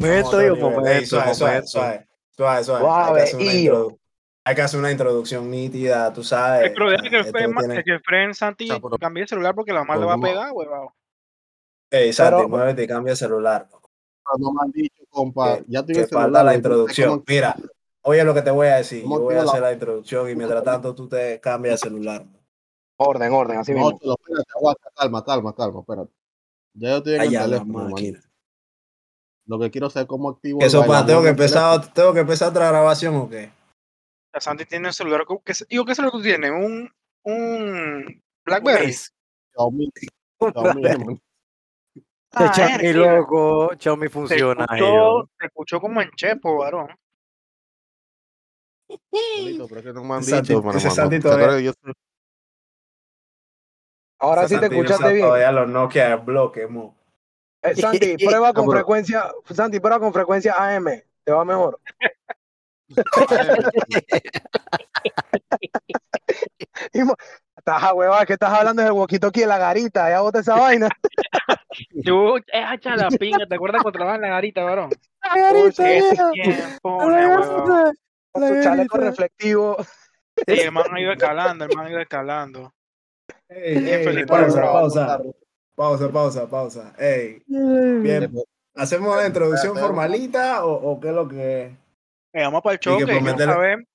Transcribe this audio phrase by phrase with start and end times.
[0.00, 1.68] Momento, digo, momento, Ey, suave, suave, momento.
[1.68, 2.80] suave, suave, suave.
[2.84, 3.94] Suave, Hay, que hacer una
[4.44, 6.66] hay que hacer una introducción nítida, tú sabes.
[6.68, 9.22] El problema es que el Esto Fren, tiene- que el Fren Santi O sea, cambie
[9.22, 10.88] el celular porque la madre le va a pegar, huevón.
[11.90, 13.68] Ey, Santi, Pero- muévete y cambia el celular.
[14.38, 15.56] No me han dicho, compa.
[15.58, 17.08] que, Ya el celular, falta la introducción.
[17.10, 17.56] ¿cómo- Mira,
[18.02, 19.02] oye lo que te voy a decir.
[19.02, 22.24] ¿Cómo Yo voy a hacer la introducción y mientras tanto tú te cambias el celular.
[22.96, 23.98] Orden, orden, así No, mismo.
[23.98, 26.12] chulo, espérate, aguanta, calma, calma, calma, espérate.
[26.74, 27.96] Ya yo estoy en el Allá la teléfono.
[29.50, 31.04] Lo que quiero saber cómo activo ¿Qué el sopa?
[31.04, 33.50] ¿Tengo que empezar, tengo que empezar otra grabación o qué?
[34.32, 35.24] La Santi tiene un celular.
[35.26, 36.52] ¿cómo que se- Digo, ¿qué celular tú tienes?
[36.52, 36.88] Un,
[37.24, 38.92] un Blackberry.
[38.92, 39.90] Xiaomi,
[42.32, 44.64] Ah, Xiaomi loco, Xiaomi Se funciona.
[44.70, 46.88] escuchó, se escuchó como en Chepo, varón.
[48.88, 50.90] Pero es que no me han Santi- dicho, ese.
[50.90, 51.72] Santi ¿Te todavía-
[54.20, 55.26] Ahora sí te escuchaste bien.
[55.26, 56.94] Todavía los Nokia bloque, mo.
[57.62, 61.02] Eh, Santi, prueba con frecuencia, Santi, prueba con frecuencia AM.
[61.24, 61.80] Te va mejor.
[67.60, 70.88] Estás a hueva, que estás hablando del walkie-talkie de la garita, ya bota esa vaina.
[71.90, 74.90] Yo, es hacha la pinga, ¿te acuerdas cuando trabajaba en la garita, varón?
[75.22, 76.30] garita, Ese yeah.
[76.32, 77.94] tiempo, huevón.
[78.32, 79.76] Con chaleco reflectivo.
[80.36, 82.72] Sí, el man ha ido escalando, el man ha ido escalando.
[83.48, 85.20] Ey, Bien, ey, Felipe, pausa, pausa,
[85.80, 86.92] pausa, pausa, pausa.
[86.98, 88.30] Ey, bien.
[88.74, 91.72] ¿Hacemos la introducción formalita o, o qué es lo que es?
[92.34, 93.88] Eh, vamos para el que choque, por quiero meterle- saber.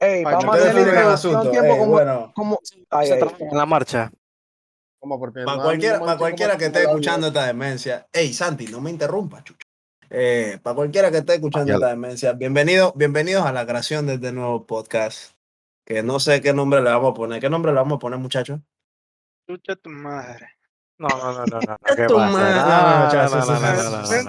[0.00, 1.50] Ey, Para vamos a hacer el introducción asunto.
[1.52, 2.58] tiempo Ey, como, bueno, como
[2.90, 3.20] ay, Se ay.
[3.38, 4.10] en la marcha.
[5.00, 5.18] ¿Cómo?
[5.20, 8.08] Porque para no- cualquiera, para cualquiera que esté escuchando esta demencia.
[8.12, 9.60] Ey, Santi, no me interrumpa, chucha.
[10.10, 14.32] Eh, para cualquiera que esté escuchando esta demencia, bienvenido, bienvenidos a la creación de este
[14.32, 15.32] nuevo podcast.
[15.86, 17.40] Que no sé qué nombre le vamos a poner.
[17.40, 18.58] ¿Qué nombre le vamos a poner, muchachos?
[19.48, 20.53] Chucha tu madre.
[20.96, 21.78] No, no, no, no, no.
[21.96, 22.88] ¿Qué pasa?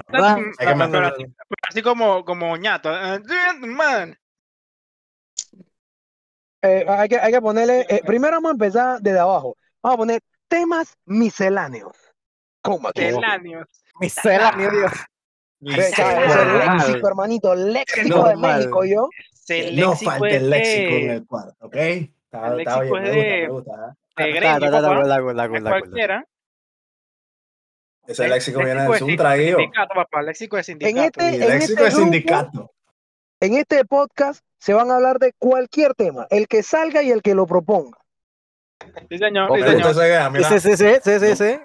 [0.09, 0.37] No,
[0.75, 1.11] No, no,
[1.69, 2.91] así, como, como ñato.
[2.95, 3.21] eh,
[3.61, 4.17] Man.
[6.61, 9.55] Eh, hay, que, hay que ponerle, eh, primero vamos a empezar desde abajo.
[9.83, 11.93] Vamos a poner temas misceláneos.
[12.61, 13.11] ¿Cómo que?
[13.11, 13.67] Teláneos.
[13.99, 14.91] Misceláneo, Dios.
[15.59, 18.35] Léxico, hermanito, léxico de.
[18.35, 19.09] México, yo.
[19.73, 21.75] No falte el léxico en el cuarto, ¿ok?
[21.75, 24.27] Está, el está léxico bien, es me gusta, me gusta.
[24.27, 24.33] ¿eh?
[25.91, 26.25] de Ta,
[28.07, 30.19] Ese El léxico viene de un sindicato, papá.
[30.19, 31.01] El léxico de sindicato.
[31.05, 32.71] este- en léxico este de grupo- sindicato.
[33.39, 37.21] En este podcast se van a hablar de cualquier tema, el que salga y el
[37.21, 37.97] que lo proponga.
[39.09, 39.49] Sí, señor.
[39.55, 39.95] Sí, señor.
[40.43, 41.59] Sí, sí, sí, sí, sí, sí.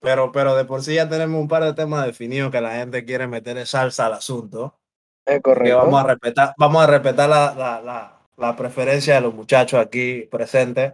[0.00, 3.04] Pero, pero de por sí ya tenemos un par de temas definidos que la gente
[3.04, 4.78] quiere meter salsa al asunto.
[5.24, 9.34] Es Que vamos a respetar, vamos a respetar la, la, la, la preferencia de los
[9.34, 10.92] muchachos aquí presentes.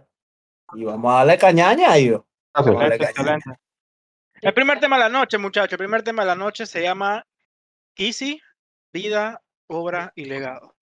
[0.73, 2.21] Y vamos a darle cañaña a ellos.
[2.53, 3.59] Vamos a darle Excelente, cañaña.
[4.41, 5.73] El primer tema de la noche, muchachos.
[5.73, 7.23] El primer tema de la noche se llama
[7.95, 8.41] Easy,
[8.91, 10.75] vida, obra y legado.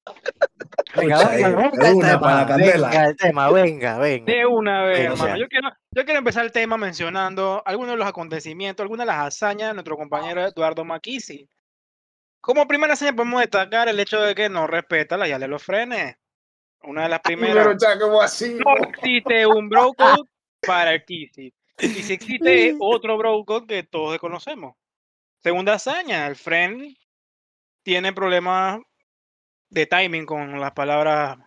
[0.95, 2.47] Venga, venga, venga de el una para la tema.
[2.47, 2.89] candela.
[2.89, 4.33] Venga el tema, venga, venga.
[4.33, 5.37] De una vez, Venga, hermano.
[5.37, 9.27] Yo quiero, yo quiero empezar el tema mencionando algunos de los acontecimientos, algunas de las
[9.27, 11.49] hazañas de nuestro compañero Eduardo Maquisi.
[12.39, 15.61] Como primera hazaña podemos destacar el hecho de que no respeta la llave de los
[15.61, 16.15] frenes.
[16.83, 17.77] Una de las primeras.
[17.99, 18.53] ¿cómo así?
[18.53, 20.23] No existe un bro code
[20.65, 21.53] para el Kissy.
[21.81, 24.75] Y si existe otro bro code que todos conocemos.
[25.41, 26.95] Segunda hazaña, el friend
[27.83, 28.79] tiene problemas
[29.69, 31.37] de timing con las palabras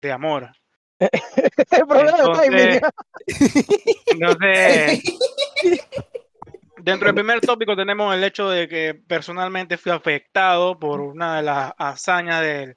[0.00, 0.52] de amor.
[1.00, 2.80] El problema de timing.
[4.06, 5.02] Entonces,
[6.78, 11.42] dentro del primer tópico tenemos el hecho de que personalmente fui afectado por una de
[11.42, 12.76] las hazañas del,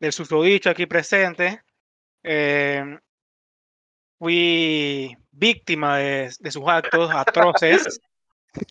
[0.00, 1.62] del susodicho aquí presente.
[2.24, 2.98] Eh,
[4.18, 8.00] fui víctima de, de sus actos atroces.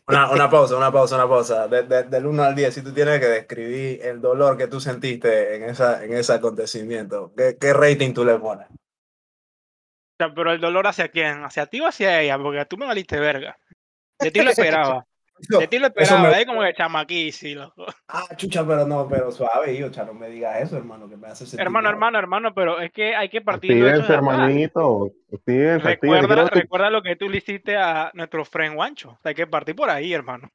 [0.08, 1.68] Una, una pausa, una pausa, una pausa.
[1.68, 4.82] De- de- del 1 al 10, si tú tienes que describir el dolor que tú
[4.82, 8.68] sentiste en, esa, en ese acontecimiento, ¿qué, qué rating tú le pones?
[8.70, 11.44] O sea, pero el dolor hacia quién?
[11.44, 12.38] ¿Hacia ti o hacia ella?
[12.38, 13.56] Porque tú me valiste verga.
[14.20, 15.06] De ti lo esperaba.
[15.40, 16.36] De ti lo Eso me- esperaba.
[16.36, 17.86] Ahí como que chamaquí, loco.
[18.08, 21.46] Ah, chucha, pero no, pero suave, hijo, no me digas eso, hermano, que me hace
[21.46, 21.94] sentir Hermano, mal.
[21.94, 25.12] hermano, hermano, pero es que hay que partir de Actívense, hermanito.
[25.46, 29.10] Recuerda, que- recuerda lo que tú le hiciste a nuestro friend Juancho.
[29.10, 30.50] O sea, hay que partir por ahí, hermano.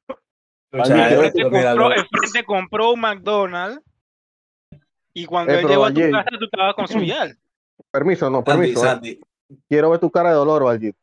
[0.71, 3.81] El eh, frente, compró, el frente compró un McDonald's
[5.13, 7.37] y cuando Eh, él llegó a tu casa, tú estabas con su yal.
[7.91, 8.85] Permiso, no, permiso.
[9.03, 9.19] eh.
[9.69, 10.95] Quiero ver tu cara de dolor, Valle.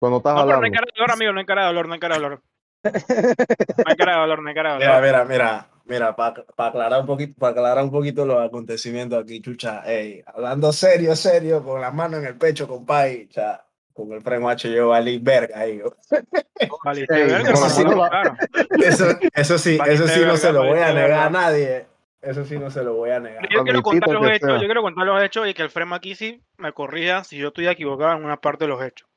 [0.00, 0.64] Cuando estás No, pero no hablando.
[0.64, 2.42] hay cara de dolor, amigo, no hay cara de dolor, no hay cara de dolor.
[2.84, 7.00] No hay cara de dolor, no hay cara de Mira, mira, mira, mira, para aclarar
[7.00, 11.80] un poquito, para aclarar un poquito los acontecimientos aquí, chucha, ey, hablando serio, serio, con
[11.80, 15.80] las manos en el pecho, compadre, cha, con el Fren Guacho yo valí verga ahí.
[16.10, 17.06] sí.
[18.84, 21.86] Eso, eso sí, eso sí no se lo voy a negar a nadie.
[22.20, 23.48] Eso sí no se lo voy a negar.
[23.50, 24.60] Yo quiero contar los hechos, sea.
[24.60, 27.48] yo quiero contar los hechos y que el Fred aquí sí me corrija si yo
[27.48, 29.08] estoy equivocado en una parte de los hechos.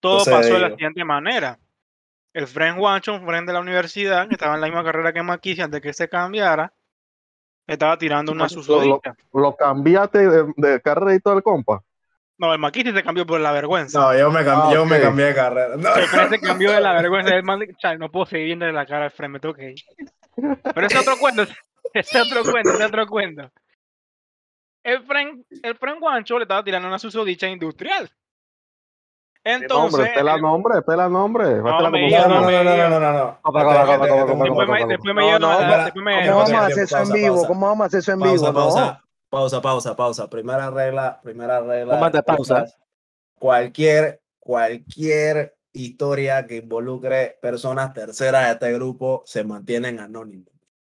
[0.00, 1.58] Todo pasó de la siguiente manera.
[2.32, 5.22] El Fred Guancho, un friend de la universidad, que estaba en la misma carrera que
[5.22, 6.72] Maquisi antes que se cambiara,
[7.66, 9.16] estaba tirando una Lo- susodita.
[9.32, 11.82] Lo cambiaste de, de carrera y todo el compa.
[12.38, 14.00] No, el Maquisi se cambió por la vergüenza.
[14.00, 15.76] No, yo me cambié, Ah, yo me cambié de carrera.
[15.76, 15.94] No.
[15.94, 17.34] El se cambió de la vergüenza.
[17.34, 19.80] El man, "Chale, no puedo seguir viendo la cara al Fred, me tengo que ir.
[20.36, 21.42] Pero ese es otro cuento.
[21.92, 23.50] Ese es otro cuento, ese es otro cuento.
[24.82, 28.10] El Fren, el Fren Guancho le estaba tirando una susodicha industrial.
[29.44, 31.44] Entonces, nombre, pela el- nombre, pela nombre.
[31.56, 32.26] No, no no, me no, no,
[34.86, 35.22] después me,
[36.26, 37.34] ¿Cómo vamos a hacer eso en vivo?
[37.34, 37.48] pausa.
[37.48, 38.52] ¿Cómo vamos a hacer eso en Pausa, vivo?
[38.52, 40.30] Pausa, pausa, pausa, pausa.
[40.30, 42.10] Primera regla, primera regla.
[42.10, 42.66] Del pausa.
[43.38, 50.48] Cualquier, cualquier historia que involucre personas terceras de este grupo se mantienen anónimos.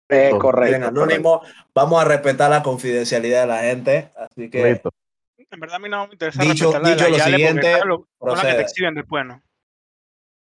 [0.09, 1.47] Es Correcto, anónimos.
[1.73, 4.11] Vamos a respetar la confidencialidad de la gente.
[4.17, 4.89] Así que Listo.
[5.53, 8.07] En verdad a mí no me interesa Dicho- la la lo siguiente, son las que
[8.09, 8.61] te procede.
[8.61, 9.43] exhiben después, ¿no?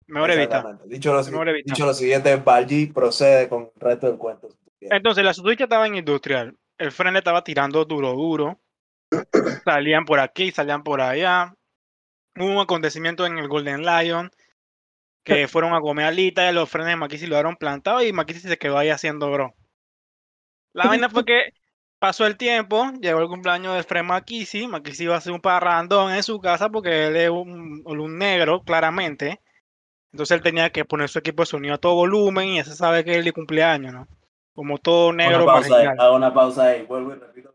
[0.06, 0.56] Mejor evita.
[0.58, 0.88] Exactamente.
[0.88, 2.38] Dicho lo, Mejor dicho lo siguiente,
[2.94, 4.48] procede con el resto del cuento.
[4.80, 6.56] Entonces la susodicha estaba en industrial.
[6.78, 8.60] El Fren le estaba tirando duro, duro.
[9.64, 11.54] Salían por aquí, salían por allá.
[12.36, 14.30] Hubo un acontecimiento en el Golden Lion
[15.24, 18.40] que fueron a comer alitas y los frenes de Makisi lo dejaron plantado y Makisi
[18.48, 19.54] se quedó ahí haciendo bro.
[20.72, 21.52] La vaina fue que
[22.00, 26.12] pasó el tiempo, llegó el cumpleaños del Fred Makisi, Makisi iba a hacer un parrandón
[26.12, 29.41] en su casa porque él es un, un negro, claramente.
[30.12, 32.75] Entonces él tenía que poner su equipo de sonido a todo volumen y ya se
[32.75, 34.08] sabe que es el de cumpleaños, ¿no?
[34.55, 36.82] Como todo negro una pausa ahí, hago una pausa ahí.
[36.82, 37.55] Vuelvo y repito.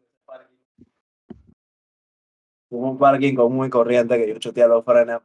[2.69, 5.19] Hubo un parking común y corriente que yo choteé los frenes.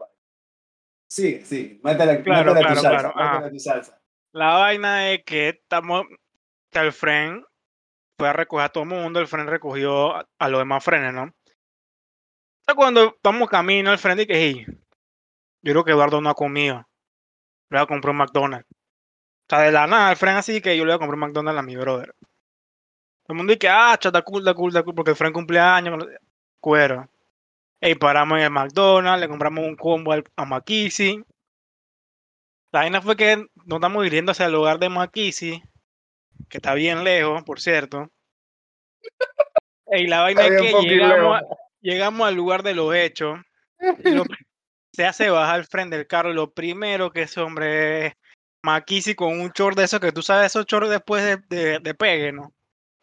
[1.09, 1.81] Sigue, sigue.
[1.83, 3.13] Métele, Claro, métele claro, tu salsa.
[3.13, 4.03] claro, métele tu salsa.
[4.33, 6.05] La vaina es que estamos,
[6.71, 7.45] que el Fren
[8.21, 11.23] fue a recoger a todo el mundo, el Fren recogió a, los demás frenes, ¿no?
[11.23, 14.67] Entonces, cuando estamos camino, el Fren dice, hey,
[15.63, 16.87] yo creo que Eduardo no ha comido.
[17.71, 18.69] Le voy a comprar un McDonald's.
[18.71, 21.21] O sea, de la nada, el Fren así que yo le voy a comprar un
[21.21, 22.15] McDonald's a mi brother.
[23.23, 26.07] Todo el mundo dice, ah, chata cool, da cool, da cool, porque el Fren cumpleaños,
[26.61, 27.09] cuero.
[27.81, 31.25] Ey, paramos en el McDonald's, le compramos un combo al- a Makisi.
[32.71, 35.63] La vaina fue que nos estamos dirigiendo hacia el lugar de Makisi,
[36.49, 38.11] que está bien lejos, por cierto.
[39.93, 41.45] Y la vaina es que llegamos, a-
[41.81, 43.41] llegamos al lugar de los hechos.
[44.05, 44.25] lo
[44.93, 46.31] se hace bajar al frente del carro.
[46.31, 48.13] Y lo primero que ese hombre es
[48.63, 51.95] Makisi con un short de esos que tú sabes, esos shorts después de, de, de
[51.95, 52.53] pegue, ¿no?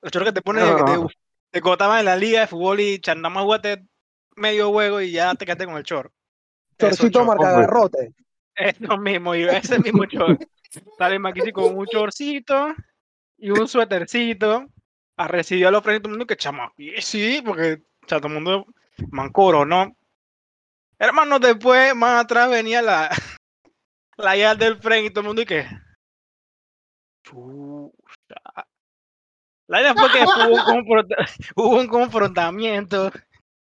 [0.02, 1.08] Los shorts que te de, Ajá.
[1.52, 3.84] de cuando estabas en la liga de fútbol y más jugaste
[4.36, 6.12] medio juego y ya te quedaste con el short.
[6.78, 8.14] Chorcito marca garrote.
[8.56, 10.42] Eso mismo, y ese mismo short.
[10.98, 12.76] Sale Makisi con un shortcito
[13.38, 14.66] y un suétercito
[15.18, 16.72] a recibir a los frentes todo el mundo que chama.
[16.78, 18.66] y Sí, porque o sea, todo el mundo
[19.12, 19.96] mancoro, ¿no?
[21.00, 23.10] Hermano, después, más atrás venía la,
[24.18, 25.66] la llave del frente y todo el mundo y que.
[27.24, 28.68] Chucha.
[29.68, 31.16] La idea fue que hubo un, confronta-
[31.56, 33.12] hubo un confrontamiento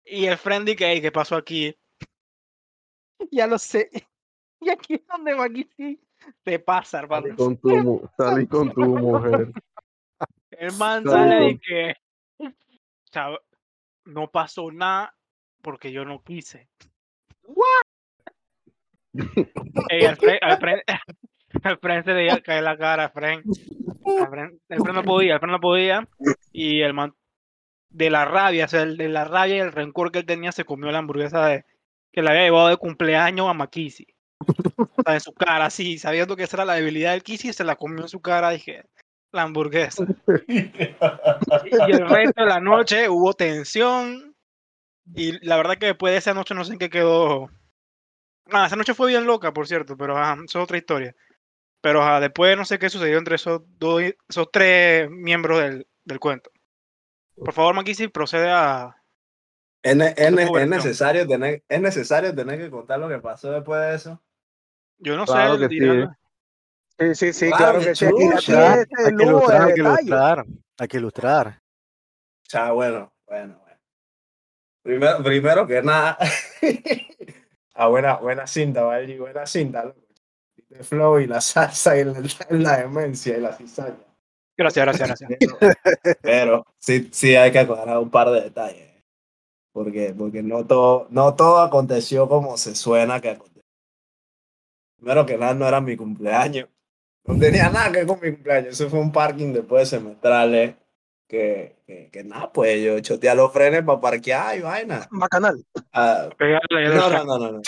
[0.05, 1.75] y el friend y que, "Ey, ¿qué pasó aquí?
[3.31, 3.89] Ya lo sé.
[4.59, 5.99] Y aquí es donde Makisi
[6.43, 7.27] te pasa, hermano.
[7.27, 9.51] Salí con tu, mu- salí con tu mujer.
[10.51, 11.95] El man sale de que
[13.11, 13.39] "Chavo,
[14.05, 15.15] no pasó nada
[15.61, 16.69] porque yo no quise.
[19.89, 20.83] Ey, al fre- al fre-
[21.63, 23.43] al frente se le cae la cara, Fren.
[24.05, 26.07] Al fren- El Fren no podía, el Fren no podía.
[26.51, 27.13] Y el man,
[27.89, 30.51] de la rabia, o sea, el- de la rabia y el rencor que él tenía,
[30.51, 31.65] se comió la hamburguesa de,
[32.11, 34.07] que le había llevado de cumpleaños a Makisi.
[34.47, 37.63] O sea, en su cara, así, sabiendo que esa era la debilidad del Kisi, se
[37.63, 38.85] la comió en su cara, dije,
[39.31, 40.05] la hamburguesa.
[40.37, 44.35] Y el resto de la noche hubo tensión.
[45.15, 47.49] Y la verdad que después de esa noche no sé en qué quedó.
[48.51, 51.15] Ah, esa noche fue bien loca, por cierto, pero ajá, eso es otra historia.
[51.81, 56.49] Pero después no sé qué sucedió entre esos dos, esos tres miembros del, del cuento.
[57.35, 58.95] Por favor, Makisi, procede a.
[59.81, 63.95] Es, es es necesario tener, es necesario tener que contar lo que pasó después de
[63.95, 64.21] eso.
[65.03, 66.17] Yo no Claro sé, que dirán-
[66.99, 68.05] Sí, sí, sí, Claro claro que sí.
[68.05, 68.81] Aquí, aquí chucha.
[68.81, 70.45] es Hay que ilustrar, hay que ilustrar.
[70.79, 71.47] Hay que ilustrar.
[71.47, 73.79] O sea, bueno, bueno, bueno.
[74.83, 76.17] Primero, primero que nada,
[77.73, 79.17] a buena, buena cinta, ¿vale?
[79.19, 79.99] Buena cinta, loco.
[80.69, 82.13] El flow y la salsa y la,
[82.49, 83.95] la demencia y la cizaña.
[84.57, 85.31] Gracias, gracias, gracias.
[85.39, 85.57] Pero,
[86.21, 88.91] pero sí, sí hay que aclarar un par de detalles.
[89.71, 93.52] Porque, porque no, todo, no todo aconteció como se suena que aconteció.
[95.03, 96.69] Primero que nada, no era mi cumpleaños.
[97.25, 98.69] No tenía nada que ver con mi cumpleaños.
[98.79, 100.75] Eso fue un parking después de semestrales.
[101.27, 105.05] Que, que, que nada, pues yo choteé los frenes para parquear y vaina.
[105.11, 105.65] Bacanal.
[106.37, 107.61] Pegarle al no, no, no, no, no.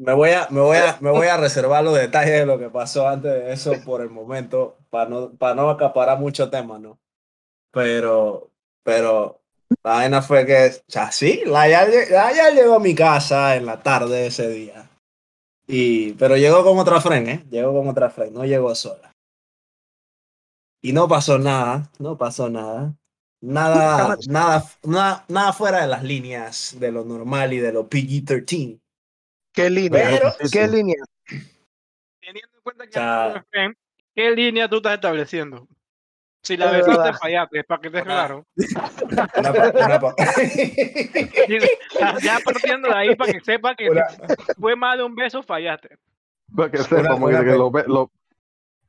[0.00, 2.70] Me voy, a, me, voy a, me voy a reservar los detalles de lo que
[2.70, 6.98] pasó antes de eso por el momento, para no, para no acaparar mucho tema, ¿no?
[7.70, 8.50] Pero,
[8.82, 9.40] pero
[9.82, 13.56] la vaina fue que, o sea, sí, la lle- la Yal llegó a mi casa
[13.56, 14.88] en la tarde de ese día.
[15.66, 17.44] Y, pero llegó con otra friend, ¿eh?
[17.50, 19.12] Llegó con otra friend, no llegó sola.
[20.82, 22.94] Y no pasó nada, no pasó nada.
[23.40, 28.80] Nada, nada, nada, nada fuera de las líneas de lo normal y de lo PG-13.
[29.54, 29.90] ¿Qué línea?
[30.10, 30.96] Pero- ¿Qué línea?
[32.20, 33.74] Teniendo en cuenta que sea- eres friend,
[34.14, 35.68] ¿qué línea tú estás estableciendo?
[36.42, 37.18] Si la Es besaste, verdad.
[37.20, 38.46] fallaste, para que te claro.
[39.36, 40.14] Una pa- una pa-
[42.22, 43.90] Ya partiendo de ahí para que sepa que
[44.58, 45.96] fue más de un beso, fallaste.
[46.54, 48.08] Para que sepa, Una- porque una que pe- los be- los-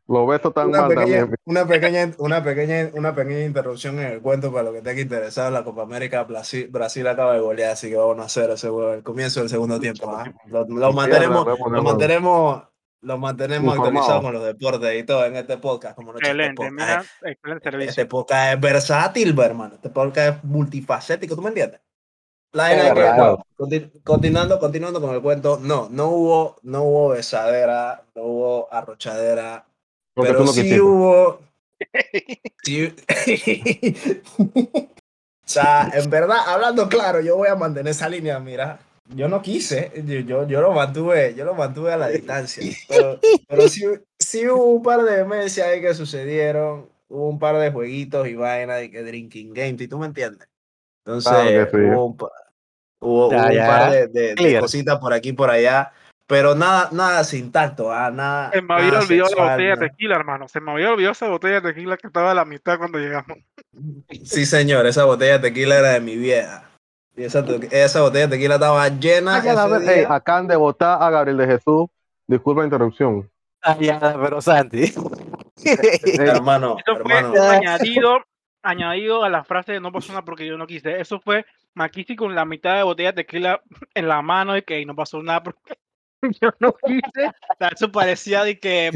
[0.08, 1.36] los besos tan una mal pequeña, también.
[1.46, 5.52] una, pequeña, una, pequeña, una pequeña interrupción en el cuento para lo que tenga interesado.
[5.52, 9.04] La Copa América, Brasil, Brasil acaba de golear, así que vamos a hacer ese el
[9.04, 10.10] comienzo del segundo tiempo.
[10.10, 10.32] ¿ah?
[10.48, 12.64] Lo, lo mantenemos, lo mantenemos,
[13.02, 15.96] lo mantenemos actualizados con los deportes y todo en este podcast.
[15.96, 17.90] Como este Excelente, podcast mira, excelente es- servicio.
[17.92, 19.76] Este podcast es versátil, bro, hermano.
[19.76, 21.80] Este podcast es multifacético, ¿tú me entiendes?
[22.52, 23.46] La que, bueno,
[24.04, 29.66] continuando, continuando con el cuento, no, no hubo, no hubo besadera, no hubo arrochadera,
[30.16, 30.82] Porque pero sí quisiste.
[30.82, 31.40] hubo.
[32.64, 32.96] sí-
[34.38, 34.88] o
[35.46, 38.80] sea, en verdad, hablando claro, yo voy a mantener esa línea, mira.
[39.10, 42.64] Yo no quise, yo, yo, yo lo mantuve, yo lo mantuve a la distancia.
[42.88, 43.84] Pero, pero sí,
[44.20, 48.36] sí hubo un par de meses ahí que sucedieron, hubo un par de jueguitos y
[48.36, 50.48] vainas y que drinking games, ¿y tú me entiendes?
[51.06, 51.78] Entonces, sí.
[51.78, 52.30] hubo un, pa-
[53.00, 55.92] hubo- Ya, hubo un par de, de- de cositas por aquí y por allá,
[56.28, 58.52] pero nada, nada sin tacto, ah, nada.
[58.52, 60.48] Se me había nada olvidado la botella de tequila, hermano.
[60.48, 63.40] Se me había olvidado esa botella de tequila que estaba a la mitad cuando llegamos.
[64.24, 66.69] Sí, señor, esa botella de tequila era de mi vieja.
[67.20, 69.36] Y esa, te- esa botella de tequila estaba llena.
[69.36, 70.14] Ah, que la ese vez- ey, día.
[70.16, 71.88] acaban de votar a Gabriel de Jesús.
[72.28, 73.30] Disculpa la interrupción.
[73.62, 74.94] Ah, ya, pero Santi.
[76.20, 77.44] hermano, Eso fue hermano.
[77.44, 78.20] añadido,
[78.64, 81.00] añadido a la frase de no pasó nada porque yo no quise.
[81.02, 83.62] Eso fue Makisi con la mitad de botella de tequila
[83.94, 85.78] en la mano y que no pasó nada porque
[86.42, 87.28] yo no quise.
[87.28, 88.92] O sea, eso parecía de que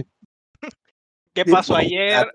[1.33, 2.33] ¿qué pasó ayer?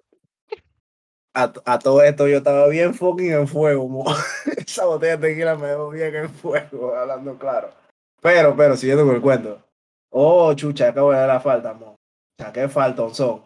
[1.41, 3.89] A, a todo esto yo estaba bien fucking en fuego.
[3.89, 4.05] mo.
[4.57, 7.71] esa botella de tequila me dejó bien en fuego, hablando claro.
[8.21, 9.63] Pero, pero, siguiendo con el cuento.
[10.11, 11.91] Oh, chucha, acabo de dar la falta, mo.
[11.93, 11.97] O
[12.43, 13.45] sea, qué falta son.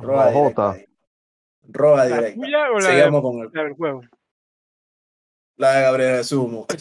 [0.00, 0.72] Rojota.
[0.72, 1.96] directa.
[1.96, 2.40] ¿La directa.
[2.40, 4.00] tuya o la Sigamos con el de- del juego?
[5.56, 6.48] La de Gabriel Jesús.
[6.50, 6.66] mo.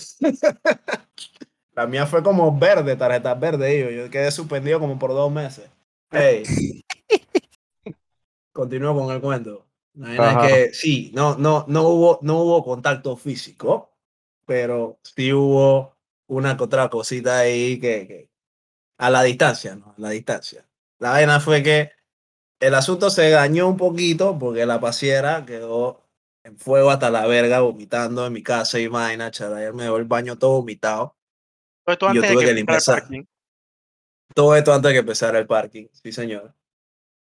[1.74, 3.82] La mía fue como verde, tarjeta verde.
[3.82, 5.70] Yo, yo quedé suspendido como por dos meses.
[6.12, 6.44] Hey.
[8.54, 9.65] Continúo con el cuento.
[9.96, 13.92] La es que sí, no, no, no, hubo, no hubo contacto físico,
[14.46, 15.96] pero sí hubo
[16.28, 18.30] una que otra cosita ahí que, que-
[18.98, 19.90] a la distancia, ¿no?
[19.92, 20.66] A la distancia.
[21.00, 21.92] La vaina fue que
[22.60, 26.02] el asunto se dañó un poquito porque la pasiera quedó
[26.44, 30.06] en fuego hasta la verga, vomitando en mi casa y vaina, ayer me dejó el
[30.06, 31.16] baño todo vomitado.
[31.84, 33.26] Todo esto Yo antes de tuve que que empezara el limpiar.
[33.26, 33.36] parking.
[34.34, 36.54] Todo esto antes de que empezara el parking, sí señor.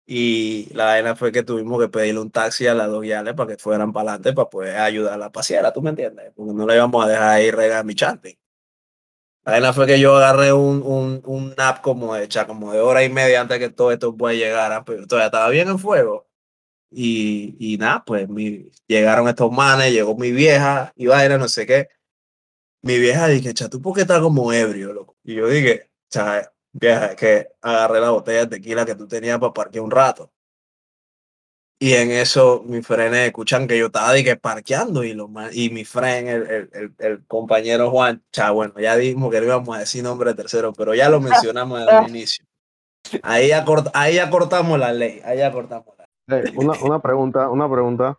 [0.05, 3.55] Y la vaina fue que tuvimos que pedirle un taxi a las dos yales para
[3.55, 6.31] que fueran para adelante para poder ayudar a la pasiera, ¿tú me entiendes?
[6.35, 8.37] Porque no le íbamos a dejar ahí regar mi chante.
[9.45, 12.79] La vaina fue que yo agarré un, un, un nap como de, cha, como de
[12.79, 16.27] hora y media antes que todo esto pueda llegar, pero todavía estaba bien en fuego.
[16.91, 21.65] Y, y nada, pues mi, llegaron estos manes, llegó mi vieja y vaina, no sé
[21.65, 21.89] qué.
[22.81, 25.17] Mi vieja dije, cha, ¿tú por qué estás como ebrio, loco?
[25.23, 29.39] Y yo dije, cha, vieja, es que agarré la botella de tequila que tú tenías
[29.39, 30.31] para parquear un rato.
[31.79, 35.83] Y en eso mis frenes escuchan que yo estaba que parqueando y, los y mi
[35.83, 39.79] fren, el, el, el, el compañero Juan, cha, bueno, ya dijimos que no íbamos a
[39.79, 42.45] decir nombre de tercero, pero ya lo mencionamos desde el inicio.
[43.21, 46.51] Ahí ya, cort- ahí ya cortamos la ley, ahí ya cortamos la ley.
[46.51, 48.17] Ey, una, una pregunta, una pregunta.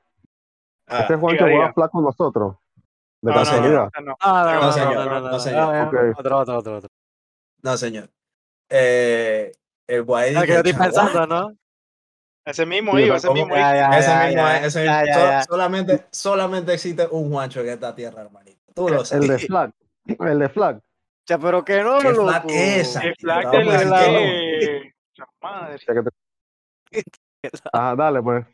[0.87, 1.73] Ah, ¿Este Juancho diga, juega diga.
[1.73, 2.57] flag con nosotros?
[3.23, 3.91] De No, no, casualidad.
[3.95, 4.17] no, no.
[4.23, 5.31] No, no, no, No, no, señor, no, no, no, no,
[7.63, 8.11] no, señor.
[8.69, 9.53] Eh,
[9.87, 11.57] el guay Es que yo estoy "Cha, pensando, ¿no?
[12.47, 13.91] Ese mismo Sí, iba, ese mismo Ya, iba.
[13.93, 15.43] ya, ese ya, mismo, ya, ya, ya, ya.
[15.45, 18.61] Solamente, solamente existe un Juancho en esta tierra, hermanito.
[18.75, 19.29] Tú lo El sabes.
[19.29, 19.71] de flag.
[20.07, 20.81] El de flag.
[21.27, 22.25] Cha, pero que no, ¿Qué loco.
[22.29, 23.01] flag es esa?
[23.01, 24.01] El flag de la.
[25.17, 25.79] La madre.
[25.87, 27.01] Ya
[27.73, 28.45] Ajá, dale, pues.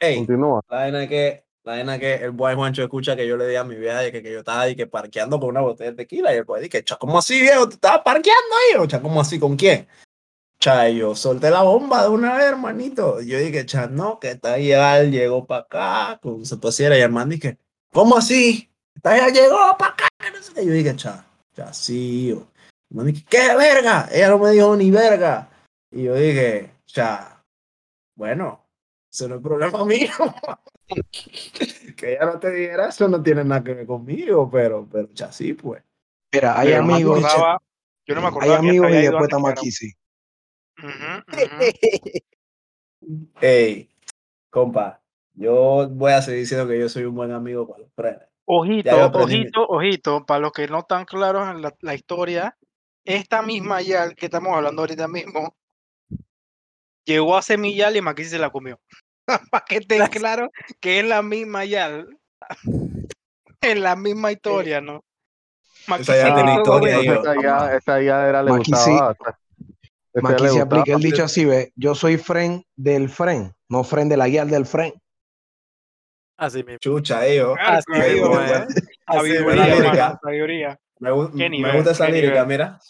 [0.00, 0.60] Ey, Continúa.
[0.68, 3.56] la vaina es que, La vaina que el boy Juancho escucha que yo le di
[3.56, 5.96] a mi vieja de que, que yo estaba de que parqueando con una botella de
[5.98, 7.68] tequila y el boy dice, ¿cómo así, viejo?
[7.68, 8.80] ¿Te estabas parqueando ahí?
[8.80, 9.38] O cha, ¿cómo así?
[9.38, 9.86] ¿Con quién?
[10.58, 13.20] Cha, y yo solté la bomba de una vez, hermanito.
[13.20, 17.02] Y yo dije, cha, no, que está ya llegó para acá, como se pusiera, y
[17.02, 17.58] el man dije,
[17.92, 18.70] ¿cómo así?
[18.94, 20.62] Está ya llegó para acá, no.
[20.62, 22.28] Yo dije, cha, cha, sí.
[22.28, 22.46] yo.
[22.90, 24.08] El man dije, ¿qué verga?
[24.10, 25.50] Ella no me dijo ni verga.
[25.90, 27.44] Y yo dije, cha,
[28.16, 28.64] bueno,
[29.12, 30.08] eso no es problema mío.
[31.96, 35.30] que ella no te dijera eso no tiene nada que ver conmigo, pero, pero ya
[35.32, 35.82] sí, pues.
[36.32, 37.62] Mira, hay Yo no me amigos, acordaba-
[38.06, 39.92] yo no me hay acordaba que amigos y después estamos aquí, sí.
[43.40, 43.90] Ey,
[44.50, 45.00] compa,
[45.34, 48.28] yo voy a seguir diciendo que yo soy un buen amigo con los frenes.
[48.44, 48.88] Ojito,
[49.24, 52.56] ojito, ojito, para los que no están claros en la, la historia,
[53.04, 55.54] esta misma Yal que estamos hablando ahorita mismo,
[57.04, 58.80] llegó a Semillal y Maquisi se la comió.
[59.50, 60.48] para que estén claros
[60.80, 62.08] que es la misma Yal.
[63.60, 65.04] en la misma historia, ¿no?
[65.98, 69.16] Esa ya tiene hizo historia ahí, Entonces, esa ya, esa ya era le Maki gustaba.
[70.14, 74.28] le aplica el dicho así, ve, yo soy friend del friend, no friend de la
[74.28, 74.94] guía del friend.
[76.36, 76.78] Así mismo.
[76.78, 77.54] Chucha, ellos.
[77.56, 78.66] Claro, Así mismo, ¿eh?
[79.10, 80.78] Sabiduría, sabiduría.
[81.00, 82.46] Me, nivel, gusta esa lírica, nivel.
[82.46, 82.80] mira.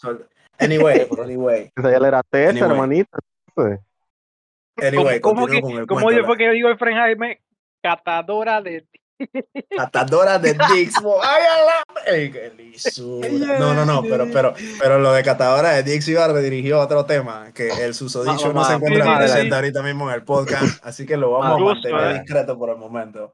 [0.59, 2.69] Anyway, anyway, Esa ya le era tesa, Anyway.
[2.71, 3.17] hermanito.
[4.87, 7.41] Anyway, ¿Cómo, que, con el cómo yo fue que digo el Fren Jaime?
[7.81, 8.85] Catadora de
[9.75, 11.01] Catadora de Dix.
[11.01, 13.59] bo- ¡Ay, a la- ey, qué lisura!
[13.59, 17.05] No, no, no, pero, pero, pero lo de catadora de Dix iba redirigió a otro
[17.05, 19.53] tema, que el susodicho no se encuentra presente sí.
[19.53, 22.19] ahorita mismo en el podcast, así que lo vamos a mantener eh.
[22.21, 23.33] discreto por el momento.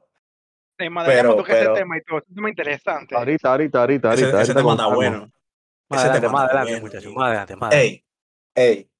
[0.76, 2.18] Pero- ese pero- tema y todo.
[2.18, 3.14] Es un tema interesante.
[3.16, 4.42] ahorita, ahorita, ahorita, Ese, ahorita.
[4.42, 5.30] ese ahorita tema está bueno.
[5.88, 7.14] Más Ese adelante, tema más está adelante, bueno, muchachos.
[7.14, 8.04] Más adelante, más adelante.
[8.56, 8.90] Ey, ey.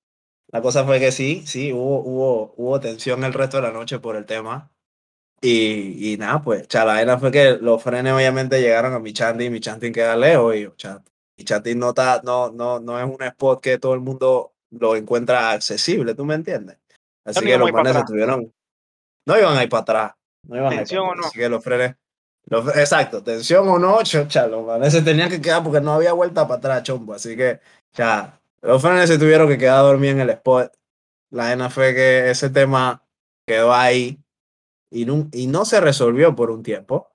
[0.48, 3.98] La cosa fue que sí, sí, hubo, hubo, hubo tensión el resto de la noche
[3.98, 4.70] por el tema.
[5.40, 9.12] Y, y nada, pues, cha, la vaina fue que los frenes obviamente llegaron a mi
[9.12, 11.02] chanting, mi chanting queda lejos y cha,
[11.36, 14.96] mi chanting no, está, no, no, no es un spot que todo el mundo lo
[14.96, 16.78] encuentra accesible, ¿tú me entiendes?
[17.24, 18.54] Así no que los frenes se tuvieron,
[19.26, 20.12] no iban a ir para atrás,
[20.44, 21.28] no iban a ir Tensión para o atrás, no.
[21.28, 21.96] así que los frenes,
[22.46, 26.12] los- exacto, tensión o no, cha, los frenes se tenían que quedar porque no había
[26.14, 27.60] vuelta para atrás, chombo, así que,
[27.92, 30.72] ya, los frenes se tuvieron que quedar dormidos en el spot.
[31.30, 33.04] La vaina fue que ese tema
[33.46, 34.20] quedó ahí
[34.90, 37.12] y no, y no se resolvió por un tiempo.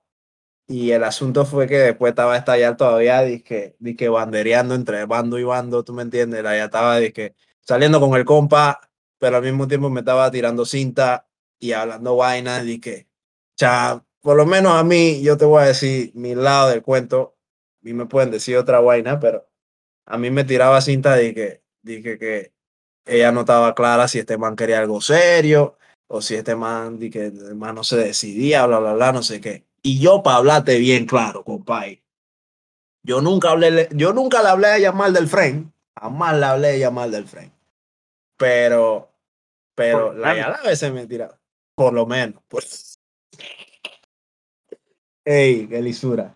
[0.68, 5.44] Y el asunto fue que después estaba estallar todavía, dizque, dizque bandereando entre bando y
[5.44, 8.80] bando, tú me entiendes, ya estaba dizque, saliendo con el compa,
[9.18, 11.28] pero al mismo tiempo me estaba tirando cinta
[11.58, 13.08] y hablando vainas, dizque,
[13.56, 17.36] cha, por lo menos a mí, yo te voy a decir mi lado del cuento,
[17.82, 19.51] a mí me pueden decir otra vaina, pero
[20.12, 22.52] a mí me tiraba cinta de que, dije que
[23.06, 27.08] ella no estaba clara si este man quería algo serio o si este man, di
[27.08, 29.64] que el man no se decidía, bla, bla, bla, no sé qué.
[29.80, 32.02] Y yo, para hablarte bien claro, compadre,
[33.02, 36.68] yo nunca hablé, yo nunca le hablé a ella mal del friend, jamás le hablé
[36.68, 37.50] a ella mal del friend.
[38.36, 39.10] Pero,
[39.74, 41.40] pero Por la a veces me tira,
[41.74, 42.98] por lo menos, pues.
[45.24, 46.34] Ey, qué lisura.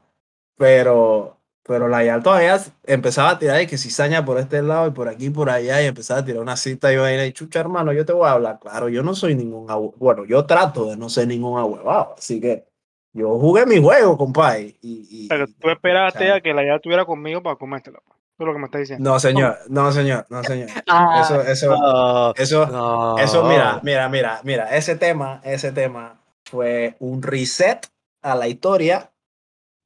[0.56, 1.35] Pero,
[1.66, 5.08] pero la Yal todavía empezaba a tirar y que cizaña por este lado y por
[5.08, 7.92] aquí y por allá y empezaba a tirar una cita y vaina y chucha hermano,
[7.92, 11.08] yo te voy a hablar claro, yo no soy ningún bueno, yo trato de no
[11.08, 12.66] ser ningún ahuevado, así que
[13.12, 14.76] yo jugué mi juego, compadre.
[14.82, 17.98] Y, y- Pero tú esperaste a que la ya estuviera conmigo para comértela.
[18.06, 18.16] pues.
[18.18, 19.10] Eso es lo que me está diciendo.
[19.10, 20.68] No, señor, no, señor, no, señor.
[20.86, 23.16] Ah, Eso, eso, no, eso, no.
[23.18, 27.86] eso, mira, mira, mira, mira, ese tema, ese tema fue un reset
[28.20, 29.10] a la historia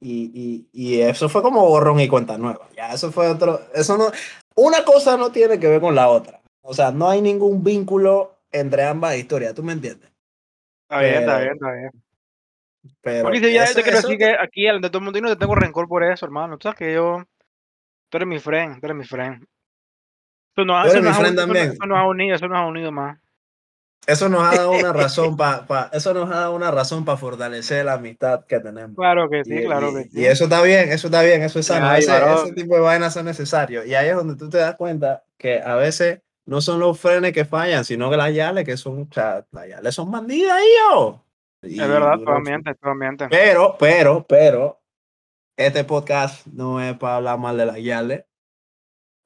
[0.01, 2.67] y, y, y eso fue como borrón y cuenta nueva.
[2.75, 4.11] Ya, eso fue otro, eso no,
[4.55, 6.41] una cosa no tiene que ver con la otra.
[6.63, 10.09] O sea, no hay ningún vínculo entre ambas historias, ¿tú me entiendes?
[10.89, 11.91] Está bien, está bien, está bien.
[13.01, 15.55] Pero Porque si ya eso- que aquí de todo el mundo y no te tengo
[15.55, 16.57] rencor por eso, hermano.
[16.57, 17.23] Tú sabes que yo.
[18.09, 19.45] Tú eres mi friend, tú eres mi friend.
[20.55, 21.71] Eso nos, Tú eso eres mi nos ha- también.
[21.71, 23.19] eso nos ha unido, eso nos ha unido más.
[24.07, 27.85] eso nos ha dado una razón para, eso nos ha dado una razón para fortalecer
[27.85, 28.95] la amistad que tenemos.
[28.95, 30.21] Claro que sí, Y, claro y- que sí.
[30.21, 31.87] y eso está bien, eso está bien, eso es sano.
[31.87, 33.85] Ay, ese, ese tipo de vainas son necesarios.
[33.85, 37.33] Y ahí es donde tú te das cuenta que a veces no son los frenes
[37.33, 40.59] que fallan, sino que las yales que son, o sea, las yales son bandidas,
[40.89, 41.23] yo.
[41.63, 43.27] Y es verdad, todo ambiente, todo ambiente.
[43.29, 44.81] Pero, pero, pero,
[45.55, 48.23] este podcast no es para hablar mal de las yales.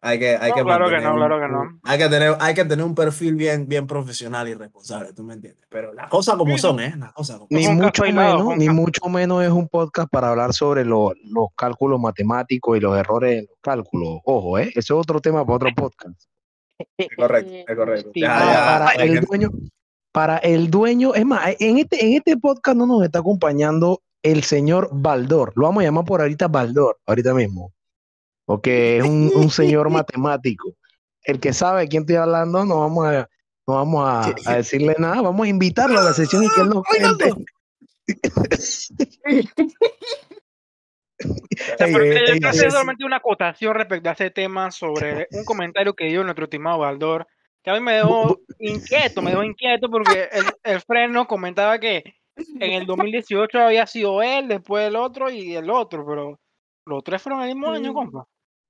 [0.07, 1.79] Hay que, hay No, que claro que no, un- claro que no.
[1.83, 5.33] Hay que tener, hay que tener un perfil bien, bien profesional y responsable, ¿tú me
[5.33, 5.65] entiendes?
[5.69, 6.93] Pero las cosas como Sí, son, ¿eh?
[6.97, 10.85] Las cosas como Ni mucho menos, ni mucho menos es un podcast para hablar sobre
[10.85, 14.19] lo- los cálculos matemáticos y los errores en los cálculos.
[14.25, 14.69] Ojo, ¿eh?
[14.75, 16.21] Eso es otro tema para otro podcast.
[16.97, 18.11] Es correcto, es correcto.
[18.13, 19.49] Sí, Ya, Para, ya, para hay el que- dueño,
[20.13, 24.43] para el dueño, es más, en este, en este podcast no nos está acompañando el
[24.43, 25.51] señor Baldor.
[25.55, 27.71] Lo vamos a llamar por ahorita Baldor, ahorita mismo.
[28.45, 30.73] Porque es un, un señor matemático.
[31.23, 33.27] El que sabe de quién estoy hablando, no vamos a,
[33.67, 36.69] no vamos a, a decirle nada, vamos a invitarlo a la sesión y que él
[36.69, 37.33] nos cuente.
[41.17, 45.45] O sea, ey, yo quiero hacer solamente una acotación respecto a este tema sobre un
[45.45, 47.25] comentario que dio nuestro estimado Baldor,
[47.63, 52.03] que a mí me dejó inquieto, me dejó inquieto porque el, el freno comentaba que
[52.35, 56.39] en el 2018 había sido él, después el otro y el otro, pero
[56.85, 58.27] los tres fueron el mismo año, compa.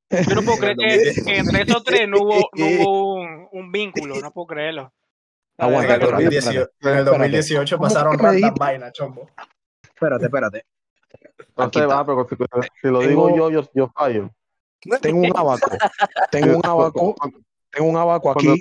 [0.09, 3.71] Yo no puedo creer que, que entre esos tres no hubo, no hubo un, un
[3.71, 4.93] vínculo, no puedo creerlo.
[5.57, 6.29] Aguanta, En el verdad que no.
[6.29, 7.09] espérate, 2018, en el espérate.
[7.19, 8.59] 2018 ¿Cómo pasaron dijiste?
[8.59, 9.29] vainas, chombo.
[9.83, 10.65] Espérate, espérate.
[11.57, 11.85] No está.
[11.87, 12.27] va, pero
[12.81, 14.29] si, lo Tengo- digo yo, yo, yo fallo.
[15.01, 15.71] Tengo un abaco.
[16.29, 17.15] Tengo un abaco.
[17.71, 18.59] Tengo un abaco aquí.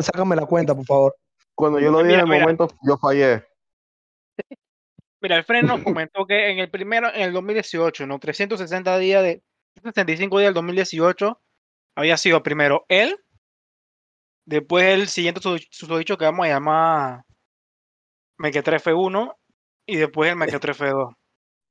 [0.00, 1.16] Sácame la cuenta, por favor.
[1.54, 2.40] cuando yo lo dije Mira, en el mira.
[2.42, 3.44] momento, yo fallé.
[5.20, 8.98] Mira, el Fren nos comentó que en el primero, en el 2018, en los 360
[8.98, 9.42] días de
[9.82, 11.40] 65 días del 2018,
[11.96, 13.16] había sido primero él,
[14.46, 17.22] después el siguiente sus- susodicho que vamos a llamar
[18.38, 19.38] Mequetrefe 1
[19.86, 21.14] y después el Mequetrefe 2.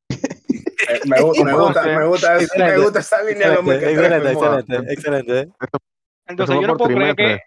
[0.87, 4.31] Eh, Me, gu- me gusta, me gusta, me gusta esa línea de los Excelente,
[4.67, 5.51] excelente, excelente.
[6.27, 7.39] Entonces yo no puedo creer que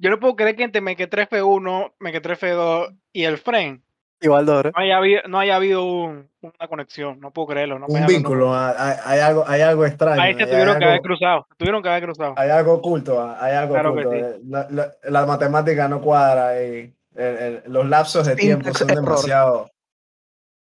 [0.00, 3.84] yo no puedo creer que entre Mequetrefe 1, Mequetrefe 2 y el Fren
[4.20, 7.78] Igual no haya habido, no haya habido un- una conexión, no puedo creerlo.
[7.78, 10.20] No Un vínculo, ah, hay, hay algo, hay algo extraño.
[10.20, 12.34] Ahí se tuvieron que algo- haber cruzado, tuvieron que haber cruzado.
[12.36, 14.26] Hay algo oculto, ah, hay algo Claro que oculto.
[14.28, 14.32] sí.
[14.36, 18.88] eh, La, la- la matemática no cuadra y el- el- los lapsos de tiempo son
[18.88, 19.70] demasiado.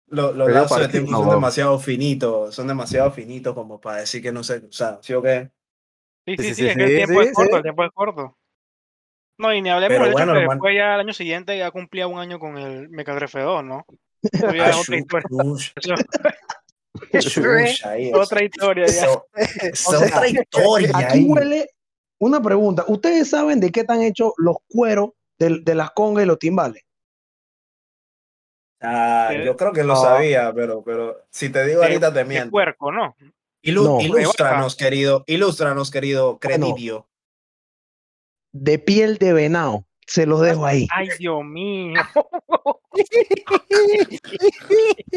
[0.08, 1.34] Lo- los Pero lapsos de tiempo son ¿no?
[1.34, 5.50] demasiado finitos, son demasiado finitos como para decir que no se cruzaron, ¿sí o qué?
[6.26, 7.58] Sí, Sí, sí, sí, sí, sí, es que el tiempo sí, es corto, sí.
[7.58, 8.38] el tiempo es corto.
[9.38, 10.54] No, y ni hablemos Pero del hecho bueno, que hermano.
[10.58, 12.88] después ya el año siguiente ya cumplía un año con el
[13.44, 13.86] 2, ¿no?
[14.54, 15.28] Ya es otra historia.
[18.14, 18.92] otra historia ya.
[19.06, 21.26] eso- eso O es sea, otra historia Aquí ahí.
[21.28, 21.70] huele
[22.20, 22.86] una pregunta.
[22.88, 26.84] ¿Ustedes saben de qué están hechos los cueros del- de, las congas y los timbales?
[28.82, 29.46] Ah, ¿Qué?
[29.46, 30.02] yo creo que lo No.
[30.02, 32.52] sabía, pero, pero si te digo De- ahorita te de miento.
[32.52, 33.16] puerco, ¿no?
[33.64, 34.00] Ilu- No.
[34.02, 36.68] ilústranos, querido, ilústranos, querido Bueno.
[38.58, 39.86] De piel de venado.
[40.08, 40.88] Se los dejo ahí.
[40.96, 42.00] Ay, Dios mío.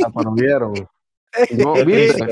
[0.05, 0.75] Ah, pero vieron.
[1.57, 2.25] No, ¿Qué viste.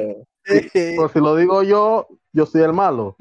[0.44, 0.92] dice?
[0.96, 3.16] Pero si lo digo yo, yo soy el malo.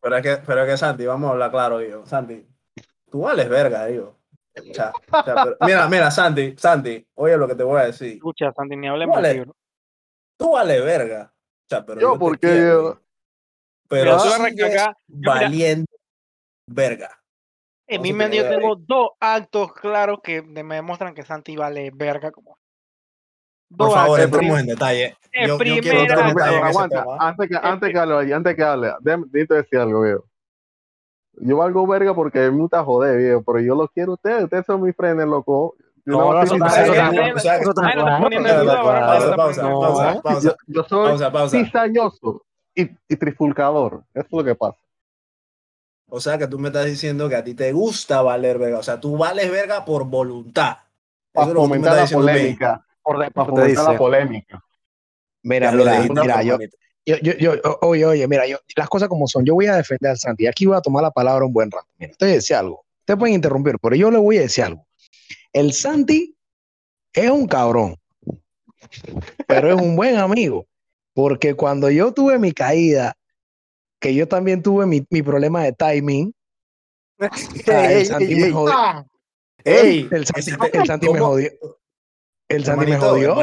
[0.00, 2.06] Pero es que, pero es que Santi, vamos a hablar claro, digo.
[2.06, 2.46] Santi,
[3.10, 4.18] tú vales verga, digo.
[4.56, 7.86] O sea, o sea, pero- mira, mira, Santi, Santi, oye lo que te voy a
[7.86, 8.14] decir.
[8.14, 9.46] Escucha, Santi, ni hablemos Vale.
[10.36, 11.32] Tú vales verga.
[11.32, 13.00] O sea, pero Yo, porque quiero, yo- digo.
[13.88, 15.62] Pero Mira, te voy
[16.72, 17.10] verga.
[17.86, 18.48] En No mi ahí.
[18.48, 22.58] tengo dos actos claros que me demuestran que Santi vale verga como.
[23.76, 24.34] Por Dos favor, actos.
[24.38, 25.16] entremos en detalle.
[25.32, 27.16] el Yo, quiero en ese tema.
[27.18, 30.24] antes que, antes que hable, antes que hable, déjame déjame decir algo, viejo.
[31.34, 34.66] Yo valgo verga porque me gusta joder, viejo, pero yo lo quiero a ustedes, ustedes
[34.66, 35.74] son mis frenes, loco.
[36.04, 36.58] Yo No, voy a no, eso
[39.36, 44.04] Pausa, pausa, pausa, Yo, soy cizañoso y, y trifulcador.
[44.12, 44.78] Eso es lo que pasa.
[46.14, 48.78] O sea, que tú me estás diciendo que a ti te gusta valer verga.
[48.78, 50.76] O sea, tú vales verga por voluntad.
[51.32, 52.84] Eso Para fomentar la polémica.
[53.02, 54.62] Por Para fomentar la polémica.
[55.42, 56.58] Mira, mira, mira, yo,
[57.06, 59.46] yo, yo, yo- oye, oye, mira, yo, las cosas como son.
[59.46, 60.46] Yo voy a defender al Santi.
[60.46, 61.88] Aquí voy a tomar la palabra un buen rato.
[61.98, 62.84] Mira, te voy a decir algo.
[63.00, 64.86] Ustedes pueden interrumpir, pero yo le voy a decir algo.
[65.50, 66.36] El Santi
[67.14, 67.96] es un cabrón,
[69.46, 70.66] pero es un buen amigo.
[71.14, 73.16] Porque cuando yo tuve mi caída,
[74.02, 76.34] que yo también tuve mi, mi problema de timing,
[77.18, 79.06] el Santi me jodió.
[79.64, 81.50] El Santi, me jodió.
[82.48, 83.36] El Santi me jodió.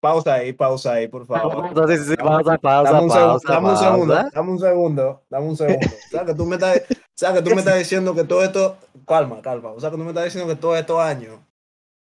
[0.00, 1.66] Pausa ahí, pausa ahí, por favor.
[1.66, 4.30] Entonces, sí, sí, Dame- pausa, pausa, Dame un, segundo, pausa, dame un segundo, pausa.
[4.34, 5.86] dame un segundo, dame un segundo.
[6.06, 8.42] O sea, que tú me estás, o sea, que tú me estás diciendo que todo
[8.42, 9.70] esto, calma, calma.
[9.70, 11.38] O sea, que tú me estás diciendo que todos estos años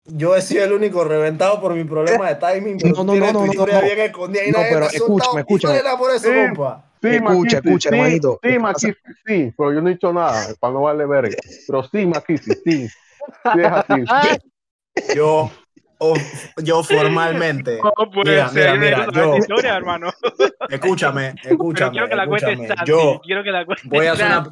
[0.08, 3.32] yo he sido el único reventado por mi problema de timing, pero No, no, no,
[3.32, 3.64] no, no.
[3.66, 5.80] bien escondida y No, pero escúchame, escúchame.
[5.98, 6.34] por eso, Sí.
[6.46, 6.84] compa.
[7.00, 8.40] Sí, Escucha, escucha, sí, hermanito.
[8.42, 8.92] Sí, ¿Qué Maquisi,
[9.24, 11.36] sí, pero yo no he dicho nada para no darle verga.
[11.66, 12.88] Pero sí, Maquisi, sí.
[12.88, 15.14] Sí, es así.
[15.14, 15.48] Yo,
[15.98, 16.14] o-
[16.62, 18.78] yo formalmente, ¿Cómo puede Mira, ser?
[18.78, 20.10] mira, mira, yo- historia, hermano.
[20.70, 22.68] escúchame, escúchame, quiero que la escúchame.
[22.86, 24.48] Yo Quiero que la cuente voy a hacer una,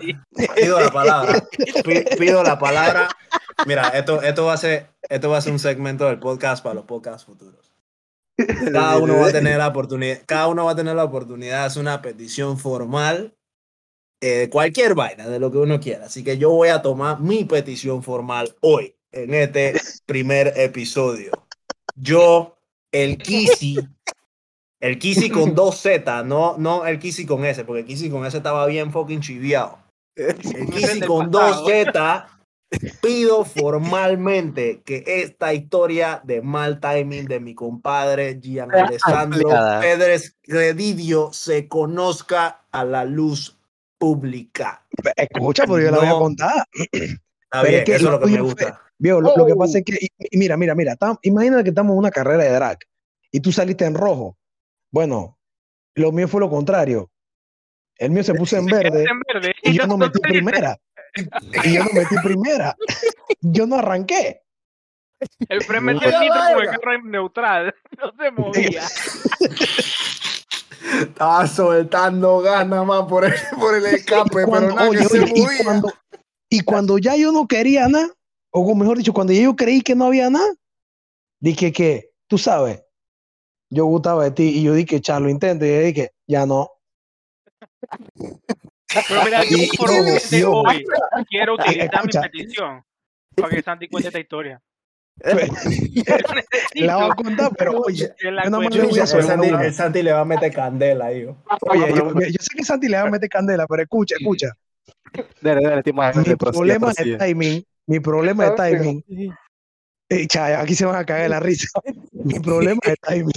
[0.55, 1.45] pido la palabra,
[1.85, 3.09] pi- pido la palabra.
[3.67, 6.75] Mira, esto, esto va a ser, esto va a ser un segmento del podcast para
[6.75, 7.73] los podcasts futuros.
[8.71, 11.67] Cada uno va a tener la oportunidad, cada uno va a tener la oportunidad de
[11.67, 13.33] hacer una petición formal
[14.23, 16.07] eh, cualquier vaina, de lo que uno quiera.
[16.07, 21.33] Así que yo voy a tomar mi petición formal hoy, en este primer episodio.
[21.95, 22.59] Yo,
[22.93, 23.79] el Kisi,
[24.81, 28.27] el Kisi con dos Z, no, no el Kisi con S, porque el Kisi con
[28.27, 29.79] S estaba bien fucking chiviado.
[30.17, 32.27] El Kisi con dos Z,
[33.03, 39.51] pido formalmente que esta historia de mal timing de mi compadre Gian Alessandro.
[39.81, 43.59] Pérez Credidio se conozca a la luz
[43.99, 44.87] pública.
[45.17, 46.67] Escucha, pero yo la voy a contar.
[47.47, 48.83] Está Pero bien, es que eso es lo que me fue- gusta.
[48.99, 49.59] Viejo, lo, lo que Oh.
[49.59, 52.45] pasa es que, y- y mira, mira, mira, tam- imagina que estamos en una carrera
[52.45, 52.79] de drag
[53.31, 54.37] y tú saliste en rojo.
[54.91, 55.39] Bueno,
[55.95, 57.11] lo mío fue lo contrario.
[57.99, 59.55] El mío se puso en Se verde en verde.
[59.63, 60.79] y yo no metí primera.
[61.65, 62.77] Y yo no metí primera.
[63.41, 64.43] Yo no arranqué.
[65.49, 66.73] El Fred Mira, metió el nitro verga.
[66.73, 67.75] carro en neutral.
[67.99, 68.83] No se movía.
[71.01, 75.21] Estaba soltando ganas más por el, por el escape, pero Cuando- nada oye, que se
[75.21, 75.59] oye, y movía.
[75.65, 75.93] cuando,
[76.49, 78.09] y cuando ya yo no quería nada,
[78.51, 80.55] o mejor dicho, cuando ya yo creí que no había nada,
[81.41, 82.83] dije que, tú sabes,
[83.71, 86.71] yo gustaba de ti y yo dije, Charlo, intento, y yo dije, ya no.
[89.09, 90.85] Pero mira, yo por y- hoy
[91.29, 92.85] quiero utilizar mi petición
[93.35, 94.63] para que Santi cuente esta historia.
[96.75, 99.65] La voy a contar, pero oye, yo el, hacer Santi, una.
[99.65, 101.37] el Santi le va a meter candela oh.
[101.71, 104.53] Oye, yo, yo sé que Santi le va a meter candela, pero escucha, escucha.
[105.41, 109.03] Dale, dale, Timo, Mi problema de timing, mi problema de timing.
[110.09, 111.69] Eh, cha, aquí se van a caer la risa.
[112.13, 113.33] Mi problema de timing.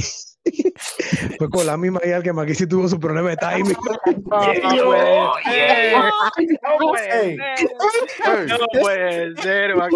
[1.38, 3.76] Fue con la misma guía que Maquisi tuvo su problema de timing.
[6.62, 7.38] No, puede ser.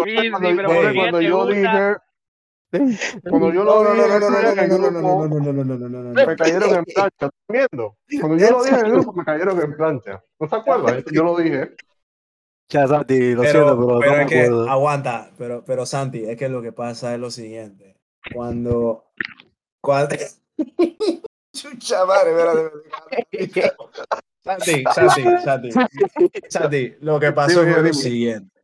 [0.04, 0.10] Sí,
[0.56, 1.96] pero cuando- ¿por qué cuando te yo dije,
[3.28, 7.30] cuando yo lo dije en me cayeron en plancha.
[7.48, 7.96] viendo?
[8.20, 10.24] Cuando yo lo dije en el grupo, me cayeron en plancha.
[10.38, 11.04] ¿No se acuerdan?
[11.12, 11.74] Yo lo dije.
[12.68, 16.36] Ya, Santi, lo pero, siento, pero, pero no es que, aguanta, pero, pero Santi, es
[16.36, 17.96] que lo que pasa es lo siguiente.
[18.32, 19.12] Cuando.
[19.80, 20.16] cuando...
[21.54, 23.70] Chucha madre, espérate.
[24.42, 25.70] Santi, Santi, Santi.
[26.48, 28.62] Santi, lo que pasó fue lo siguiente.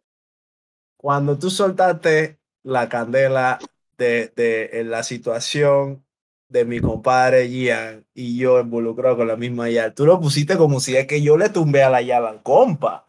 [0.96, 3.58] Cuando tú soltaste la candela
[4.00, 6.04] de, de en la situación
[6.48, 10.80] de mi compadre Gian y yo involucrado con la misma Yal, tú lo pusiste como
[10.80, 13.06] si es que yo le tumbé a la Yal al compa.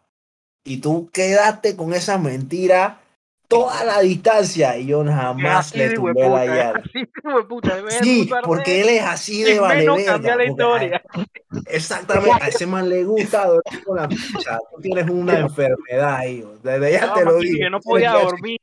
[0.63, 2.99] Y tú quedaste con esa mentira
[3.47, 6.83] toda la distancia y yo jamás Así le tumbé la ver,
[8.01, 11.01] Sí, porque él es así de vale la historia.
[11.65, 14.59] Exactamente, a ese man le gusta dormir con la picha.
[14.73, 16.53] Tú tienes una enfermedad, hijo.
[16.63, 17.57] Desde ya No, te lo digo.
[17.59, 18.59] que no podía dormir,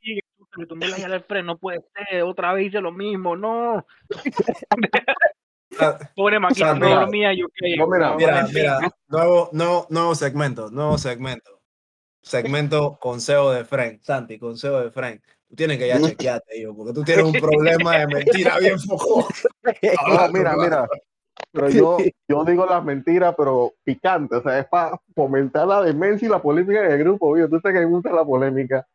[0.57, 3.85] le tumbé la llave al Fred, no puede ser, otra vez hice lo mismo, no.
[6.15, 6.99] Pobre Maquito, Santi, no mira.
[7.01, 7.75] dormía, yo qué.
[7.77, 11.61] No, mira, Mira, mira, nuevo, nuevo, nuevo segmento, nuevo segmento.
[12.21, 13.99] Segmento consejo de Frank.
[14.01, 15.21] Santi, consejo de Frank.
[15.47, 19.27] Tú tienes que ya chequearte, hijo, porque tú tienes un problema de mentira bien foco.
[20.07, 20.87] No, mira, mira.
[21.51, 24.35] Pero yo, yo digo las mentiras, pero picante.
[24.35, 27.27] O sea, es para fomentar la demencia y la polémica en el grupo.
[27.27, 28.85] Oye, tú sabes que me gusta la polémica.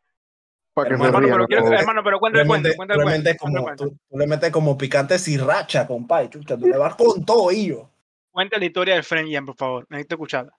[0.75, 1.31] Para que se Hermano, rían.
[1.37, 1.79] Pero, quiero, todos.
[1.79, 6.29] hermano, pero cuéntale cuéntale cuéntale como, tú, tú le metes como picante sriracha, compadre.
[6.29, 7.89] Chucha, tú le vas con todo, hijo.
[8.31, 9.85] Cuenta la historia del Friend Jam, por favor.
[9.89, 10.51] Necesito escucharla.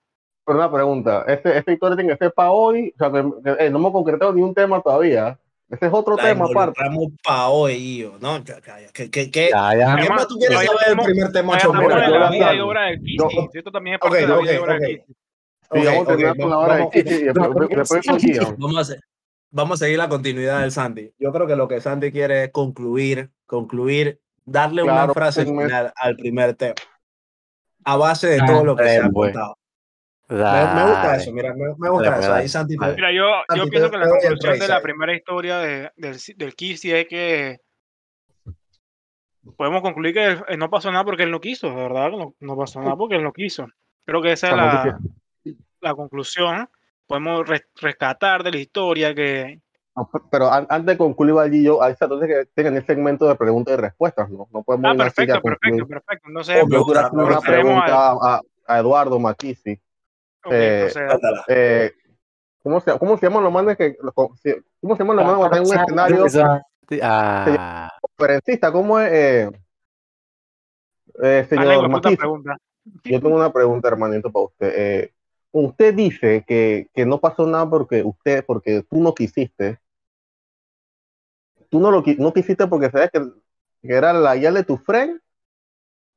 [0.43, 1.23] Pero una pregunta.
[1.27, 2.91] Este, esta historia tiene que ser para hoy.
[2.95, 5.37] O sea, que, que, eh, no hemos concretado ni un tema todavía.
[5.69, 6.81] Ese es otro La tema aparte.
[6.81, 8.13] involucramos pa' hoy, hijo.
[8.19, 8.37] ¿no?
[8.43, 8.87] Ya, ya, ya.
[8.93, 9.49] ¿Qué, qué, qué?
[9.51, 9.95] Ya, ya.
[9.97, 11.73] ¿Qué Hermano, más tú quieres saber del primer tema, yo
[13.03, 13.49] Yo-.
[13.53, 14.81] Esto también es parte de la vida y obra ok.
[14.81, 15.13] del Kisi.
[15.13, 17.69] Sí, Ok, vamos a ok, terminar con la vamos- hora de vamos- Kiki y después,
[17.69, 18.55] después con Gian.
[18.57, 18.99] Vamos a, hacer-
[19.49, 21.11] vamos a seguir la continuidad del Santi.
[21.17, 25.63] Yo creo que lo que Santi quiere es concluir, concluir, darle una Claro, frase segmento.
[25.67, 26.75] final al primer tema.
[27.85, 29.33] A base de todo lo que se ha pues.
[29.33, 29.57] contado.
[30.29, 32.29] Me, me gusta eso, mira, me, me gusta Dale, eso.
[32.31, 32.41] dale.
[32.41, 35.57] Ahí Santi Mira, yo, yo Santi, pienso te- que la conclusión de la primera historia
[35.59, 37.59] de- del, del Kisi es que
[39.55, 42.57] podemos concluir que él- no pasó nada porque él no quiso, de verdad, no, no
[42.57, 43.67] pasó nada porque él no quiso.
[44.05, 44.99] Creo que esa es la,
[45.79, 46.67] la conclusión.
[47.07, 49.61] Podemos res- rescatar de la historia que
[49.95, 53.27] No, Pero an- antes de concluir allí, yo, ahí está, entonces que tengan el segmento
[53.27, 54.47] de preguntas y respuestas, ¿no?
[54.51, 56.27] No podemos Ah, perfecto, perfecto, perfecto.
[56.27, 59.79] Entonces, Obvio, Yo quiero hacer una pregunta a, a Eduardo Maquisi.
[60.43, 60.93] ok, eh.
[61.47, 61.91] Eh,
[62.61, 63.95] ¿cómo, se, ¿Cómo se llaman los manes que...
[64.13, 66.25] ¿Cómo se llaman los manes cuando están en un escenario
[67.01, 68.71] Ah, conferencista?
[68.71, 69.49] ¿Cómo es, eh,
[71.23, 72.17] eh, señor Maquisi?
[73.03, 74.73] Yo tengo una pregunta, hermanito, para usted.
[74.75, 75.13] Eh,
[75.51, 79.79] usted dice que, que no pasó nada porque usted, porque tú no quisiste.
[81.69, 83.19] Tú no lo no quisiste porque sabes que,
[83.81, 85.19] que era la guía de tu friend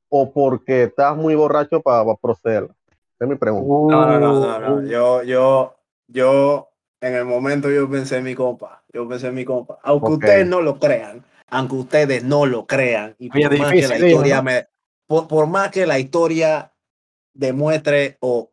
[0.08, 2.64] o porque estabas muy borracho para proceder.
[2.64, 3.66] Esa es mi pregunta.
[3.68, 4.76] No, no, no, no, no.
[4.76, 5.76] Uh, Yo, yo,
[6.08, 6.68] yo,
[7.00, 8.82] en el momento yo pensé en mi compa.
[8.92, 9.78] Yo pensé en mi compa.
[9.82, 10.12] Aunque Ok.
[10.14, 13.88] ustedes no lo crean, aunque ustedes no lo crean, y Oye, por más que difícil,
[13.88, 14.42] la digo, historia ¿no?
[14.42, 14.66] me,
[15.06, 16.72] por, por más que la historia
[17.34, 18.50] demuestre o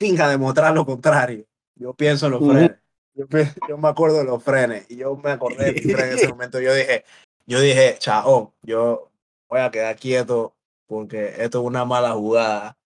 [0.00, 1.44] finja demostrar lo contrario,
[1.76, 2.52] yo pienso en los Ujú.
[2.52, 2.78] frenes.
[3.14, 3.26] Yo,
[3.68, 6.58] yo me acuerdo de los frenes y yo me acordé de en ese momento.
[6.58, 7.04] Yo dije,
[7.46, 9.10] yo dije, chao, yo
[9.48, 10.54] voy a quedar quieto
[10.86, 12.76] porque esto es una mala jugada.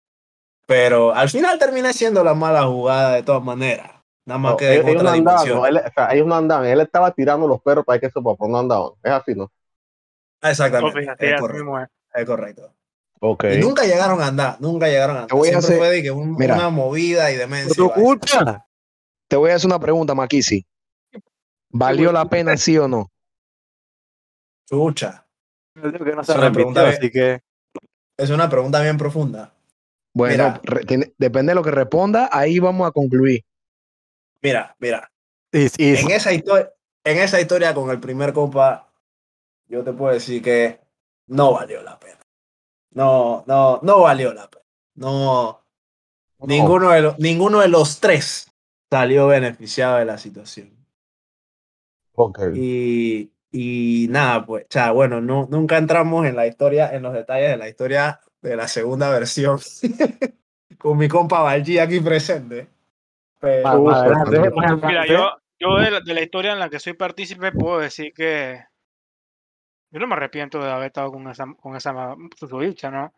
[0.67, 3.91] Pero al final terminé siendo la mala jugada de todas maneras.
[4.27, 6.67] Nada más No, que ellos, ellos no otra andaban, él, o sea, ellos no andaban,
[6.67, 8.93] él estaba tirando los perros para que eso papá no andaban.
[9.03, 9.53] Es así, ¿no?
[10.43, 11.01] Exactamente.
[11.01, 11.81] fíjate, es, correcto,
[12.15, 12.75] es correcto.
[13.21, 13.45] Ok.
[13.55, 15.29] Y nunca llegaron a andar, nunca llegaron a andar.
[15.29, 16.55] Te voy a hacer- fue de que un- mira.
[16.57, 17.75] una movida y Por demencia.
[17.77, 18.67] tu culpa.
[19.29, 20.65] Te voy a hacer una pregunta, Maquisi.
[21.71, 23.11] ¿Valió la pena, sí o no?
[24.69, 25.27] Chucha.
[25.75, 27.41] Yo digo que no se Es una así que.
[28.17, 29.53] Es una pregunta bien profunda.
[30.13, 30.61] Bueno, Mira.
[30.63, 33.45] re- tiene- depende de lo que responda, ahí vamos a concluir.
[34.41, 35.11] Mira, mira.
[35.51, 36.73] En esa, historia,
[37.05, 38.93] en esa historia con el primer compa,
[39.67, 40.81] yo te puedo decir que
[41.27, 42.19] no valió la pena.
[42.95, 44.65] No, no, no valió la pena.
[44.95, 45.61] No,
[46.39, 48.51] ninguno, de los, ninguno de los tres
[48.91, 50.71] salió beneficiado de la situación.
[52.15, 52.39] Ok.
[52.55, 57.13] Y, y nada, pues, o sea, bueno, no, nunca entramos en la historia, en los
[57.13, 59.59] detalles de la historia de la segunda versión
[60.79, 62.69] con mi compa Valgi aquí presente.
[63.41, 64.07] Pero, más
[64.85, 68.13] Mira, yo, yo de, la, de la historia en la que soy partícipe puedo decir
[68.15, 68.63] que
[69.95, 73.15] yo no me arrepiento de haber estado con esa, con esa susodicha, ¿no?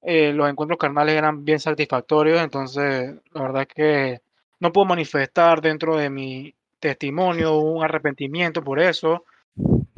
[0.00, 4.22] Eh, los encuentros carnales eran bien satisfactorios, entonces la verdad es que
[4.60, 9.26] no puedo manifestar dentro de mi testimonio un arrepentimiento por eso,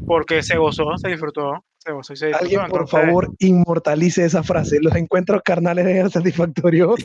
[0.04, 2.44] porque se gozó, se disfrutó, se gozó y se disfrutó.
[2.46, 4.80] Alguien, por entonces- favor, inmortalice esa frase.
[4.82, 6.96] Los encuentros carnales eran satisfactorios.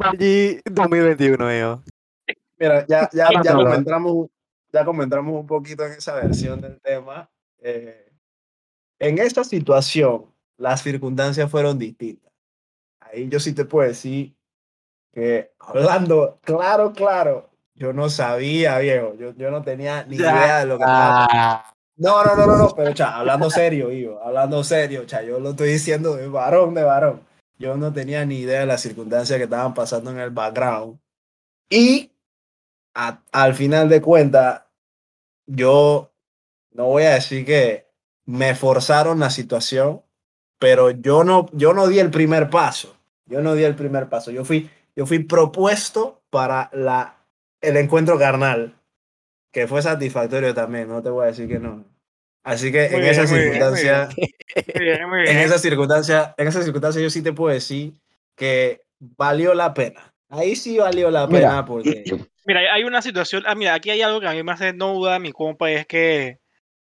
[0.00, 1.82] Allí 2021, yo.
[2.60, 4.28] Mira, ya, ya, ya, comentamos,
[4.70, 7.30] ya comentamos un poquito en esa versión del tema.
[7.58, 8.12] Eh,
[8.98, 10.26] en esta situación,
[10.58, 12.30] las circunstancias fueron distintas.
[13.00, 14.36] Ahí yo sí te puedo decir
[15.10, 20.66] que hablando claro, claro, yo no sabía, viejo, yo, yo no tenía ni idea de
[20.66, 21.28] lo que estaba.
[21.32, 25.40] Ah, No, no, no, no, no, pero cha, hablando serio, Ivo, hablando serio, cha, yo
[25.40, 27.22] lo estoy diciendo de varón, de varón.
[27.58, 30.98] Yo no tenía ni idea de las circunstancias que estaban pasando en el background.
[31.70, 32.09] Y
[32.94, 34.62] a- al final de cuentas,
[35.46, 36.12] yo
[36.72, 37.86] no voy a decir que
[38.26, 40.02] me forzaron la situación,
[40.58, 42.96] pero yo no, yo no di el primer paso.
[43.26, 44.30] Yo no di el primer paso.
[44.30, 47.26] Yo fui, yo fui propuesto para la,
[47.60, 48.76] el encuentro carnal,
[49.52, 51.84] que fue satisfactorio también, no te voy a decir que no.
[52.44, 54.20] Así que Muy en esa bien, muy circunstancia,
[54.74, 57.94] bien, en esa circunstancia, en esa circunstancia yo sí te puedo decir
[58.36, 60.14] que valió la pena.
[60.28, 62.14] Ahí sí valió la Mira, pena porque
[62.50, 64.92] Mira, hay una situación, ah, mira, aquí hay algo que a mí me hace no
[64.92, 66.40] duda mi compa, es que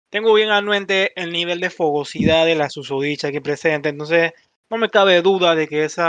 [0.09, 4.31] tengo bien anuente el nivel de fogosidad de la susodicha aquí presente, entonces
[4.71, 6.01] no me cabe duda de que ese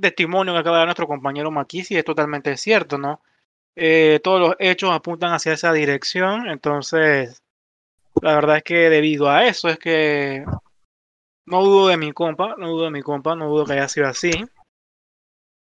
[0.00, 3.20] testimonio que acaba de dar nuestro compañero Maquisi es totalmente cierto, ¿no?
[3.74, 7.42] Eh, todos los hechos apuntan hacia esa dirección, entonces
[8.22, 10.44] la verdad es que debido a eso es que
[11.44, 14.06] no dudo de mi compa, no dudo de mi compa, no dudo que haya sido
[14.06, 14.30] así.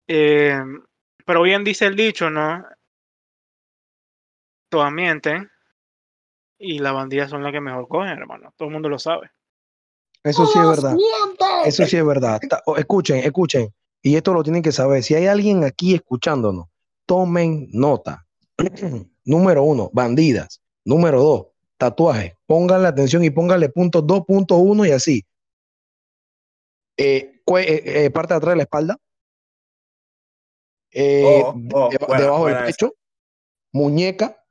[0.07, 0.61] Eh,
[1.25, 2.63] pero bien dice el dicho, ¿no?
[4.69, 5.49] Todas mienten
[6.59, 8.53] y las bandidas son las que mejor cogen, hermano.
[8.57, 9.31] Todo el mundo lo sabe.
[10.23, 10.95] Eso sí es verdad.
[11.65, 12.39] Eso sí es verdad.
[12.77, 13.73] Escuchen, escuchen.
[14.01, 15.03] Y esto lo tienen que saber.
[15.03, 16.67] Si hay alguien aquí escuchándonos,
[17.05, 18.25] tomen nota.
[19.25, 20.61] Número uno, bandidas.
[20.85, 22.33] Número dos, tatuajes.
[22.45, 25.25] Pónganle atención y pónganle punto 2.1 y así.
[26.97, 28.97] Eh, eh, eh, parte de atrás de la espalda.
[30.91, 32.93] Eh, Oh, oh, debajo del pecho.
[33.71, 34.43] Muñeca.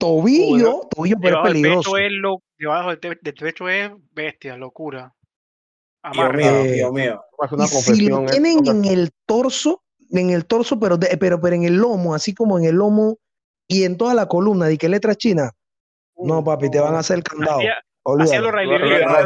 [0.00, 0.88] Tobillo.
[0.90, 1.96] Tobillo, pero Debajo es del peligroso.
[1.98, 5.14] es lo, debajo del, te- del pecho es bestia, locura.
[6.12, 7.22] Dios mío, Eh, Dios mío.
[7.38, 11.16] Hace una Y si lo eh, tienen en el torso, en el torso, pero, de-
[11.18, 13.18] pero, pero en el lomo, así como en el lomo
[13.68, 15.52] y en toda la columna, ¿de qué letra china?
[16.16, 17.60] No, papi, te van a hacer candado.
[17.60, 19.16] Hacía, los Riley El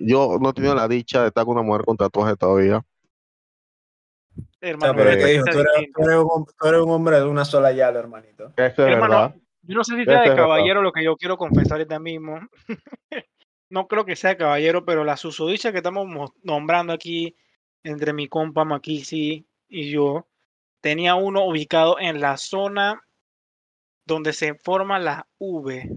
[0.00, 2.82] yo no he tenido la dicha de estar con una mujer con tatuaje todavía.
[4.60, 7.24] O sea, Hermano, pero dijo, tú eres, tú eres un, tú eres un hombre de
[7.24, 8.52] una sola llave, hermanito.
[8.56, 9.36] Eso es Hermano, verdad.
[9.62, 12.40] Yo no sé si sea de caballero lo que yo quiero confesar ahorita mismo.
[13.70, 17.34] no creo que sea caballero, pero la susodicha que estamos mo- nombrando aquí
[17.82, 20.26] entre mi compa Makisi y yo,
[20.82, 23.02] tenía uno ubicado en la zona
[24.04, 25.88] donde se forma la V.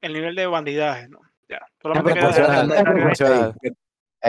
[0.00, 1.20] el nivel de bandidaje, ¿no?
[1.48, 1.60] Ya.
[1.82, 2.02] Queda.
[2.02, 2.12] Me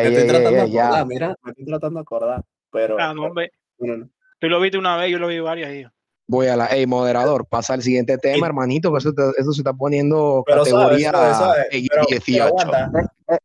[0.03, 2.43] estoy tratando de acordar, mira, me estoy tratando de acordar.
[2.71, 2.97] Pero.
[2.99, 3.51] Ah, no, hombre.
[3.79, 4.09] no, no.
[4.39, 5.85] Tú lo viste una vez, yo lo vi varias ahí.
[6.27, 9.51] Voy a la, hey, moderador, pasa al siguiente tema, Y- hermanito, que eso, te- eso
[9.53, 12.43] se está poniendo Pero sabes, categoría sabes, sabes, eh, pero- pero 18.
[12.45, 12.91] aguanta.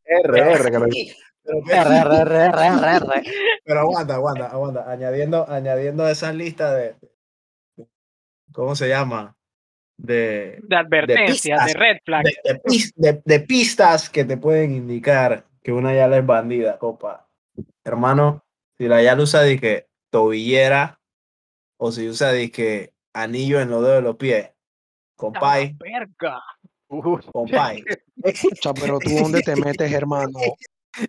[0.04, 1.14] R, R, que que-
[1.72, 3.22] R, R, R.
[3.64, 4.90] pero aguanta, aguanta, aguanta.
[4.90, 6.96] Añadiendo, añadiendo esas listas de.
[8.52, 9.36] ¿Cómo se llama?
[10.02, 11.74] De, De advertencias, de, pistas.
[11.74, 12.24] red flag.
[12.24, 16.78] de, de pis- de- de pistas que te pueden indicar que una yala es bandida,
[16.78, 17.28] copa.
[17.84, 18.44] Hermano,
[18.78, 20.98] si la yala usa que tobillera
[21.78, 24.50] o si usa que anillo en los dedos de los pies,
[25.16, 26.40] compay, Verga.
[26.88, 27.84] Uh, compay.
[28.80, 30.38] Pero tú dónde te metes, hermano?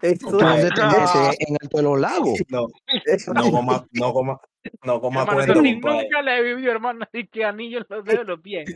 [0.02, 1.38] Eso ¿Tú dónde te metes?
[1.40, 2.40] En Alto de los Lagos.
[2.50, 2.68] No,
[3.34, 4.42] no coma, no coma,
[4.84, 8.20] no coma Hermano, cuento, nunca le he vivido, hermano, así que anillo en los dedos
[8.20, 8.70] de los pies.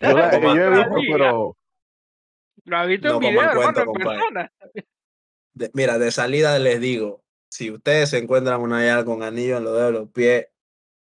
[0.00, 1.56] yo, la- Como- yo he visto, pero
[2.64, 4.18] Lo has visto No en video, hermano, cuento, en compadre.
[4.18, 4.52] persona.
[5.54, 9.64] De- mira, de salida les digo, si ustedes se encuentran una yala con anillo en
[9.64, 10.46] los dedos de los pies,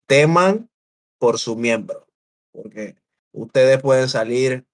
[0.07, 0.70] teman
[1.20, 2.07] por su miembro,
[2.51, 2.95] porque
[3.32, 4.66] ustedes pueden salir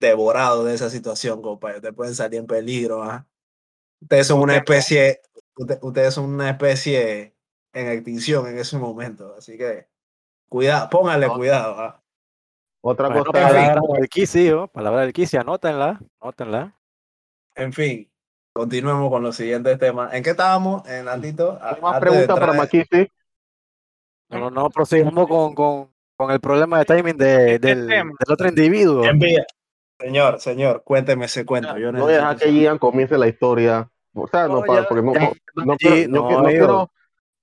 [0.00, 1.76] devorados de esa situación, compadre.
[1.76, 3.26] Ustedes pueden salir en peligro, ¿ah?
[4.00, 5.20] Ustedes son una especie,
[5.56, 7.34] usted- ustedes son una especie
[7.72, 9.86] en extinción en ese momento, así que
[10.48, 11.34] cuidado, pónganle No.
[11.36, 12.00] cuidado, ¿ah?
[12.82, 14.68] otra Bueno, cosa palabra del Kisi, ¿oh?
[14.68, 16.78] palabra del Kisi, anótenla, anótenla.
[17.54, 18.10] En fin,
[18.52, 20.12] continuemos con los siguientes temas.
[20.12, 21.58] ¿En qué estábamos, en Nandito?
[21.62, 23.08] A- más preguntas para Makisi.
[24.28, 28.48] No, no, no prosigamos con, con, con el problema de timing de- del, del otro
[28.48, 29.04] individuo.
[29.04, 29.46] Envía.
[30.04, 31.78] Señor, señor, cuénteme ese cuento.
[31.78, 33.90] Yo No voy a dejar que Gian comience la historia.
[34.12, 36.50] O sea, no, No, ya- porque no, ya- no, sí, quiero, no, no, quiero, no
[36.50, 36.90] yo- quiero-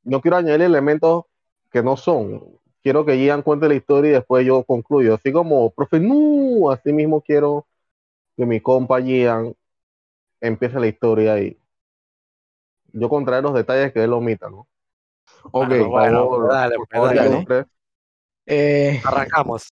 [0.04, 1.24] no quiero añadir elementos
[1.72, 2.60] que no son.
[2.84, 5.16] Quiero que Gian cuente la historia y después yo concluyo.
[5.16, 7.66] Así como, profe, no, así mismo quiero
[8.38, 9.56] que mi compa Gian
[10.40, 11.58] empiece la historia y
[12.94, 14.68] yo contraer los detalles que él omita, ¿no?
[15.52, 17.66] Ok, Bueno, bueno, por favor, dale, pues, favor, dale.
[18.46, 19.68] Eh, Arrancamos.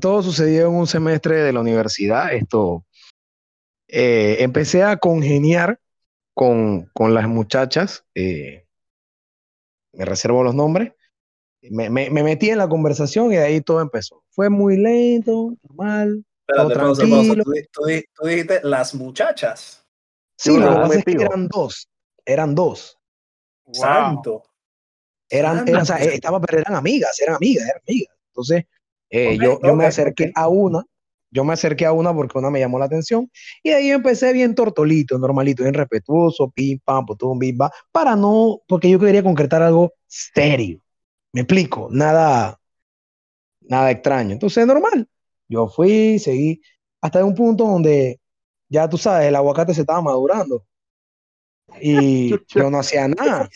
[0.00, 2.32] Todo sucedió en un semestre de la universidad.
[2.32, 2.84] Esto,
[3.88, 5.78] eh, empecé a congeniar
[6.34, 8.04] con, con las muchachas.
[8.14, 8.66] eh,
[9.94, 10.92] me reservo los nombres.
[11.70, 14.24] Me, me- me metí en la conversación y de ahí todo empezó.
[14.30, 16.24] Fue muy lento, normal.
[16.48, 17.34] Espérate, todo pausa, pausa.
[17.34, 17.44] tranquilo.
[17.44, 19.86] Tú, di- tú di- tú dijiste las muchachas.
[20.36, 21.88] Sí, lo que pasa es que eran dos.
[22.24, 22.98] Eran dos.
[23.66, 23.74] Wow.
[23.74, 24.42] Santo.
[25.28, 28.16] Eran, eran, o sea, estaba, pero eran amigas, eran amigas, eran amigas.
[28.28, 28.64] Entonces,
[29.12, 30.82] eh, yo, yo me acerqué a una,
[31.30, 33.30] yo me acerqué a una porque una me llamó la atención
[33.62, 37.58] y ahí empecé bien tortolito, normalito, bien respetuoso, pim, pam, putum, bim,
[37.92, 40.80] para no, porque yo quería concretar algo serio.
[41.32, 42.58] Me explico, nada,
[43.60, 44.32] nada extraño.
[44.32, 45.06] Entonces, normal.
[45.46, 46.62] Yo fui, seguí,
[47.02, 48.18] hasta un punto donde,
[48.70, 50.64] ya tú sabes, el aguacate se estaba madurando.
[51.80, 53.50] Y yo no hacía nada.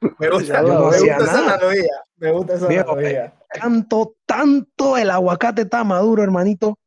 [0.00, 1.92] Me gusta, Yo no me hacía gusta esa analogía.
[2.16, 3.34] Me gusta esa Viejo, analogía.
[3.60, 6.78] tanto, tanto el aguacate está maduro, hermanito,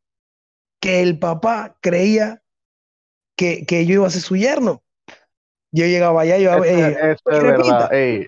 [0.79, 2.41] que el papá creía
[3.35, 4.81] que, que yo iba a ser su yerno.
[5.71, 8.27] Yo llegaba allá y yo, Eso, "Ey, eso es ¿quiere verdad, pinta?" ey,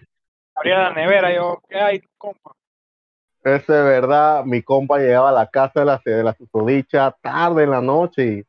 [0.55, 2.51] Abría la nevera, yo, ¿qué hay, compa?
[3.43, 4.43] eso es verdad.
[4.45, 8.25] Mi compa llegaba a la casa de la, de la susodicha tarde en la noche
[8.25, 8.43] y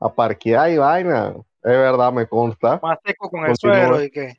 [0.00, 1.34] a parquear y vaina.
[1.62, 2.78] Es verdad, me consta.
[2.82, 4.38] Más seco con el suero y qué.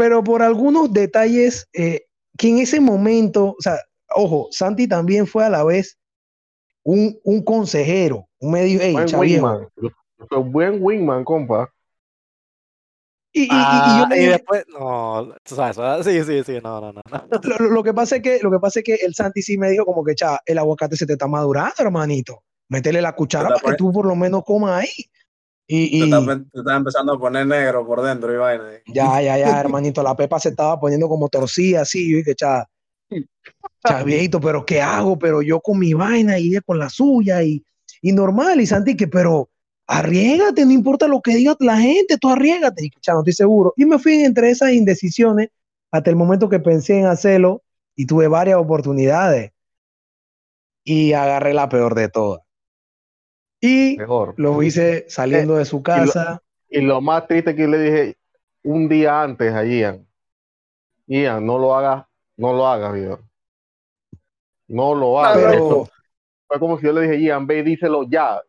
[0.00, 2.06] Pero por algunos detalles eh,
[2.38, 3.76] que en ese momento, o sea,
[4.16, 5.98] ojo, Santi también fue a la vez
[6.82, 9.68] un, un consejero, un medio, hey, Buen wingman.
[10.46, 11.70] Buen wingman, compa.
[13.30, 16.58] Y, y- y- y Ah, yo y dije, después, no, tú sabes, sí, sí, sí,
[16.64, 17.02] no, no, no.
[17.04, 17.30] no.
[17.70, 19.84] lo, que pasa es que, lo que pasa es que el Santi sí me dijo
[19.84, 22.42] como que, cha, el aguacate se te está madurando, hermanito.
[22.70, 25.10] Métele la cuchara para que tú por lo menos comas ahí.
[25.72, 28.64] Y, Te y estás, te estás empezando a poner negro por dentro y vaina.
[28.86, 32.10] ya, ya, ya, hermanito, la pepa se estaba poniendo como torcida así.
[32.10, 32.68] Yo dije, cha,
[33.86, 35.16] cha, viejito, pero ¿qué hago?
[35.16, 37.64] Pero yo con mi vaina y ella con la suya y,
[38.02, 38.60] y normal.
[38.60, 39.48] Y Santi, que, pero
[39.86, 42.86] arriégate, no importa lo que diga la gente, tú arriégate.
[42.86, 43.72] Y cha, no estoy seguro.
[43.76, 45.50] Y me fui entre esas indecisiones
[45.92, 47.62] hasta el momento que pensé en hacerlo
[47.94, 49.52] y tuve varias oportunidades.
[50.82, 52.40] Y agarré la peor de todas.
[53.60, 54.34] Y Mejor.
[54.38, 56.42] lo hice saliendo de su casa.
[56.68, 58.16] Y lo más triste que yo le dije
[58.62, 60.06] un día antes a Ian.
[61.06, 62.06] Ian, no lo hagas,
[62.36, 63.18] no lo hagas, viejo.
[64.68, 65.36] No lo hagas.
[65.52, 65.88] Pero.
[66.46, 68.40] Fue como si yo le dije, Ian, ve y díselo ya.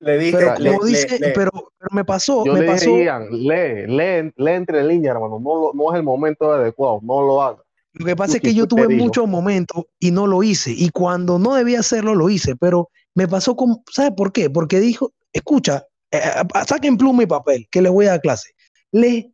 [0.00, 2.66] Le diste, Pero le- como le- dice, le- pero, pero me pasó, Yo me le
[2.66, 2.90] pasó.
[2.90, 5.38] dije, Ian, lee, lee, lee entre líneas, hermano.
[5.38, 7.62] No, lo- no es el momento adecuado, no lo hagas.
[7.92, 10.72] Lo que pasa es que yo tuve muchos momentos y no lo hice.
[10.72, 12.56] Y cuando no debía hacerlo, lo hice.
[12.56, 14.50] Pero me pasó con, ¿sabe por qué?
[14.50, 18.50] Porque dijo, escucha, eh, eh, saquen pluma y papel, que les voy a dar clase.
[18.92, 19.32] Le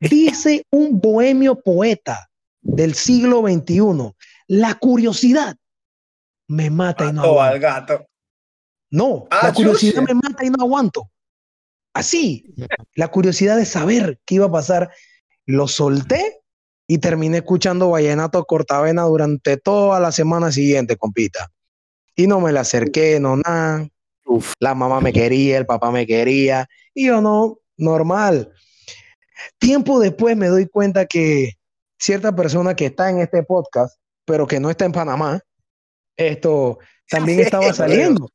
[0.00, 2.28] dice un bohemio poeta
[2.60, 4.14] del siglo XXI,
[4.48, 5.56] la curiosidad
[6.48, 7.42] me mata y no aguanto.
[7.54, 8.06] al gato.
[8.90, 11.10] No, Ah, la curiosidad me mata y no aguanto.
[11.94, 12.44] Así,
[12.94, 14.90] la curiosidad de saber qué iba a pasar.
[15.46, 16.40] Lo solté
[16.88, 21.50] y terminé escuchando Vallenato Cortavena durante toda la semana siguiente, compita.
[22.20, 23.88] Y no me le acerqué, no nada.
[24.58, 26.68] La mamá me quería, el papá me quería.
[26.92, 28.52] Y yo no, normal.
[29.58, 31.52] Tiempo después me doy cuenta que
[31.98, 35.40] cierta persona que está en este podcast, pero que no está en Panamá,
[36.14, 38.28] esto también estaba saliendo.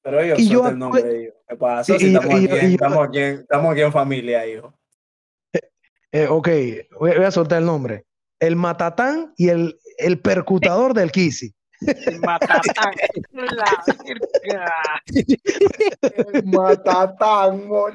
[0.00, 1.34] Pero yo Y yo el nombre de ellos.
[1.48, 1.96] ¿Qué pasa?
[1.96, 4.78] Y- Si estamos, y aquí, y estamos, aquí en, estamos aquí en familia, hijo.
[6.12, 6.48] Eh, ok,
[7.00, 8.06] voy, voy a soltar el nombre.
[8.38, 11.52] El Matatán y el, el percutador del Kisi.
[12.22, 12.94] Matatán.
[13.32, 13.84] La
[14.42, 14.72] verga.
[16.44, 17.90] Matatango.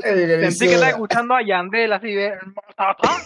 [0.00, 3.22] Sentí que estaba escuchando a Yandel así de Matatán.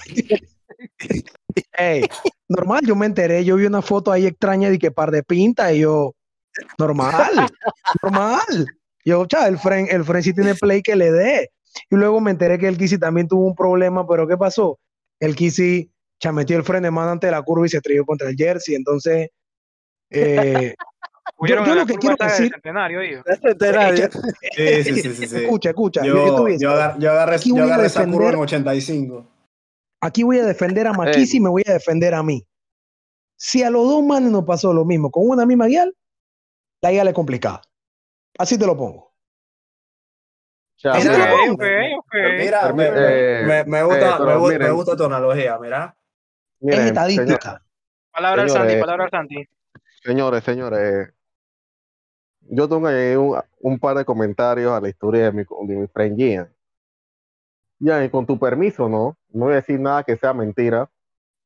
[1.72, 2.04] Ey,
[2.48, 5.72] normal, yo me enteré, yo vi una foto ahí extraña de que par de pinta
[5.72, 6.14] y yo,
[6.78, 7.46] normal,
[8.02, 8.66] normal.
[9.04, 11.50] Yo, cha, el Fren, el Fren sí tiene play que le dé.
[11.90, 14.78] Y luego me enteré que el Kisi también tuvo un problema, pero ¿qué pasó?
[15.18, 15.90] El Kisi
[16.22, 18.76] cha, metió el freno de mano ante la curva y se estrelló contra el jersey.
[18.76, 19.28] Entonces,
[20.12, 20.74] eh,
[21.48, 22.52] yo la lo que quiero decir-
[25.42, 26.04] escucha, escucha.
[26.04, 28.30] yo- yo te Yo, yo, agar- yo agarré, Aquí yo voy a agarré esa curva
[28.30, 29.26] en defender- 85.
[30.00, 32.44] Aquí voy a defender a Maquisi y me voy a defender a mí.
[33.36, 35.94] Si a los dos manes nos pasó lo mismo con una misma guial,
[36.80, 37.62] la guial es complicada.
[38.38, 39.12] Así te lo pongo.
[40.78, 41.50] Ya, mira, cabrón.
[41.52, 41.62] Ok,
[41.98, 42.14] ok.
[42.38, 45.96] Mira, me, Eh, me, me gusta, eh, me, gusta tu analogía, mira.
[46.60, 47.62] miren, es señor- estadística.
[48.12, 49.48] Palabra del Señores, Santi, palabra del Santi.
[50.02, 51.12] Señores, señores,
[52.42, 55.86] yo tengo ahí un, un par de comentarios a la historia de mi, de mi
[55.86, 56.52] friend Gian.
[57.78, 59.16] Ya, y con tu permiso, ¿no?
[59.30, 60.88] No voy a decir nada que sea mentira.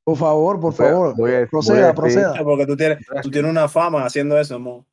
[0.04, 1.16] Por favor, por Voy a- favor.
[1.16, 2.44] voy a- voy a proceda, decir- proceda.
[2.44, 4.86] Porque tú tienes, tú tienes una fama haciendo eso, mo.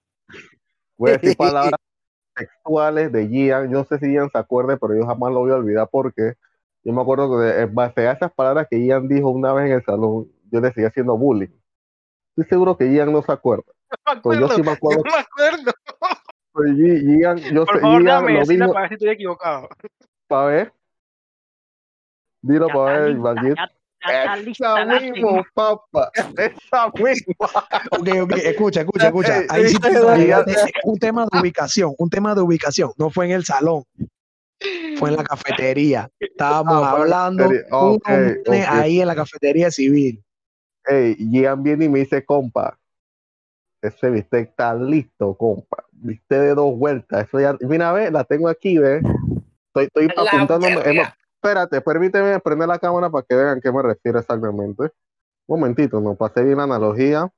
[0.97, 1.80] Voy a decir palabras
[2.36, 3.66] textuales de Gian.
[3.72, 6.34] Yo no sé si Gian se acuerde, pero yo jamás lo voy a olvidar porque
[6.84, 9.74] yo me acuerdo que en base a esas palabras que Gian dijo una vez en
[9.74, 11.49] el salón, yo le seguía haciendo bullying.
[12.36, 13.63] Estoy seguro que Gian no se acuerda.
[14.05, 14.55] No me Pues yo acuerdo.
[14.55, 15.03] sí me Yo acuerdo.
[15.05, 15.71] no me acuerdo.
[16.75, 19.69] Gi- Gian, yo Por sé, favor, Gian dame lo dijo para ver si estoy equivocado.
[20.27, 20.73] para ver.
[22.41, 23.55] Dilo Ya para ver, Valdir.
[24.05, 26.11] Esa mismo, papá.
[26.38, 27.36] Esa misma.
[27.91, 29.41] Ok, ok, escucha, escucha, escucha.
[29.49, 29.77] Ahí sí
[30.84, 32.91] un tema de ubicación, un tema de ubicación.
[32.97, 33.84] No fue en el salón,
[34.97, 36.09] fue en la cafetería.
[36.19, 37.49] Estábamos Ah, hablando
[38.67, 40.21] ahí en la cafetería civil.
[40.86, 42.77] Ey, Gian viene y me dice, compa,
[43.84, 45.84] ese bistec está listo, compa.
[45.91, 47.27] Viste de dos vueltas.
[47.27, 49.01] Eso ya, mira, ve, la tengo aquí, ve.
[49.67, 51.03] Estoy, estoy eh, no,
[51.36, 54.84] espérate, permíteme prender la cámara para que vean a qué me refiero exactamente.
[55.45, 57.29] Un momentito, no pasé bien la analogía.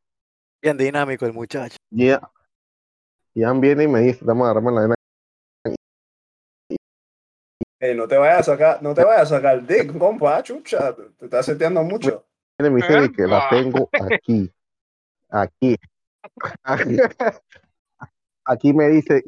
[0.62, 1.78] Bien dinámico el muchacho.
[1.92, 2.22] Gian,
[3.34, 4.96] Gian viene y me dice, vamos a agarrarme la vena.
[7.80, 10.96] Ey, no te vayas a sacar, no te vayas a sacar dick, compa, chucha.
[10.96, 12.24] Te, te estás seteando mucho.
[12.58, 14.52] Viene y me dice de que la tengo aquí.
[15.30, 15.78] Aquí.
[18.48, 19.24] Aquí me dice,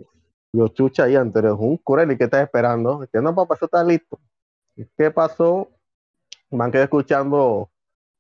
[0.54, 3.06] yo chucha, tú eres un curel y ¿qué estás esperando?
[3.12, 4.20] Que no, papá, eso está listo.
[4.96, 5.70] ¿Qué pasó?
[6.52, 7.70] Me han quedado escuchando.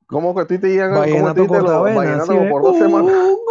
[0.08, 0.90] ¿Cómo que tú te llegan?
[0.90, 3.14] ¿Cómo Vallenato te lo- de, por dos semanas?
[3.32, 3.48] "Uh,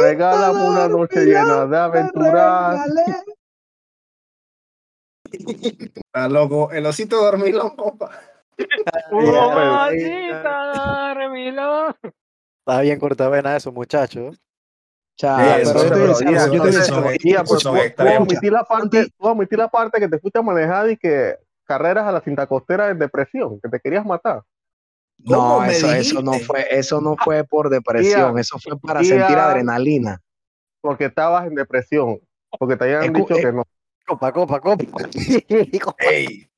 [0.00, 2.32] Regálame una noche llena de aventuras.
[2.32, 3.04] regálale".
[5.94, 6.70] Está loco.
[6.72, 8.10] El osito dormilón, compa.
[9.10, 11.94] Una pero- cita, remilón.
[12.66, 14.30] Está bien cortavena eso, muchacho.
[15.16, 17.10] Cha, Eso, pero algo, yo te voy a eso, decir eso, algo.
[17.10, 18.28] eso, Ian, eso pues, son tú- tú extremos.
[18.28, 22.04] omití la parte, tú omití la parte que te fuiste a manejar y que carreras
[22.06, 24.42] a la cinta costera en depresión, que te querías matar.
[25.18, 27.68] No, ¿Cómo me eso, eso no fue, eso no fue por
[28.30, 30.20] depresión, eso fue para sentir adrenalina.
[30.80, 32.20] Porque estabas en depresión.
[32.56, 33.64] Porque te habían Escu- dicho eh, que no.
[34.06, 34.84] Copa, copa, copa.
[35.98, 36.48] Ey,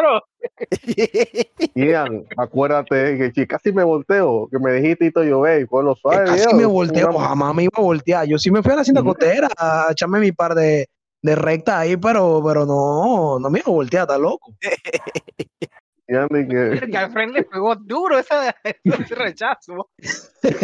[0.00, 0.20] Bro.
[1.74, 5.82] Ian, acuérdate que casi me volteo, que me dijiste y todo yo ve, y fue
[5.84, 6.24] lo Que suave.
[6.26, 8.26] casi viejo, me volteo, una- jamás me iba a voltear.
[8.26, 10.86] Yo sí me fui a la cinta costera a echarme mi par de,
[11.22, 14.52] de recta ahí, pero, pero no, no me iba a voltear, está loco.
[16.10, 19.90] Que Que al frente le pegó duro esa, ese rechazo.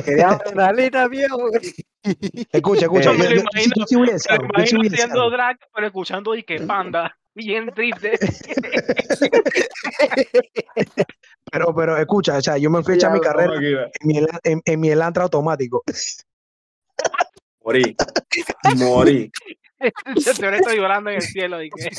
[0.05, 1.39] Quería adrenalina, viejo.
[2.53, 3.13] Escucha, escucha.
[3.13, 6.35] Yo me yo- lo yo- imagino- yo Me yo a decir haciendo drag, pero escuchando
[6.35, 7.17] y que panda.
[7.35, 8.19] Bien triste.
[11.53, 14.63] Pero, pero escucha, o sea, yo me fui a echar mi carrera en mi, en,
[14.65, 15.85] en mi Elantra automático.
[17.63, 17.95] Morí.
[18.77, 19.31] Morí.
[20.19, 21.63] Se te estoy llorando en el cielo.
[21.63, 21.91] Y que...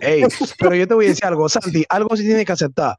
[0.00, 0.24] Ey,
[0.58, 2.96] pero yo te voy a decir algo, Santi, algo sí tienes que aceptar.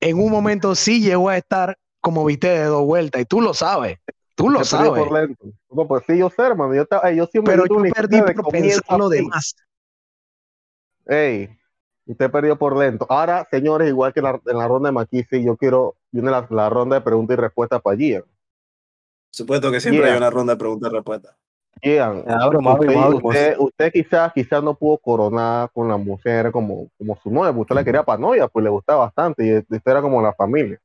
[0.00, 3.52] En un momento sí llegó a estar como viste de dos vueltas y tú lo
[3.54, 3.98] sabes.
[4.34, 4.90] Tú lo sabes.
[4.90, 5.44] por lento.
[5.70, 6.74] No, pues sí, yo sé, hermano.
[6.74, 9.54] Yo, te- yo siempre Pero yo perdí por pensar lo demás.
[11.06, 11.50] Ey,
[12.06, 13.06] usted perdió por lento.
[13.10, 16.70] Ahora, señores, igual que la- en la ronda de McKinsey, yo quiero, viene la, la
[16.70, 18.24] ronda de preguntas y respuestas para Gian.
[19.30, 20.12] Supuesto que siempre Yeah.
[20.12, 21.36] hay una ronda de preguntas y respuestas.
[22.48, 27.16] Broma, usted, broma, usted, usted quizás quizás no pudo coronar con la mujer como, como
[27.16, 30.02] su novia, porque usted la quería para novia, pues le gustaba bastante y usted era
[30.02, 30.78] como la familia.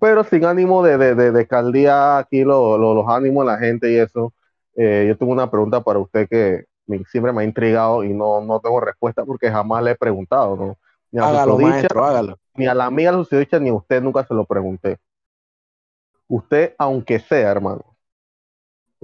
[0.00, 3.90] Pero sin ánimo de, de, de, de aquí lo- lo- los ánimos de la gente
[3.90, 4.32] y eso,
[4.74, 8.40] eh, yo tengo una pregunta para usted que me- siempre me ha intrigado y no,
[8.42, 10.78] no tengo respuesta porque jamás le he preguntado, ¿no?
[11.10, 12.36] Ni a Hágalo, maestro, hágalo.
[12.54, 13.18] ni a la amiga de
[13.60, 14.98] ni a usted nunca se lo pregunté.
[16.28, 17.95] Usted, aunque sea, hermano,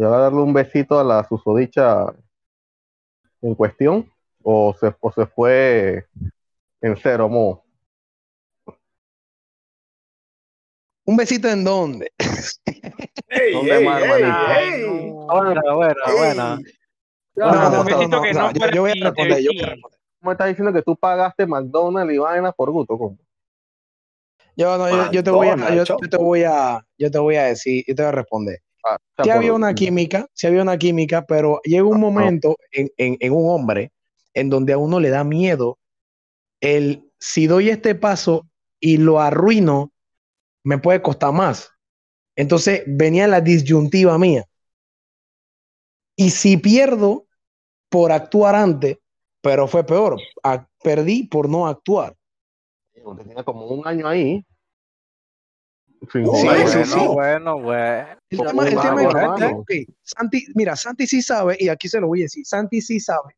[0.03, 2.07] ¿le va a darle un besito a la susodicha
[3.41, 4.11] en cuestión?
[4.43, 6.09] ¿O se, o se fue
[6.81, 7.65] en cero, mo?
[11.05, 12.11] ¿Un besito en dónde?
[13.29, 15.13] ¡Ey, ¿Dónde ey, más, ey.
[15.29, 16.61] Buena, buena, buena.
[17.37, 17.53] Yo- voy
[18.11, 19.03] a responder, yo voy a King.
[19.05, 20.01] responder.
[20.19, 22.99] ¿Cómo me estás diciendo que tú pagaste McDonald's y vainas por gusto?
[22.99, 23.19] ¿Cómo?
[24.57, 27.37] Yo, no, yo, yo te voy a, yo, yo te voy a, yo te voy
[27.37, 28.59] a decir, yo te voy a responder.
[28.85, 33.17] Ah, Sí había una química, sí había una química, pero llega un momento en, en-
[33.21, 33.93] en un hombre
[34.35, 35.79] en donde a uno le da miedo
[36.61, 38.49] el si doy este paso
[38.81, 39.93] y lo arruino,
[40.65, 41.71] me puede costar más.
[42.37, 44.47] Entonces venía la disyuntiva mía.
[46.17, 47.27] Y si pierdo
[47.91, 48.99] por actuar antes,
[49.43, 52.17] pero fue peor, a- perdí por no actuar.
[53.05, 54.43] Usted tenía como un año ahí.
[56.11, 57.07] Sí, sí, bueno, sí.
[57.07, 58.09] bueno, bueno.
[58.31, 62.09] El tema, el tema es que, Santi, mira, Santi sí sabe, y aquí se lo
[62.09, 63.37] voy a decir, Santi sí sabe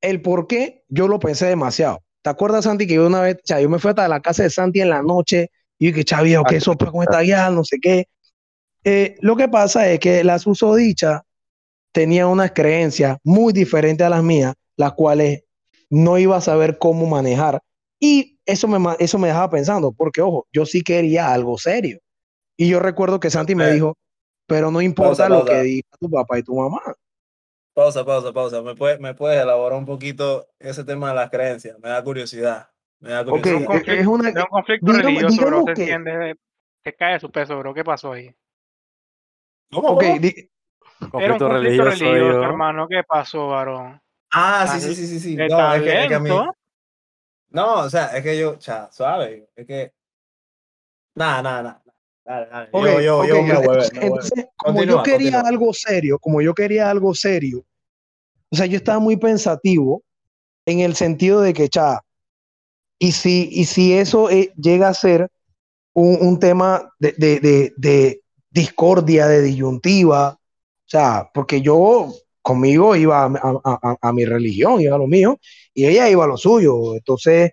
[0.00, 2.02] el por qué yo lo pensé demasiado.
[2.22, 4.50] ¿Te acuerdas, Santi, que yo una vez, sea, yo me fui hasta la casa de
[4.50, 7.50] Santi en la noche y dije, chavio, ¿qué eso con esta guía?
[7.50, 8.08] No sé qué.
[8.84, 11.22] Eh, lo que pasa es que la susodicha
[11.92, 15.44] tenía unas creencias muy diferentes a las mías, las cuales
[15.90, 17.60] no iba a saber cómo manejar.
[18.00, 21.98] Y eso me, eso me dejaba pensando, porque ojo, yo sí quería algo serio.
[22.56, 23.96] Y yo recuerdo que Santi me Eh, dijo,
[24.46, 25.52] pero no importa pausa, lo pausa.
[25.52, 26.80] que diga tu papá y tu mamá.
[27.74, 28.62] Pausa, pausa, pausa.
[28.62, 31.78] ¿Me puedes, ¿Me puedes elaborar un poquito ese tema de las creencias?
[31.80, 32.68] Me da curiosidad.
[33.00, 33.56] Me da curiosidad.
[33.56, 35.64] un conflicto, es una- un conflicto digamos- religioso, bro.
[35.66, 36.34] Se que- entiende.
[36.84, 37.74] Se cae de su peso, bro.
[37.74, 38.34] ¿Qué pasó ahí?
[39.70, 40.18] ¿Cómo, Ok, cómo?
[40.18, 42.88] di- Era un Conflicto religioso, religioso, hermano.
[42.88, 44.00] ¿Qué pasó, varón?
[44.32, 45.36] Ah, sí, sí, sí, sí, sí.
[45.36, 46.30] No, es que, es que a mí.
[47.58, 49.48] No, o sea, es que yo, cha, suave.
[49.56, 49.92] Es que.
[51.16, 51.82] Nada, nada, nada.
[52.24, 52.68] Dale, dale.
[52.72, 55.48] ok, yo, yo, ok, yo me huevé, entonces, me entonces, como yo quería continúa.
[55.48, 57.64] algo serio, como yo quería algo serio,
[58.50, 60.02] o sea, yo estaba muy pensativo
[60.66, 62.00] en el sentido de que, cha,
[62.98, 65.28] y si, y si eso eh, llega a ser
[65.94, 70.38] un, un tema de, de, de, de discordia, de disyuntiva, o
[70.86, 75.38] sea, porque yo conmigo iba a, a- a- a mi religión, iba a lo mío,
[75.78, 76.96] y ella iba a lo suyo.
[76.96, 77.52] Entonces,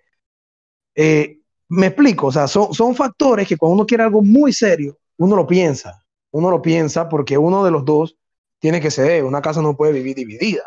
[0.96, 1.38] eh,
[1.70, 5.36] me explico, o sea, son, son factores que cuando uno quiere algo muy serio, uno
[5.36, 8.18] lo piensa, uno lo piensa porque uno de los dos
[8.60, 10.64] tiene que ceder, una casa no puede vivir dividida.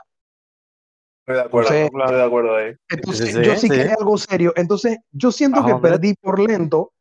[1.26, 2.74] Estoy de acuerdo, Entonces- estoy de acuerdo ahí.
[2.90, 3.68] Entonces, sí, yo sí sí.
[3.70, 4.52] quería algo serio.
[4.54, 5.90] Entonces, yo siento Ah, que hombre.
[5.90, 6.92] perdí por lento,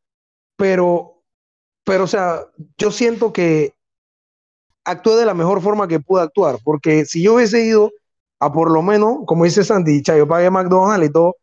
[0.56, 1.22] pero,
[1.84, 2.48] pero, o sea,
[2.80, 3.74] yo siento que
[4.84, 7.92] actué de la mejor forma que pude actuar, porque si yo hubiese ido
[8.40, 11.38] a por lo menos, como dice Sandy, cha, yo pagué McDonald's y todo,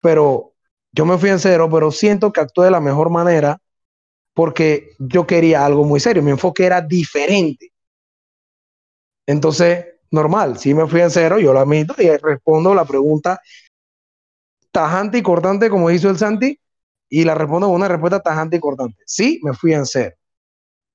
[0.00, 0.52] pero
[0.92, 3.58] yo me fui en cero, pero siento que actué de la mejor manera
[4.34, 7.72] porque yo quería algo muy serio, mi enfoque era diferente.
[9.26, 13.40] Entonces, normal, si me fui en cero, yo lo admito y respondo la pregunta
[14.72, 16.58] tajante y cortante, como hizo el Santi,
[17.08, 19.02] y la respondo con una respuesta tajante y cortante.
[19.04, 20.14] Sí, me fui en cero.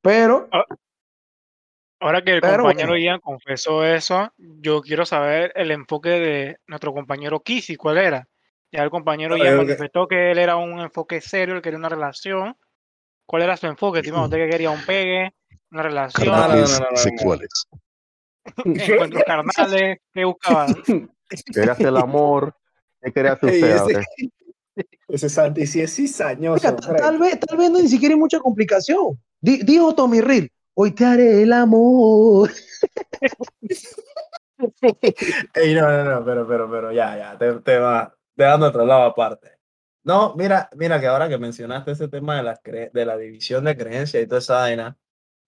[0.01, 0.47] Pero,
[1.99, 3.03] Ahora que el Pero compañero bueno.
[3.03, 8.27] Ian confesó eso, yo quiero saber el enfoque de nuestro compañero Kisi, ¿cuál era?
[8.71, 11.89] Ya el compañero Ian que- manifestó que él era un enfoque serio, él quería una
[11.89, 12.55] relación.
[13.25, 13.99] ¿Cuál era su enfoque?
[13.99, 14.25] Estimado?
[14.25, 15.33] ¿Usted que quería un pegue,
[15.71, 16.27] una relación?
[16.27, 16.97] no, no, no, Carnales no, no, no.
[16.97, 17.49] sexuales.
[18.65, 20.75] Encuentros carnales, ¿qué buscabas?
[21.53, 22.55] Quería hacer el amor.
[23.01, 23.97] ¿Qué quería hacer usted?
[23.97, 24.29] ese-.
[25.07, 26.67] Ese Santi sí es cizañoso.
[26.67, 29.17] Oiga, tal vez, tal vez no ni siquiera hay mucha complicación.
[29.39, 32.51] Di- dijo Tommy Reed, hoy te haré el amor.
[35.53, 39.03] Ey, no, no, no, pero, pero, pero, ya, ya, te, te va dejando otro lado
[39.03, 39.51] aparte.
[40.03, 43.63] No, mira, mira que ahora que mencionaste ese tema de la, cre- de la división
[43.65, 44.97] de creencias y toda esa vaina,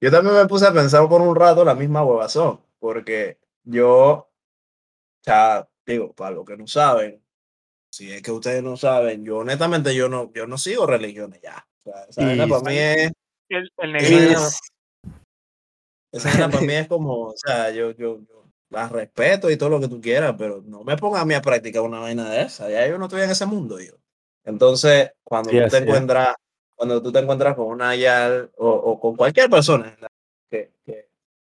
[0.01, 4.29] yo también me puse a pensar por un rato la misma huevazón, porque yo, o
[5.21, 7.23] sea, digo, para los que no saben,
[7.91, 11.65] si es que ustedes no saben, yo honestamente yo no, yo no sigo religiones ya.
[11.83, 13.11] O sea, esa vaina Y- para mí es,
[13.49, 14.15] El, el negrito.
[14.17, 14.49] vaina-
[16.17, 19.79] esa para mí es como, o sea, yo, yo, yo las respeto y todo lo
[19.79, 22.69] que tú quieras, pero no me pongas a mí a practicar una vaina de esa.
[22.69, 23.93] Ya yo no estoy en ese mundo, yo.
[24.43, 26.35] Entonces, cuando Sí, tú te encuentras,
[26.75, 29.97] cuando tú te encuentras con una yal o, o con cualquier persona
[30.49, 31.09] que, que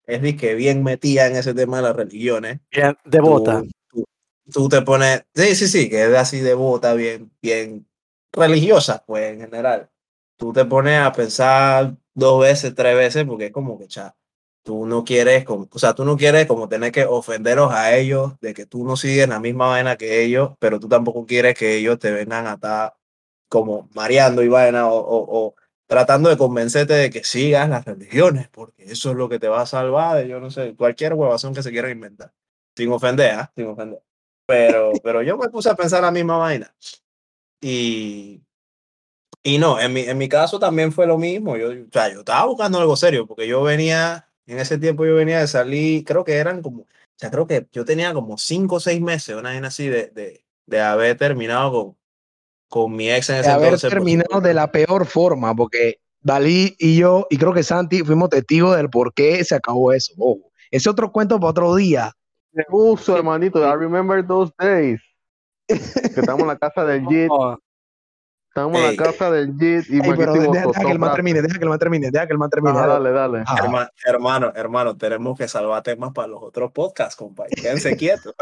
[0.05, 3.61] es que bien metida en ese tema de las religiones, Bien, devota.
[3.61, 4.05] tú, tú-
[4.51, 7.87] tú te pones, sí, sí, sí, que es así devota, bien, bien
[8.31, 9.89] religiosa, pues en general.
[10.37, 14.15] Tú te pones a pensar dos veces, tres veces, porque es como que, cha,
[14.63, 18.53] tú no quieres, o sea, tú no quieres como tener que ofenderlos a ellos, de
[18.53, 21.99] que tú no sigues la misma vaina que ellos, pero tú tampoco quieres que ellos
[21.99, 22.95] te vengan a estar
[23.49, 25.55] como mareando y vaina o, o- o
[25.87, 29.61] tratando de convencerte de que sigas las religiones, porque eso es lo que te va
[29.61, 32.33] a salvar de, yo no sé, cualquier huevazón que se quieran inventar
[32.75, 33.51] sin ofender, ¿ah?
[33.55, 34.01] sin ofender.
[34.47, 36.73] Pero, pero yo me puse a pensar la misma vaina.
[37.61, 38.43] Y,
[39.43, 41.57] y no, en mi, en mi caso también fue lo mismo.
[41.57, 45.15] Yo, o sea, yo estaba buscando algo serio, porque yo venía, en ese tiempo yo
[45.15, 48.75] venía de salir, creo que eran como, o sea, creo que yo tenía como cinco
[48.75, 51.97] o seis meses, una vaina así, de, de, de haber terminado con,
[52.67, 53.89] con mi ex en de ese haber entonces.
[53.89, 58.29] pues, terminado de la peor forma, porque Dalí y yo, y creo que Santi, fuimos
[58.29, 60.13] testigos del por qué se acabó eso.
[60.17, 62.13] Ojo, ese otro cuento para otro día.
[62.69, 63.59] Uso, hermanito.
[63.59, 65.01] I remember those days.
[65.67, 67.29] Que estamos en la casa del JIT.
[67.29, 67.57] Oh,
[68.55, 71.41] Estamos en la casa del JIT y Ey, pero deja, deja que el man termine,
[71.41, 72.77] deja que el man termine, deja que el man termine.
[72.77, 73.43] Ajá, dale, dale.
[73.47, 77.45] Ah, Herma- hermano, hermano, tenemos que salvar temas para los otros podcasts, compa.
[77.47, 78.35] Quédense quietos.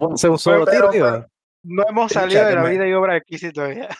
[0.00, 1.26] un solo Pero- tiro, pero-.
[1.64, 3.88] No hemos salido de la vida y obra de Kissy todavía.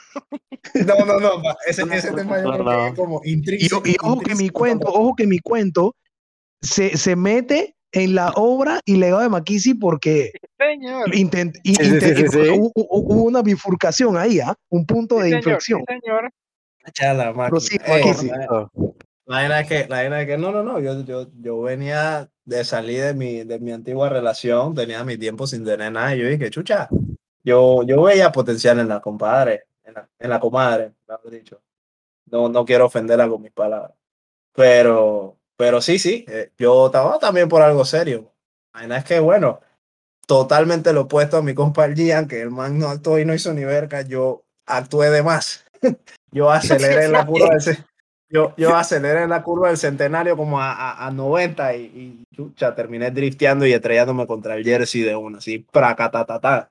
[0.75, 1.43] No, no, no.
[1.43, 3.83] pa, Ese, ese tema yo creo que es como y, intrínseco.
[3.85, 5.95] y ojo que mi cuento, como- ojo que mi cuento
[6.61, 11.15] se, se mete en la obra y legado de Maquisi porque Señor.
[11.15, 12.51] intent- y- Sí, sí, intent- sí, sí, sí.
[12.75, 14.55] Hubo, una bifurcación ahí, ¿ah?
[14.71, 15.85] un punto Sí, de señor, inflexión.
[15.89, 16.31] sí, señor.
[16.93, 17.33] Chala, la-
[19.27, 20.81] La vaina es que, la vaina es que no, no, no.
[20.81, 25.47] Yo, yo, yo venía de salir de mi, de mi antigua relación, tenía mi tiempo
[25.47, 26.17] sin tener nada.
[26.17, 26.89] Y yo dije, chucha,
[27.45, 31.61] yo, yo veía potencial en la compadre, en la, en la comadre, mejor dicho.
[32.31, 33.93] No, no quiero ofenderla con mis palabras.
[34.55, 38.33] Pero, pero sí, sí, eh, yo estaba también por algo serio.
[38.73, 39.61] La vaina es que, bueno,
[40.29, 43.55] totalmente lo opuesto a mi compa Gian, que el man no actuó y no hizo
[43.55, 45.65] ni verga, yo actué de más.
[46.31, 47.79] yo aceleré en la curva del,
[48.29, 52.45] yo, yo aceleré la curva del centenario como a, a, a 90 y, y
[52.77, 56.71] terminé drifteando y estrellándome contra el jersey de una, así, pracatatata.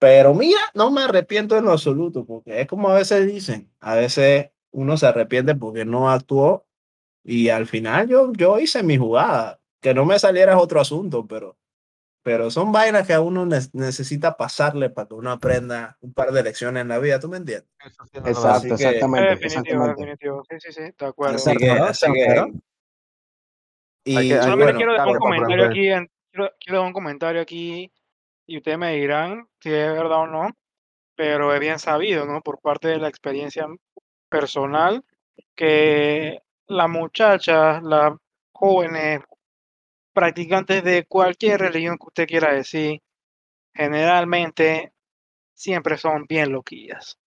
[0.00, 3.94] Pero mira, no me arrepiento en lo absoluto, porque es como a veces dicen, a
[3.94, 6.66] veces uno se arrepiente porque no actuó
[7.22, 9.60] y al final yo, yo hice mi jugada.
[9.80, 11.56] Que no me saliera es otro asunto, pero,
[12.24, 16.32] pero son vainas que a uno ne- necesita pasarle para que uno aprenda un par
[16.32, 17.68] de lecciones en la vida, ¿tú me entiendes?
[17.84, 20.00] Exacto, Así que- exactamente, definitivo, exactamente.
[20.00, 20.42] definitivo.
[20.48, 21.36] Sí, sí, sí, de acuerdo.
[21.36, 22.06] Así que, así
[24.06, 26.86] y, Hay que- hay Solamente bueno, quiero dejar un comentario aquí, en- quiero, quiero dejar
[26.86, 27.92] un comentario aquí
[28.46, 30.48] y ustedes me dirán si es verdad o no,
[31.14, 32.40] pero es bien sabido, ¿no?
[32.40, 33.66] Por parte de la experiencia
[34.30, 35.04] personal
[35.54, 38.14] que las muchachas, las
[38.52, 39.20] jóvenes
[40.14, 43.02] practicantes de cualquier religión que usted quiera decir,
[43.74, 44.92] generalmente
[45.54, 47.18] siempre son bien loquillas.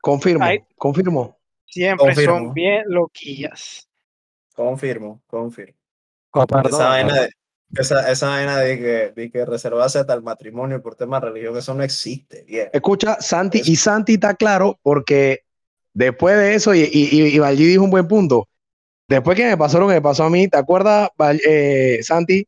[0.00, 1.38] Confirmo, confirmo.
[1.66, 2.52] Siempre son Confirmo.
[2.52, 3.88] bien loquillas.
[4.54, 5.76] confirmo, confirmo.
[6.32, 7.30] Oh, Esa perdón, vaina de,
[7.76, 11.56] esa, esa vaina de que, de que reservarse hasta el matrimonio por temas de religión,
[11.56, 12.70] eso no existe, bien.
[12.72, 13.64] Escucha, Santi, Eso.
[13.64, 15.40] y Santi está claro porque
[15.92, 18.47] después de eso, y, y, y, y Valji dijo un buen punto,
[19.08, 21.10] después que me pasó lo que me pasó a mí, ¿te acuerdas,
[21.46, 22.46] eh, Santi,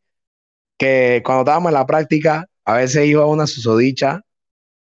[0.79, 4.23] que cuando estábamos en la práctica, a veces iba a una susodicha,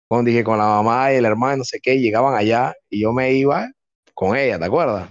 [0.09, 3.03] con, dije, con la mamá y el hermano, no sé qué, y llegaban allá, y
[3.03, 3.70] yo me iba
[4.14, 5.11] con ella, ¿te acuerdas?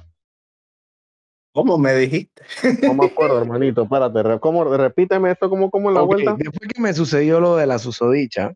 [1.52, 2.44] ¿Cómo me dijiste?
[2.84, 3.84] No me acuerdo, hermanito.
[3.84, 4.64] Espérate, ¿cómo?
[4.64, 6.36] repíteme esto, ¿cómo, cómo en la vuelta?
[6.38, 8.54] Después que me sucedió lo de la susodicha,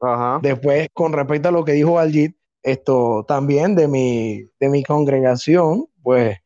[0.00, 0.40] Ajá.
[0.42, 5.86] Después, con respecto a lo que dijo Baljit, esto también de mi, de mi congregación,
[6.02, 6.38] pues,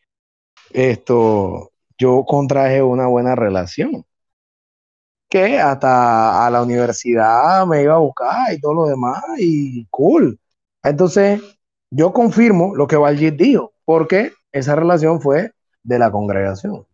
[0.73, 4.05] esto, yo contraje una buena relación.
[5.29, 10.39] Que hasta a la universidad me iba a buscar y todo lo demás, y cool.
[10.83, 11.41] Entonces,
[11.91, 15.53] yo confirmo lo que Valjit dijo, porque esa relación fue
[15.85, 16.85] de la congregación.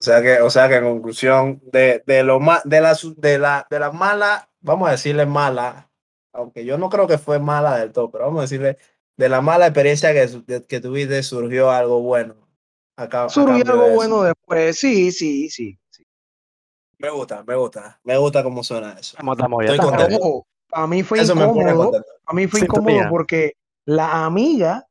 [0.00, 3.38] O sea que, o sea que en conclusión, de, de lo ma- de la, de
[3.38, 5.90] la, de la mala, vamos a decirle mala,
[6.32, 8.78] aunque yo no creo que fue mala del todo, pero vamos a decirle,
[9.16, 12.36] de la mala experiencia que, que tuviste surgió algo bueno.
[12.96, 15.78] A ca- a Surgió algo de bueno después, sí, sí, sí.
[15.90, 16.04] sí.
[16.98, 19.16] Me gusta, me gusta, me gusta cómo suena eso.
[19.18, 19.64] Estamos.
[19.64, 20.46] Estoy contento.
[20.68, 21.92] Para mí fue Eso incómodo,
[22.26, 23.52] a mí fue incómodo porque
[23.84, 24.86] la amiga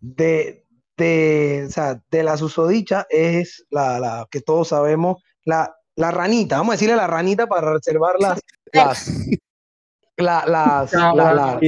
[0.00, 6.10] de, de, o sea, de la susodicha es la, la que todos sabemos, la, la
[6.10, 8.40] ranita, vamos a decirle la ranita para reservar las,
[8.72, 9.06] las,
[10.16, 11.58] la- las, la- la-.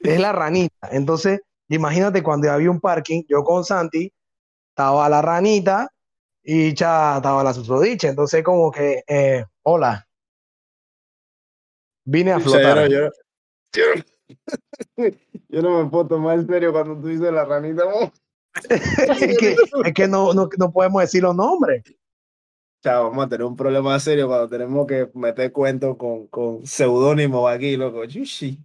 [0.00, 0.88] Es la ranita.
[0.90, 4.12] Entonces, imagínate cuando había un parking, yo con Santi,
[4.70, 5.88] estaba la ranita
[6.42, 8.08] y ya estaba la susodicha.
[8.08, 10.06] Entonces, como que, eh, hola,
[12.04, 12.88] vine a flotar.
[12.88, 13.10] yo, no-
[13.72, 14.02] yo no-
[15.48, 17.84] yo no me puedo tomar en serio cuando tú dices la ranita.
[17.84, 18.12] ¿no?
[18.70, 21.82] es que, es que no, no, no podemos decir los nombres.
[22.82, 27.50] Chao, vamos a tener un problema serio cuando tenemos que meter cuentos con, con seudónimos
[27.50, 28.04] aquí, loco.
[28.04, 28.58] Yushi.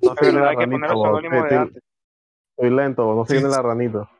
[0.00, 1.82] No verdad, la hay que ranita, estoy- antes.
[2.56, 4.10] Estoy lento, no se Sí, la ranita.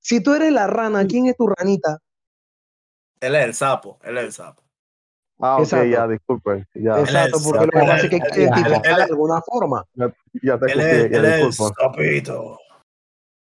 [0.00, 1.98] Si tú eres la rana, ¿quién es tu ranita?
[3.20, 4.63] Él es el sapo, él es el sapo.
[5.40, 5.86] Ah, ok, Exacto.
[5.86, 6.66] ya, disculpen.
[6.74, 9.84] Ya, Exacto, porque lo que pasa es- que hay que identificar de alguna forma.
[10.42, 11.74] ya te Él es, escuché, ya el disculpa.
[11.82, 12.58] sapito.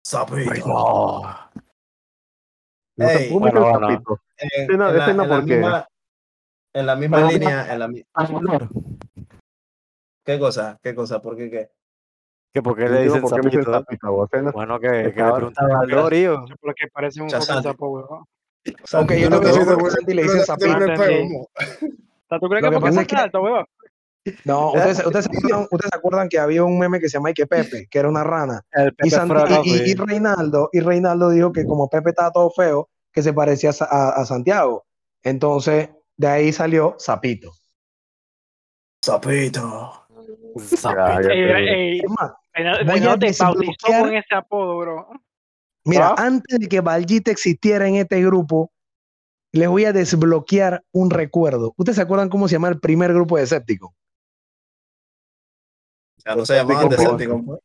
[0.06, 0.68] Sapito.
[0.68, 1.22] No.
[2.98, 4.20] Te Ey, ¿cómo bueno, que el sapito?
[4.38, 5.88] En, no- en la, misma,
[6.74, 8.70] en la misma Bueno, línea, en la mi- Amor.
[10.26, 10.78] ¿Qué cosa?
[10.82, 11.22] ¿Qué cosa?
[11.22, 11.70] ¿Por qué qué?
[12.54, 14.08] ¿Que ¿Por qué le dicen por qué le dicen sapito?
[14.42, 16.46] no- Bueno, que, que le Estaba- preguntaba al Dorio.
[16.60, 18.26] Porque parece un fucking sapo, weón.
[18.84, 20.68] O sea, Ok, tú yo no te qué de- Santi le dicen sapito.
[20.68, 23.66] ¿tú crees que que porque es alto, weón?
[24.44, 27.30] No, ustedes, ustedes, se acuerdan, ustedes se acuerdan que había un meme que se llama
[27.30, 28.62] Ike Pepe, que era una rana.
[28.72, 29.96] El Y, Santi- y, y- y.
[29.96, 33.88] Reinaldo, y Reinaldo dijo que como Pepe estaba todo feo, que se parecía a, Sa-
[33.90, 34.86] a- a Santiago.
[35.24, 37.52] Entonces, de ahí salió Sapito.
[39.02, 39.94] Sapito.
[40.58, 41.28] Sapito.
[41.30, 43.54] te- ey, Es más, Reinaldo voy a Reinaldo te bautizó
[43.88, 45.08] desbloquear- con ese apodo, bro.
[45.88, 46.16] Mira, ¿Ah?
[46.18, 48.72] antes de que Valjita existiera en este grupo,
[49.54, 51.74] les voy a desbloquear un recuerdo.
[51.78, 53.92] ¿Ustedes se acuerdan cómo se llama el primer grupo de escépticos?
[56.26, 56.90] Ya no se Decepticon.
[56.90, 57.60] Decepticon, pues.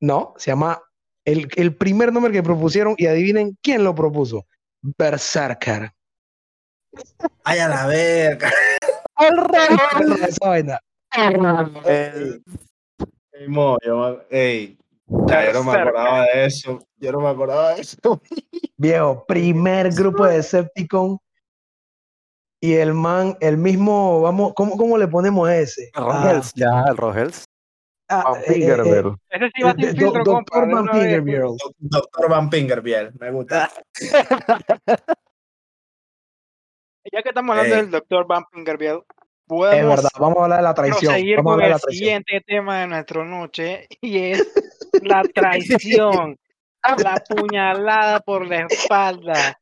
[0.00, 0.82] No, se llama
[1.24, 4.46] el, el primer nombre que propusieron y adivinen quién lo propuso.
[4.82, 5.90] Berserker.
[7.44, 8.52] Ay, a la verga.
[10.28, 10.80] Esa vaina.
[11.86, 12.42] El-
[13.32, 13.98] Ey, mo, yo
[14.30, 14.78] me- ey,
[15.28, 16.78] ya, yo no me acordaba de eso.
[16.96, 17.96] Yo no me acordaba de eso.
[18.76, 21.18] Viejo, primer grupo de Decepticon.
[22.60, 25.90] Y el man, el mismo, vamos, ¿cómo, cómo le ponemos ese?
[25.94, 27.44] el Rogels, ya, el Rogels.
[28.08, 29.12] Ah, Van ah, eh, eh.
[29.30, 30.60] Ese sí va eh, do- filtro, compa.
[30.60, 30.88] Doctor de Van.
[30.88, 31.50] Fingerberg.
[31.78, 33.70] Doctor Van Pingerbiel, me gusta.
[37.12, 39.04] Ya que estamos hablando del doctor Van Pingerbiel, Es
[39.46, 41.12] podemos verdad, vamos a hablar de la traición.
[41.12, 42.04] proseguir Vamos a con hablar de el la traición.
[42.24, 44.52] siguiente tema de nuestra noche y es
[45.06, 46.38] la traición,
[46.98, 49.58] la puñalada por la espalda,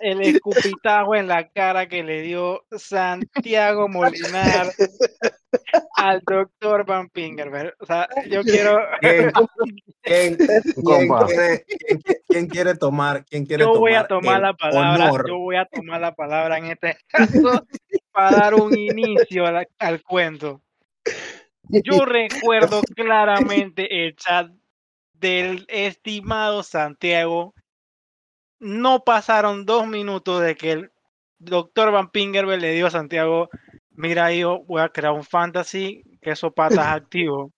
[0.00, 4.72] el escupitajo en la cara que le dio Santiago Molinar
[5.96, 7.74] al doctor Van Pingerberg.
[7.78, 9.30] O sea, yo quiero, ¿Quién,
[10.02, 10.36] quién,
[10.74, 13.24] quién quiere, quién, quién quiere tomar?
[13.26, 15.28] ¿Quién quiere yo voy a tomar tomar la palabra, honor?
[15.28, 17.66] yo voy a tomar la palabra en este caso
[18.12, 20.62] para dar un inicio a la- al cuento.
[21.72, 24.50] Yo recuerdo claramente el chat
[25.14, 27.54] del estimado Santiago.
[28.58, 30.92] No pasaron dos minutos de que el
[31.38, 33.48] doctor Van Pingerberg le dio a Santiago,
[33.90, 37.52] mira yo voy a crear un fantasy que eso patas activo.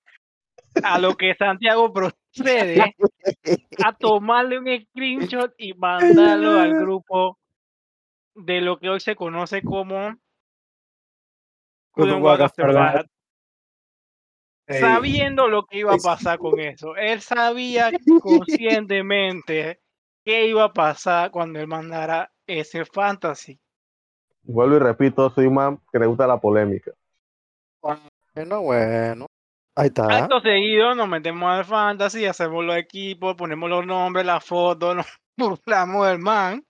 [0.83, 2.95] A lo que Santiago procede
[3.85, 7.39] a tomarle un screenshot y mandarlo al grupo
[8.35, 10.17] de lo que hoy se conoce como
[14.67, 16.97] Sabiendo lo que iba a pasar con eso.
[16.97, 17.91] Él sabía
[18.23, 19.81] conscientemente
[20.25, 23.59] qué iba a pasar cuando él mandara ese fantasy.
[24.43, 26.93] Vuelvo y repito, soy un man que le gusta la polémica.
[27.81, 29.27] Bueno, bueno.
[29.77, 30.07] Ahí está.
[30.07, 34.97] Acto seguido nos metemos al fantasy, hacemos los equipos, ponemos los nombres, las fotos,
[35.37, 36.65] nos burlamos del man.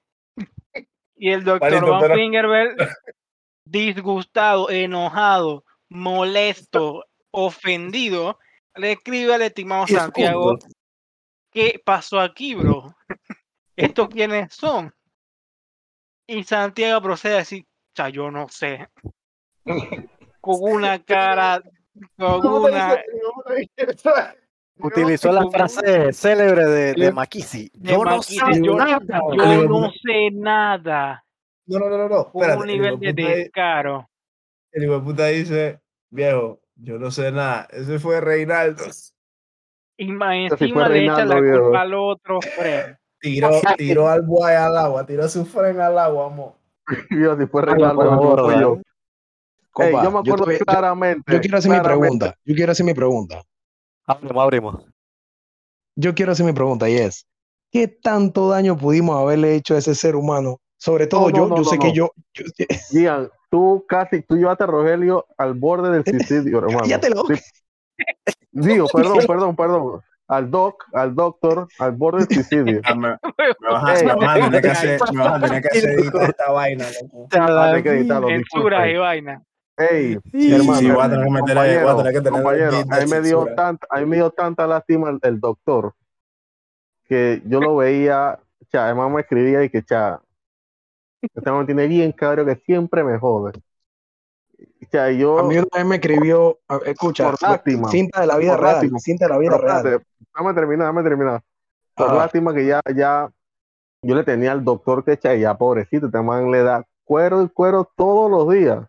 [1.16, 2.76] Y el doctor Van pero- Fingerberg
[3.64, 7.04] disgustado, enojado, molesto,
[7.36, 8.38] ofendido,
[8.76, 10.56] le escribe al estimado Santiago,
[11.50, 12.94] ¿qué pasó aquí, bro?
[13.76, 14.94] ¿Estos quiénes son?
[16.26, 18.88] Y Santiago procede a decir, "Cha, yo no sé.
[20.40, 21.60] Con una cara,
[22.16, 22.96] con una...
[24.76, 27.70] Utilizó la frase célebre de, de Makisi.
[27.74, 29.20] de Yo no Makisi, sé yo- nada.
[29.36, 31.24] Yo no sé nada.
[31.66, 32.20] No, no, no, no, no.
[32.26, 34.10] Espérate, un el nivel de descaro.
[34.72, 35.80] El hijo de puta dice,
[36.10, 37.66] viejo, yo no sé nada.
[37.70, 38.84] Ese fue Reinaldo.
[39.96, 41.62] Y más encima le echa la viejo.
[41.64, 42.96] culpa al otro, Fred.
[43.20, 46.54] Tiró, tiró al buey al agua, tiró su fren al agua, amor.
[47.10, 48.80] Yo, si fue Ay, Reinaldo, fui yo.
[50.02, 51.32] yo me acuerdo yo- claramente.
[51.32, 52.34] yo quiero hacer mi pregunta.
[52.44, 53.42] Yo quiero hacer mi pregunta.
[54.06, 54.84] Abrimos, abrimos.
[55.96, 57.26] Yo quiero hacer mi pregunta y es,
[57.70, 60.60] ¿qué tanto daño pudimos haberle hecho a ese ser humano?
[60.76, 62.44] Sobre todo no, yo, no, yo no, sé que yo, yo
[62.90, 66.80] Gian, tú casi, tú llevaste a Rogelio al borde del suicidio, hermano.
[66.80, 67.24] Cállatelo.
[67.28, 67.40] Sí.
[68.50, 70.00] Digo, perdón, perdón, perdón.
[70.26, 72.80] Al doc, al doctor, al borde del suicidio.
[72.84, 73.10] Ah, me,
[73.70, 77.28] vas a, vas a tener que hacer, vas a tener editar esta vaina, loco.
[77.32, 79.42] Ah, hay que editarlo, Censura y vaina.
[79.76, 83.10] Ey, Sí, hermano, sí, a tener que meter ahí, a tener tener compañero, a mí
[83.10, 85.94] me dio tanta, a mí me dio tanta lástima el, el doctor
[87.04, 88.40] que yo lo veía,
[88.72, 90.20] cha, además me escribía y que cha,
[91.34, 93.52] este hombre tiene bien cabro que siempre me jode.
[94.90, 97.88] Cha, y yo, a mí una vez me escribió, escucha, Por lástima.
[97.90, 98.98] cinta de la vida real, lástima.
[98.98, 100.02] cinta de la vida real.
[100.34, 101.42] dame terminar, dame terminar.
[101.94, 103.30] Por lástima que ya, ya,
[104.02, 107.42] yo le tenía al doctor que cha, y ya pobrecito, este man le da cuero
[107.42, 108.86] y cuero todos los días.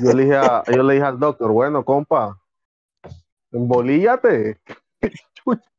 [0.00, 2.38] Yo le dije, a- yo le dije al doctor, bueno, compa,
[3.52, 4.58] embolíllate.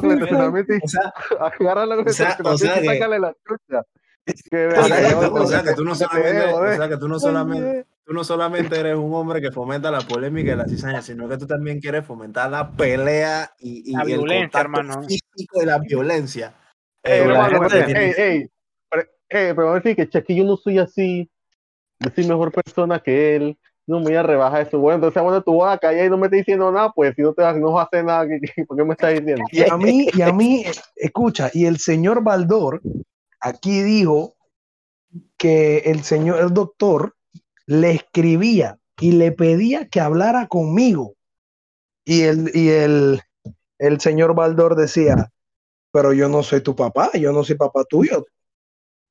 [0.00, 1.12] Con el estacionamiento y O sea,
[1.60, 3.82] agárralo con O el sea- o sea estacionamiento y sácale la chucha.
[4.50, 6.76] Que o sea que o sea que tú no solamente, o eh.
[6.76, 10.52] sea que tú no solamente, tú no solamente eres un hombre que fomenta la polémica
[10.52, 14.06] y la cizaña, sino que tú también quieres fomentar la pelea y, y La el
[14.08, 15.02] violencia, contacto hermano.
[15.06, 16.54] físico y la violencia.
[17.04, 18.50] Ey, Eh, la hermano, gente- pero- ey, ey,
[18.90, 21.30] pero, ey, pero voy a decir que que yo no soy así,
[22.00, 24.78] yo soy mejor persona que él, no me voy a rebajar eso.
[24.78, 27.22] Bueno, entonces, bueno, tú vas a callar y no me estás diciendo nada, pues si
[27.22, 29.44] no te vas, no vas a hacer nada, ¿qué- qué- ¿por qué me estás diciendo?
[29.52, 30.64] Y a mí, y a mí,
[30.96, 32.82] escucha, y el señor Baldor
[33.40, 34.34] aquí dijo
[35.36, 37.14] que el señor, el doctor,
[37.66, 41.14] le escribía y le pedía que hablara conmigo.
[42.04, 43.20] Y el, y el,
[43.78, 45.30] el señor Baldor decía,
[45.92, 48.24] pero yo no soy tu papá, yo no soy papá tuyo.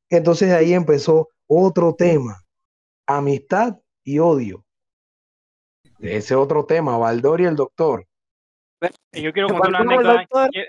[0.09, 2.41] Entonces ahí empezó otro tema,
[3.07, 4.64] amistad y odio.
[5.99, 8.05] Ese otro tema, Baldor y el doctor.
[9.13, 10.49] Yo quiero ¿Qué contar una anécdota.
[10.51, 10.67] Quiero,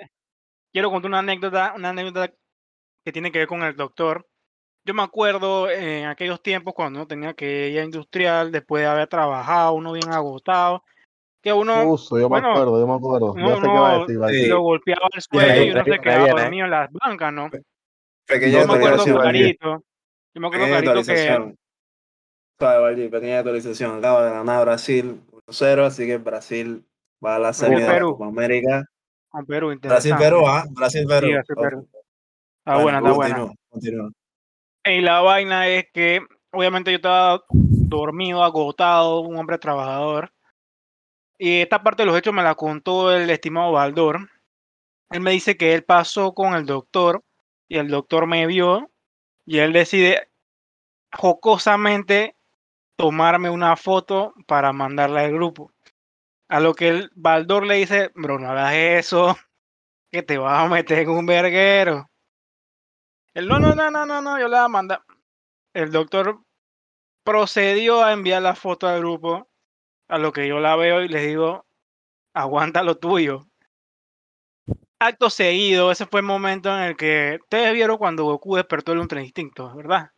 [0.73, 2.33] quiero contar una anécdota, una anécdota
[3.05, 4.27] que tiene que ver con el doctor.
[4.85, 8.89] Yo me acuerdo en aquellos tiempos cuando uno tenía que ir a industrial, después de
[8.89, 10.85] haber trabajado, uno bien agotado,
[11.43, 13.35] que uno Uso, yo bueno, me acuerdo, yo me acuerdo.
[13.37, 14.35] no, yo sé qué va a decir, va a sí.
[14.37, 14.51] decir.
[14.51, 16.41] lo golpeaba al suelo y uno se quedaba viene.
[16.41, 17.51] dormido en las bancas, ¿no?
[18.27, 19.83] Pequeña Yo me acuerdo clarito,
[20.35, 21.55] yo me acuerdo clarito que
[22.59, 23.99] Suave, Valdir, pequeña actualización.
[23.99, 26.85] Acaba de ganar Brasil 1-0, así que Brasil
[27.25, 28.13] va a la serie de Perú.
[28.13, 28.85] Copa América.
[29.29, 30.09] con Perú, interesante.
[30.09, 30.65] Brasil-Perú, ¿ah?
[30.71, 31.27] Brasil-Perú.
[31.27, 31.79] Sí, Brasil-Perú.
[31.81, 31.97] Ok.
[32.59, 33.55] Está buena, está buena.
[33.69, 34.11] continúa.
[34.85, 40.33] Y la vaina es que, obviamente, yo estaba dormido, agotado, un hombre trabajador.
[41.39, 44.31] Y esta parte de los hechos me la contó el estimado Baldor.
[45.11, 47.23] Él me dice que él pasó con el doctor
[47.69, 48.91] y el doctor me vio
[49.45, 50.29] y él decide
[51.13, 52.36] jocosamente
[52.97, 55.73] tomarme una foto para mandarla al grupo.
[56.49, 59.37] A lo que el Baldor le dice, bro, no hagas eso,
[60.11, 62.11] que te vas a meter en un verguero.
[63.35, 65.03] Él, no, no, no, no, no, no, yo le voy a mandar.
[65.75, 66.41] El doctor
[67.23, 69.49] procedió a enviar la foto al grupo,
[70.09, 71.67] a lo que yo la veo y le digo,
[72.33, 73.47] aguanta lo tuyo.
[74.99, 79.01] Acto seguido, ese fue el momento en el que ustedes vieron cuando Goku despertó el
[79.01, 80.13] Ultra Instinto, ¿verdad?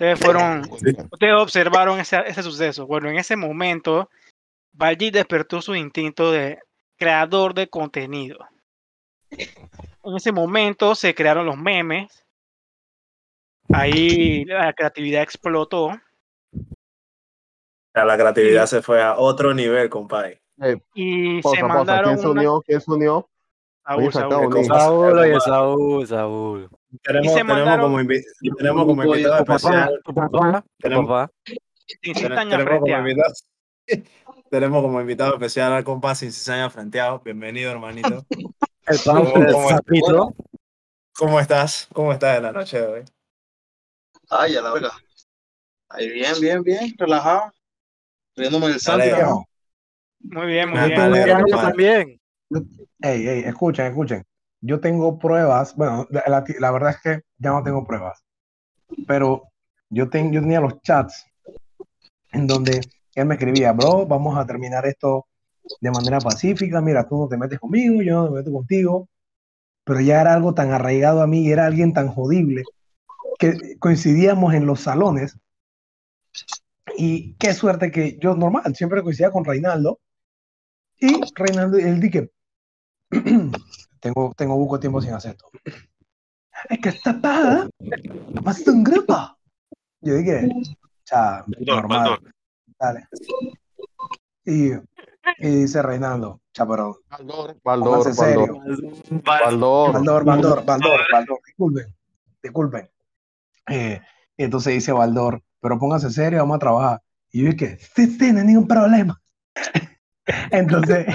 [0.00, 0.62] Ustedes fueron,
[1.10, 2.86] ustedes observaron ese, ese suceso.
[2.86, 4.08] Bueno, en ese momento,
[4.70, 6.60] Baldi despertó su instinto de
[6.96, 8.38] creador de contenido.
[9.28, 12.24] En ese momento se crearon los memes.
[13.72, 15.90] Ahí la creatividad explotó.
[17.92, 20.40] La creatividad se fue a otro nivel, compadre.
[20.62, 21.76] Eh, Y pausa, se pausa.
[21.76, 22.40] mandaron ¿Quién se una...
[22.40, 22.60] unió?
[22.64, 23.28] ¿Quién se unió?
[23.84, 25.40] Saúl, Saúl.
[25.40, 26.70] Saúl, Saúl.
[27.02, 28.24] Tenemos, se tenemos mandaron- como, invi-
[28.56, 30.00] tenemos como invitado especial.
[30.78, 31.28] Tenemos-
[32.38, 33.32] Tenemos como, invitado,
[34.50, 37.20] tenemos como invitado especial al compa sin cizaña frenteado.
[37.20, 38.24] Bienvenido, hermanito.
[38.86, 40.34] El ¿Cómo- cómo- sapito.
[41.14, 41.88] ¿Cómo estás?
[41.92, 43.04] ¿Cómo estás en la noche de hoy?
[44.30, 44.92] Ay, a la verga.
[45.90, 47.52] Ahí bien, bien, bien, relajado.
[48.36, 49.10] Riéndome del.
[49.22, 49.44] ¿no?
[50.20, 50.98] Muy bien, muy bien.
[51.48, 52.20] Yo también.
[53.02, 54.24] Ey, ey, escuchen, escuchen.
[54.60, 58.24] Yo tengo pruebas, bueno, la, verdad es que ya no tengo pruebas,
[59.06, 59.44] pero
[59.90, 61.26] yo, ten- yo tenía los chats
[62.32, 62.80] en donde
[63.14, 65.26] él me escribía, bro, vamos a terminar esto
[65.80, 69.08] de manera pacífica, mira, tú no te metes conmigo, yo no me meto contigo,
[69.84, 72.64] pero ya era algo tan arraigado a mí, y era alguien tan jodible,
[73.38, 75.38] que coincidíamos en los salones,
[76.96, 80.00] y qué suerte que yo normal, siempre coincidía con Reinaldo,
[81.00, 82.30] y Reinaldo, él dije,
[84.00, 85.50] tengo, tengo poco tiempo sin hacer esto.
[86.68, 87.68] Es que esta paja
[88.42, 89.14] más un grupo.
[90.00, 92.18] Yo dije, o sea, normal,
[92.78, 93.06] dale.
[94.44, 94.72] Y,
[95.38, 98.60] y dice Reinaldo, chaparón, Baldor, Baldor, serio.
[99.24, 99.92] Baldor, Baldor.
[99.92, 101.96] Baldor, Baldor, Baldor, Baldor, disculpen,
[102.42, 102.90] disculpen.
[103.68, 104.00] Eh,
[104.36, 107.02] entonces dice Baldor, pero pónganse serio, vamos a trabajar.
[107.30, 109.20] Y yo dije, sí, sí, no hay ningún problema.
[110.50, 111.06] Entonces,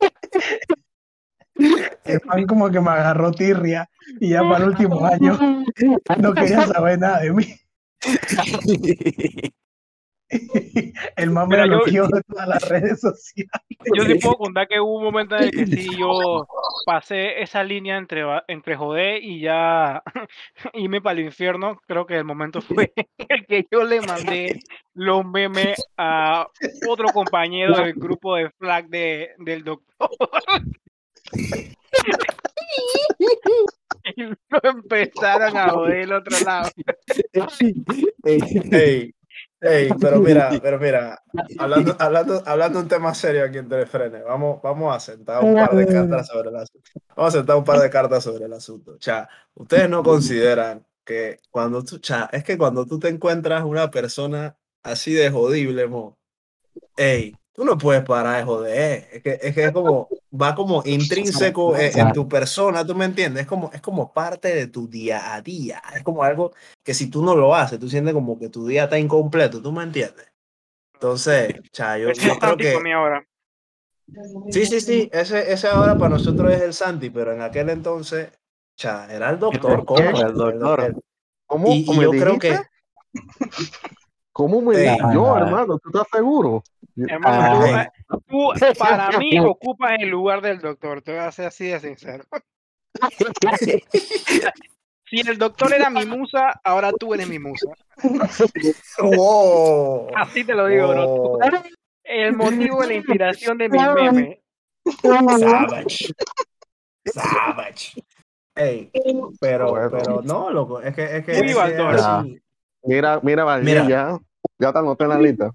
[1.58, 3.88] el man como que me agarró tirria
[4.20, 5.38] y ya para el último año
[6.18, 7.46] no quería saber nada de mí.
[11.16, 13.50] El man me bloqueó de todas las redes sociales.
[13.94, 16.46] Yo sí puedo contar que hubo un momento en el que sí yo
[16.84, 20.02] pasé esa línea entre, entre joder y ya
[20.74, 21.80] irme para el infierno.
[21.86, 22.92] Creo que el momento fue
[23.28, 24.60] el que yo le mandé
[24.94, 26.48] los memes a
[26.88, 30.10] otro compañero del grupo de flag de, del doctor.
[34.62, 36.70] Empezaron a joder el otro lado.
[38.24, 39.14] Ey,
[39.60, 41.22] ey, pero mira, pero mira,
[41.58, 45.74] hablando, hablando, hablando un tema serio aquí entre frenes, vamos, vamos a sentar un par
[45.74, 46.90] de cartas sobre el asunto.
[47.16, 48.98] Vamos a sentar un par de cartas sobre el asunto.
[48.98, 53.90] Cha, ustedes no consideran que cuando tú, cha, es que cuando tú te encuentras una
[53.90, 56.18] persona así de jodible, mo,
[56.96, 59.08] ey, tú no puedes parar de joder.
[59.12, 63.04] Es que es, que es como, va como intrínseco en, en tu persona, ¿tú me
[63.04, 63.42] entiendes?
[63.42, 65.82] Es como, es como parte de tu día a día.
[65.94, 66.52] Es como algo
[66.84, 69.72] que si tú no lo haces, tú sientes como que tu día está incompleto, ¿tú
[69.72, 70.32] me entiendes?
[70.94, 72.74] Entonces, cha, yo, yo es creo que...
[72.94, 73.26] ahora.
[74.50, 78.30] Sí, sí, sí, ese, ese ahora para nosotros es el Santi, pero en aquel entonces,
[78.76, 80.20] cha, era el doctor, ¿cómo?
[80.20, 80.80] El doctor.
[80.84, 80.96] El-
[81.48, 82.58] ¿Cómo Y, yo creo que?
[84.36, 85.02] ¿Cómo me dijiste?
[85.14, 86.62] Yo, hermano, ¿tú estás seguro?
[86.94, 91.68] Hermano, tú, tú, para mí ocupas el lugar del doctor, te voy a ser así
[91.68, 92.24] de sincero.
[95.08, 97.70] Si el doctor era mi musa, ahora tú eres mi musa.
[98.98, 100.08] ¡Wow!
[100.16, 101.04] Así te lo digo, bro.
[101.06, 101.38] Oh,
[102.02, 104.42] El motivo de la inspiración de mi meme.
[105.00, 106.12] Savage.
[107.04, 108.02] Savage.
[108.56, 108.90] Ey,
[109.38, 112.40] pero, pero no, loco, es que es que, Muy es que
[112.82, 114.20] Mira, mira, Valdés, Mira.
[114.58, 115.52] Ya, ya te lista.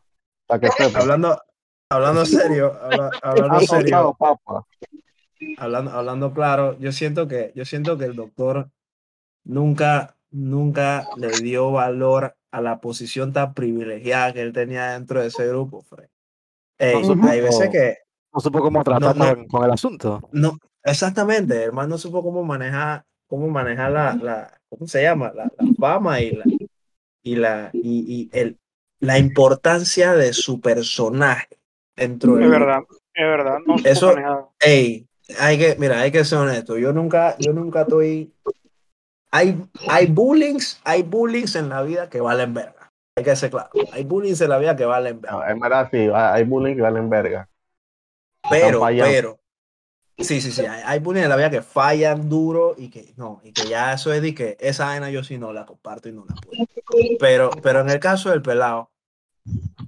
[0.47, 1.41] Para que hablando,
[1.89, 4.65] hablando serio, habla- hablando serio, papa.
[5.57, 8.69] hablando, hablando claro, yo siento que, yo siento que el doctor
[9.44, 15.28] nunca, nunca le dio valor a la posición tan privilegiada que él tenía dentro de
[15.28, 16.07] ese grupo, Fred.
[16.78, 17.98] Ey, supo- hay veces que
[18.34, 19.36] No supo cómo tratar no.
[19.36, 20.22] Con, con el asunto.
[20.32, 25.32] no, exactamente, el man no supo cómo manejar, cómo manejar la, la ¿cómo se llama?
[25.34, 26.45] La, la fama y la,
[27.23, 28.57] y la, y, y el,
[29.02, 31.49] la importancia de su personaje
[31.95, 32.80] dentro del Es verdad,
[33.14, 33.57] es verdad.
[33.65, 34.15] No Eso-.
[34.60, 35.07] Ey,
[35.40, 36.78] hay que, mira, hay que ser honesto.
[36.78, 38.34] Yo nunca, yo nunca estoy.
[39.32, 42.91] Hay, hay bullings, hay bullings en la vida que valen verga.
[43.18, 43.69] Hay que ser claro.
[43.91, 45.38] Hay bullings en la vida que valen verga.
[45.38, 47.49] No, en verdad, sí, hay bullying que valen verga.
[48.49, 49.40] Pero, pero.
[50.18, 50.65] Sí, sí, sí.
[50.65, 53.94] Hay, hay bullying en la vida que fallan duro y que no, y que ya
[53.94, 56.65] eso es de que esa vaina yo sí no la comparto y no la puedo.
[57.19, 58.90] Pero, pero en el caso del pelado,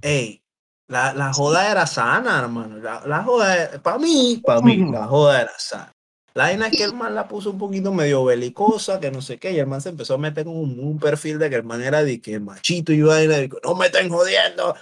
[0.02, 0.42] ey,
[0.88, 2.78] la, la joda era sana, hermano.
[2.78, 5.92] La, la joda, para mí, para mí, la joda era sana.
[6.34, 9.38] La vaina es que el man la puso un poquito medio belicosa, que no sé
[9.38, 11.62] qué, y el man se empezó a meter con un, un perfil de que el
[11.62, 14.74] man era de que machito y vaina, de que no me estén jodiendo.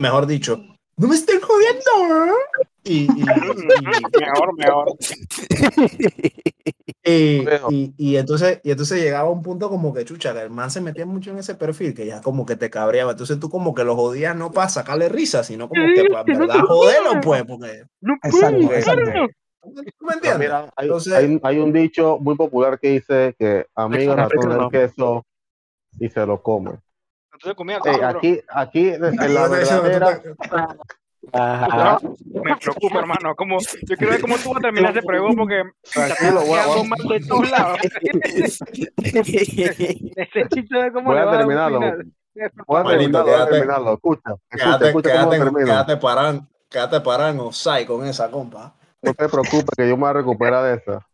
[0.00, 0.56] Mejor dicho,
[0.96, 2.34] no me estén jodiendo.
[2.86, 2.92] ¿Eh?".
[2.92, 4.86] Y, y- y- Mejor, mejor.
[7.04, 10.70] y, y, y entonces, y entonces llegaba un punto como que chucha, que el man
[10.70, 13.12] se metía mucho en ese perfil que ya como que te cabreaba.
[13.12, 16.38] Entonces tú como que lo jodías no para sacarle risa, sino como que para en
[16.40, 19.10] verdad joderlo, pues, porque No Exacto, exacto.
[19.62, 20.38] ¿tú me Pero entiendes?
[20.38, 24.70] mira, hay, Entonces- hay, hay un dicho muy popular que dice que amigo ratón explícalo.
[24.70, 25.26] queso
[25.98, 26.72] y se lo come.
[27.32, 28.08] Entonces comía Ey, todo, bro.
[28.18, 29.00] aquí, aquí, en
[29.34, 30.22] la verdadera,
[31.32, 33.34] Me preocupa, hermano.
[33.36, 35.62] Como, yo quiero ver cómo tú vas a terminar ese pregón porque
[35.92, 37.78] Tranquilo, voy a- de todos lados.
[40.92, 41.80] Cómo Voy a terminarlo.
[42.66, 43.92] Voy a terminarlo, voy a quédate- terminarlo.
[43.94, 45.66] Escucha, escucha, Quédate, escucha cómo quédate, termino.
[45.66, 46.96] quédate parado, quédate
[47.40, 48.74] offside con esa compa.
[49.02, 51.06] No te preocupes que yo me voy a recuperar de esa.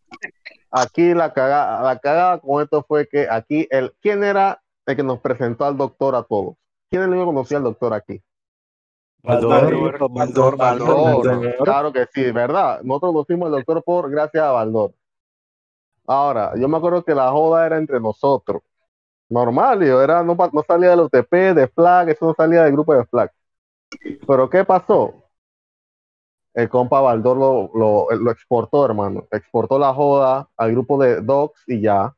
[0.70, 5.02] Aquí la cagada, la cagada con esto fue que aquí el, ¿quién era el que
[5.02, 6.55] nos presentó al doctor a todos?
[6.90, 8.22] ¿Quién es el único que conocía al doctor aquí?
[9.23, 12.82] Baldor, Baldor, Baldor, claro que sí, ¿verdad?
[12.82, 14.94] Nosotros conocimos al doctor por gracias a Baldor.
[16.07, 18.62] Ahora, yo me acuerdo que la joda era entre nosotros.
[19.28, 22.94] Normal, yo era, no, no salía del UTP, de Flag, eso no salía del grupo
[22.94, 23.31] de Flag.
[24.27, 25.15] Pero ¿qué pasó?
[26.55, 29.27] El compa Baldor lo, lo, lo exportó, hermano.
[29.31, 32.15] Exportó la joda al grupo de Docs y ya.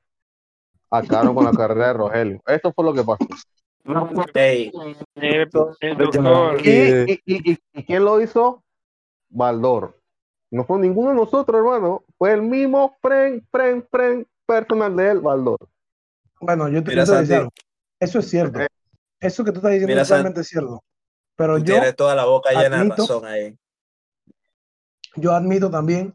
[0.91, 2.43] Acabaron con la carrera de Rogelio.
[2.47, 3.27] Eso fue lo que pasó.
[4.35, 4.73] Ey,
[5.17, 5.49] El,
[5.81, 6.67] el doctor.
[6.67, 8.65] ¿Y, y, y, quién lo hizo?
[9.29, 9.99] Baldor.
[10.51, 12.05] No fue ninguno de nosotros, hermano.
[12.17, 15.59] Fue el mismo friend, friend, friend personal de él, Baldor.
[16.41, 17.51] Bueno, yo te, Mira, decir algo.
[18.01, 18.61] Eso es cierto.
[19.21, 20.83] Eso que tú estás diciendo Mira, es totalmente cierto.
[21.37, 23.59] Pero yo, tienes toda la boca llena de razón ahí.
[25.17, 26.15] yo admito también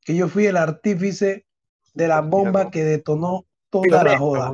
[0.00, 1.46] que yo fui el artífice
[1.94, 4.52] de la bomba que detonó toda la joda.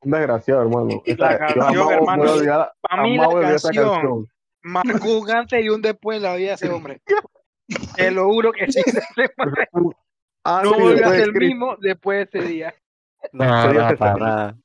[0.00, 0.88] Un, desgra- un desgraciado, hermano.
[0.88, 2.24] La Esa- yo canción, hermano.
[2.80, 3.28] Para mí la
[3.60, 4.28] canción
[4.62, 7.00] marcó un antes y un después en la vida de ese hombre.
[7.96, 8.80] Te lo juro que sí.
[10.44, 12.74] Ah, No sí, volvió a ser el mismo después de ese día.
[13.32, 14.56] No, no, se para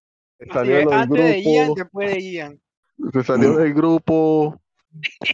[0.51, 0.93] salió.
[0.93, 2.61] antes de Ian, grupo, después de Ian.
[3.11, 4.61] se salió del grupo,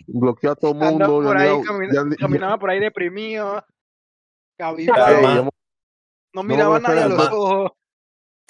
[0.08, 1.06] bloqueó a todo el mundo.
[1.22, 3.64] por ya- ahí, ya- camina- ya- ya- caminaba por ahí deprimido.
[4.58, 5.50] Yo-
[6.34, 7.72] no miraba a no, nadie a los ojos.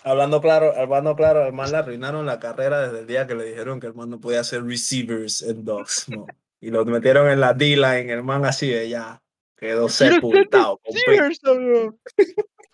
[0.03, 3.45] Hablando claro, hablando claro, el man le arruinaron la carrera desde el día que le
[3.45, 6.09] dijeron que el man no podía hacer receivers en Dogs.
[6.09, 6.25] ¿no?
[6.61, 9.21] Y lo metieron en la D-line, el man así de ya
[9.57, 10.79] quedó sepultado.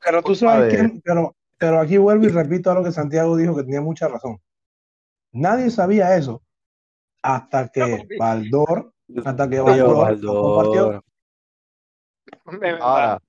[0.04, 3.36] Pero tú A sabes que, pero, pero aquí vuelvo y repito a lo que Santiago
[3.36, 4.40] dijo, que tenía mucha razón.
[5.32, 6.44] Nadie sabía eso
[7.24, 8.94] hasta que Baldor,
[9.26, 10.88] hasta que Baldor lo compartió.
[10.88, 11.04] Baldor.
[12.60, 12.80] Verdad.
[12.82, 13.20] Ahora,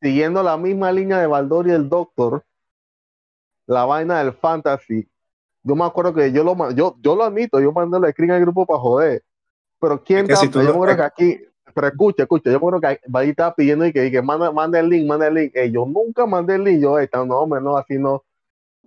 [0.00, 2.44] siguiendo la misma línea de Baldor y el Doctor,
[3.70, 5.08] la vaina del fantasy,
[5.62, 8.40] yo me acuerdo que yo lo, yo, yo lo admito, yo mandé la screen al
[8.40, 9.22] grupo para joder,
[9.80, 12.22] pero quién Es que si tam- tú yo no- me acuerdo que aquí, pero escucha,
[12.24, 14.88] escucha, yo me acuerdo que ahí estaba pidiendo y que, y que manda, manda el
[14.88, 17.76] link, manda el link, Ey, yo nunca mandé el link, yo, ey, no, hombre, no,
[17.76, 18.24] así no.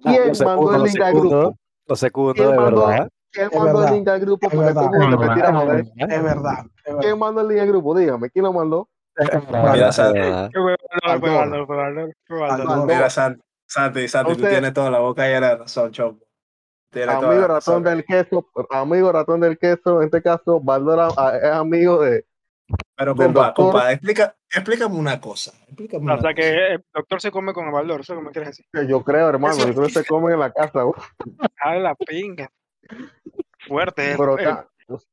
[0.01, 1.55] ¿Quién Lo mandó segundo, el link al grupo?
[1.87, 2.87] lo segundo, ¿Quién de mandó?
[2.87, 3.09] verdad.
[3.31, 5.49] ¿Quién Es mandó verdad, el link al grupo es el verdad, mundo se es metiera
[5.49, 5.65] a verdad.
[5.65, 5.79] joder?
[5.79, 7.01] Es verdad, es verdad.
[7.01, 7.97] ¿Quién mandó el link al grupo?
[7.97, 8.89] Dígame, ¿quién lo mandó?
[12.85, 13.41] Mira, Santi.
[13.73, 16.13] Santi, Santi, tú tienes toda la boca llena de razón, toda
[16.93, 17.83] Amigo ratón razón.
[17.83, 22.23] del queso, amigo ratón del queso, en este caso, Baldor a- es amigo de,
[22.95, 23.53] Pero compa, doctor.
[23.71, 25.53] compa, explica, explícame una cosa.
[25.67, 26.35] Explícame O una sea cosa.
[26.35, 28.87] que el doctor se come con el Baldor, eso es lo que me quieres decir.
[28.87, 30.85] yo creo, hermano, creo que se comen en la casa.
[30.85, 30.97] uf,
[31.59, 32.49] Ah, la pinga.
[33.67, 34.11] Fuerte.
[34.11, 34.57] el- pero el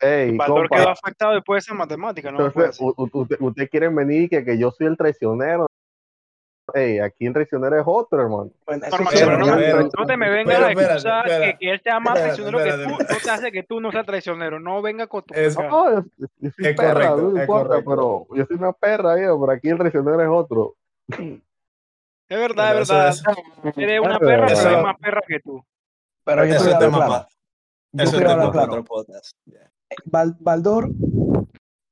[0.00, 2.36] ey, Baldor compa, quedó afectado después de esa matemática, ¿no?
[2.36, 2.86] puede entonces, ser.
[2.86, 5.66] u- u- usted, usted quiere venir que, que yo soy el traicionero.
[6.74, 8.50] Ey, aquí el traicionero es otro, hermano.
[8.66, 11.32] Bueno, eso es pero no, pero- no te me vengas pero a espérate, excusar que,
[11.32, 13.12] espérate, que él sea más espérate, traicionero que tú, espérate.
[13.14, 14.60] no te hace que tú no seas traicionero.
[14.60, 15.56] No venga con tu Es-.
[15.58, 17.90] No, yo, yo soy Es perra, correcto, no es importa, correcto.
[17.90, 20.74] pero yo soy una perra, yo, pero aquí el traicionero es otro.
[21.08, 23.08] Es verdad, Pero es eso verdad.
[23.10, 24.62] es- Eres una Es perra, verdad.
[24.62, 25.64] pero hay más perra que tú.
[26.24, 27.26] Pero yo Eso te es tema claro.
[27.94, 28.84] eso es tema claro.
[30.40, 30.88] Baldor,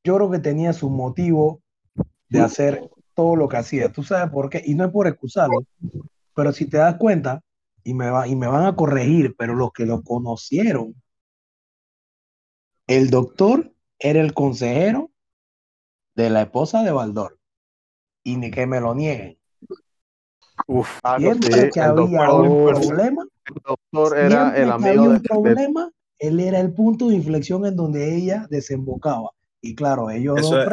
[0.04, 1.60] yo creo que tenía su motivo
[2.28, 2.88] de hacer
[3.18, 3.90] todo lo que hacía.
[3.90, 4.62] ¿Tú sabes por qué?
[4.64, 5.64] Y no es por excusarlo,
[6.34, 7.42] pero si te das cuenta,
[7.84, 10.94] y me, va, y me van a corregir, pero los que lo conocieron,
[12.88, 15.12] el doctor era el consejero
[16.14, 17.38] de la esposa de Baldor.
[18.24, 19.38] Y ni que me lo nieguen.
[20.68, 24.72] Uf, Ah, Siempre sí, que el había doctor, un problema, el doctor era el que
[24.72, 28.46] amigo había de, un de- problema, él era el punto de inflexión en donde ella
[28.50, 29.30] desembocaba.
[29.60, 30.68] Y claro, ellos Eso dos es-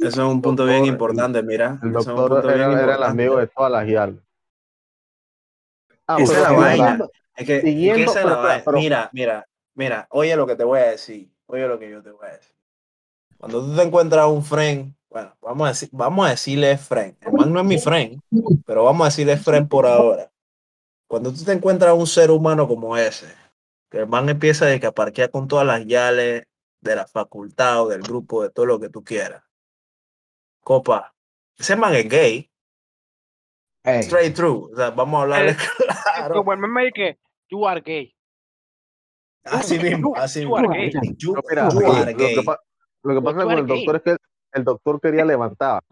[0.00, 1.78] Eso es un punto bien doctor- importante, mira.
[1.82, 4.22] el Eso es un doctor punto bien era, era el amigo de todas las yardas.
[6.06, 6.98] Ah, Esa es la vaina.
[7.36, 8.62] Es que, es que Siguiendo, esa es la pero- vaina.
[8.64, 11.30] pero- Mira, mira, mira, oye lo que te voy a decir.
[11.46, 12.54] Oye lo que yo te voy a decir.
[13.38, 17.16] Cuando tú te encuentras un friend, bueno, vamos a, decir, vamos a decirle friend.
[17.20, 18.20] El man no es mi friend,
[18.66, 20.30] pero vamos a decirle friend por ahora.
[21.08, 23.26] Cuando tú te encuentras un ser humano como ese,
[23.90, 26.44] que el man empieza a parquear con todas las yales
[26.82, 29.42] de la facultad o del grupo, de todo lo que tú quieras.
[30.62, 31.14] Copa,
[31.56, 32.50] ese man es gay,
[33.84, 34.72] straight through.
[34.72, 35.56] O sea, vamos a hablarle
[36.14, 36.34] claro.
[36.34, 37.18] Como el meme que
[37.50, 38.14] you are gay.
[39.44, 40.58] Así mismo, así mismo.
[43.02, 44.18] Lo que pasa con el doctor es que el,
[44.52, 45.82] el doctor quería levantar.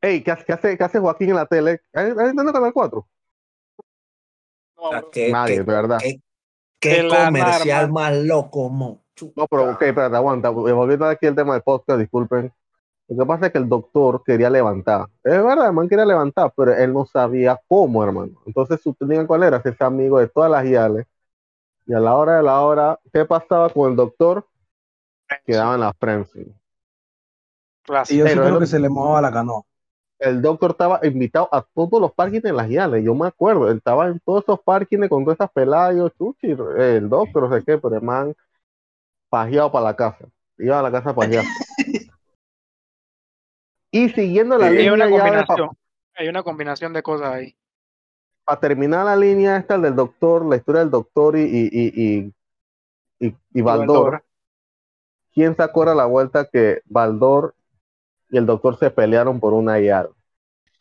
[0.00, 1.80] Ey, ¿qué hace, qué hace, qué hace Joaquín en la tele?
[1.92, 3.08] ¿Hay en Canal 4?
[4.76, 5.10] No, bro.
[5.10, 5.98] ¿Qué, Nadie, de verdad.
[6.80, 9.04] qué- comercial más loco, mo.
[9.34, 10.50] No, pero ok, espérate, aguanta.
[10.50, 12.52] Volviendo aquí al tema del podcast, disculpen.
[13.08, 15.06] Lo que pasa es que el doctor quería levantar.
[15.24, 18.32] Es verdad, el man quería levantar, pero él no sabía cómo, hermano.
[18.44, 21.06] Entonces, su técnica cuál era, ese amigo de todas las yales.
[21.86, 24.46] Y a la hora de la hora, ¿qué pasaba con el doctor?
[25.46, 26.40] Quedaba en la frenzy.
[28.10, 29.62] Y yo sí creo que se le mojaba la canoa.
[30.18, 33.02] El doctor estaba invitado a todos los parkings en las yales.
[33.02, 35.96] Yo me acuerdo, él estaba en todos esos parkings con todas estas peladas.
[35.96, 38.34] Yo, chuchi, el doctor, no sé qué, pero el man
[39.30, 40.26] pajeado para la casa.
[40.58, 41.46] Iba a la casa pajeado.
[43.90, 45.70] y siguiendo la Sí, Hay línea una ya de combinación.
[46.14, 47.56] Hay una combinación de cosas ahí.
[48.44, 52.34] para terminar la línea esta del doctor, la historia del doctor y, y, y,
[53.20, 54.24] y, y- y Baldor.
[55.32, 57.54] ¿quién se acuerda la vuelta que Baldor
[58.30, 60.10] y el doctor se pelearon por una yal?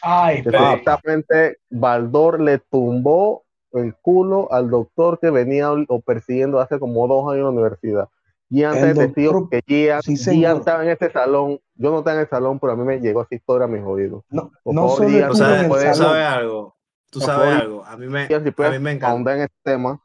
[0.01, 0.89] Ay, Que papi.
[0.89, 3.43] Exactamente, Baldor le tumbó
[3.73, 8.09] el culo al doctor que venía o persiguiendo hace como dos años en la universidad.
[8.49, 11.59] Gian está testigo que Gian, sí, Gian estaba en este salón.
[11.75, 13.83] Yo no estaba en el salón, pero a mí me llegó esa historia a mis
[13.83, 14.23] oídos.
[14.29, 16.75] No, Por no favor, Gian, Tú sabes, puedes- algo.
[17.09, 17.85] Tú Por sabes favor, algo.
[17.85, 19.35] A mí me, Gian, si a mí me encanta.
[19.35, 19.99] en este tema.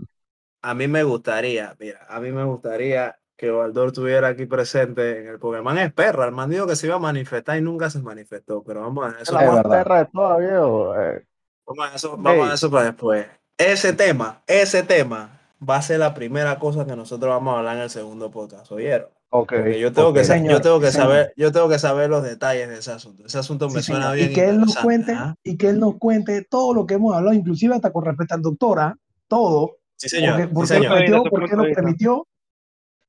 [0.62, 5.26] A mí me gustaría, mira, a mí me gustaría que Baldor estuviera aquí presente en
[5.26, 7.98] el man es perra, el man dijo que se iba a manifestar y nunca se
[8.00, 10.94] manifestó, pero vamos a eso, Es perra de toda, viejo.
[10.96, 11.26] Eh,
[11.66, 13.26] vamos a eso, vamos a eso para después.
[13.58, 17.76] Ese tema, ese tema va a ser la primera cosa que nosotros vamos a hablar
[17.76, 19.08] en el segundo podcast, ¿oyeron?
[19.34, 20.26] ok, Porque yo tengo que, ok.
[20.26, 21.08] sa- Señor, yo tengo que sí, señor.
[21.08, 23.24] saber, yo tengo que saber los detalles de ese asunto.
[23.24, 24.16] Ese asunto me Sí, suena señor.
[24.16, 25.34] bien Y que él nos cuente, ¿ah?
[25.42, 28.42] y que él nos cuente todo lo que hemos hablado, inclusive hasta con respecto al
[28.42, 28.96] doctora,
[29.28, 30.32] todo, Sí, señor.
[30.32, 30.92] porque, sí, por qué señor.
[30.92, 32.26] permitió, nos permitió,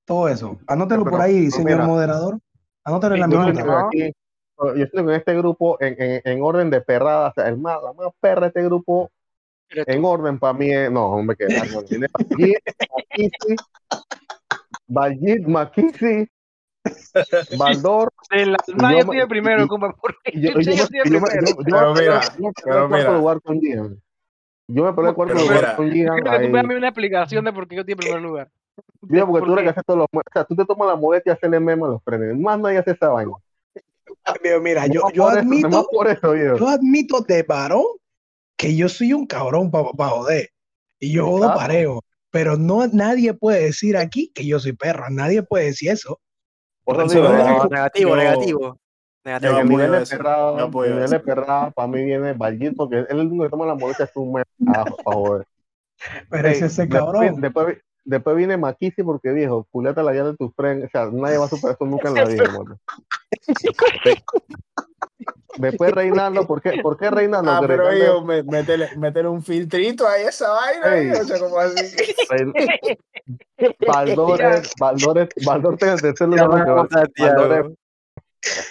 [0.06, 0.60] todo eso.
[0.68, 2.40] Anótelo Pero- por ahí, pero señor mira, moderador.
[2.84, 3.88] Anótelo en la Sí, minuta.
[3.92, 4.14] que
[4.58, 7.58] yo siento que en este grupo, en, en, en orden de perrada, o sea, el
[7.58, 9.10] más, la más perra de este grupo,
[9.76, 11.48] en orden para mí es, no, hombre, que
[14.88, 16.28] Valjit Makisi,
[17.58, 18.12] Valdor.
[18.30, 19.66] El alma yo estoy primero.
[19.66, 21.22] Yo, yo, yo, yo,
[21.66, 22.22] pero mira,
[22.64, 23.18] pero mira.
[23.18, 23.60] Lugar con
[24.68, 26.20] yo me peleé el cuarto lugar con Gigan.
[26.20, 28.50] Creo que tú me das una explicación de por qué yo estoy en primer lugar.
[29.02, 30.08] Mira, porque tú eres que haces todos los.
[30.12, 32.38] O sea, tú te tomas la modestia y haces el meme a los frenes.
[32.38, 33.34] Más nadie hace esa vaina.
[34.62, 35.88] Mira, yo, yo admito.
[36.58, 37.84] yo admito de varón
[38.64, 40.50] que yo soy un cabrón para joder.
[41.00, 42.02] Y yo jodo parejo.
[42.32, 45.06] Pero no, nadie puede decir aquí que yo soy perro.
[45.10, 46.20] Nadie puede decir eso.
[46.84, 48.80] Por eso es negativo, Yo- negativo.
[49.26, 49.54] Negativo.
[49.54, 51.22] En el nivel de perrada, nivel de eso.
[51.24, 54.18] perrada, para mí viene Balgit, porque él es el único que toma la molestia hacer
[54.22, 54.46] un meme
[54.76, 55.46] a, a joder.
[56.30, 57.42] Pero ese es el después, cabrón.
[57.42, 57.78] después, después
[58.36, 61.50] viene Makisi porque viejo, culeta la llave de tus friends, o sea, nadie va a
[61.50, 62.80] superar eso nunca en la vida, hermano.
[65.58, 67.52] Después Reinaldo, ¿por qué, ¿por qué Reinaldo?
[67.52, 71.12] Ah, pero Reinaldo- ellos me, métele, métele un filtrito ahí a esa vaina, Ey.
[71.12, 71.96] o sea, como así.
[73.88, 75.86] Valdores, Valdores, Valdor te
[76.90, 77.42] Santiago.
[77.42, 77.78] Valdores.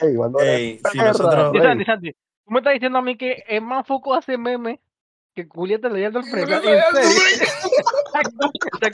[0.02, 1.62] Ey, Valdores, Ey, si perra, nosotros-.
[1.62, 4.80] Santi, Santi, tú me estás diciendo a mí que es más foco hace meme
[5.34, 6.60] que Julieta leyendo el frente.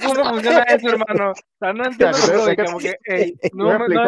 [0.07, 1.31] ¿Cómo funciona eso, hermano?
[1.33, 4.05] O sea, no entiendo que- lógica, que- porque, ey, Te no, me- no.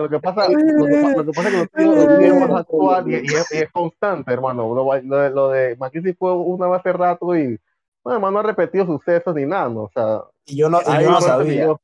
[0.00, 3.14] Lo que pasa, lo que, pa- lo que pasa es que los más actual y,
[3.14, 4.74] y es, y es constante, hermano.
[4.74, 7.58] Lo, lo de, lo de Makisi fue una vez hace rato y,
[8.02, 9.82] bueno, hermano, no ha repetido sucesos ni nada, ¿no?
[9.84, 11.64] O sea, Y yo no, y yo no que sabía.
[11.64, 11.80] yo-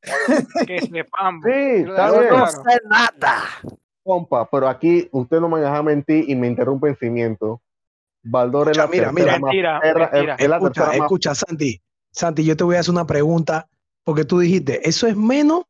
[0.66, 1.44] Que sepamos.
[1.44, 2.30] Sí, está bien.
[2.30, 3.36] No sé nada.
[4.02, 7.60] compa, pero aquí usted no me deja mentir y me interrumpe en cimiento.
[8.22, 10.34] Baldor es la Mira, tercera mira, más Mentira, perra, es- mentira.
[10.38, 11.80] es la Escucha, escucha, Santi.
[12.12, 13.68] Santi, yo te voy a hacer una pregunta,
[14.04, 15.64] porque tú dijiste, eso es menos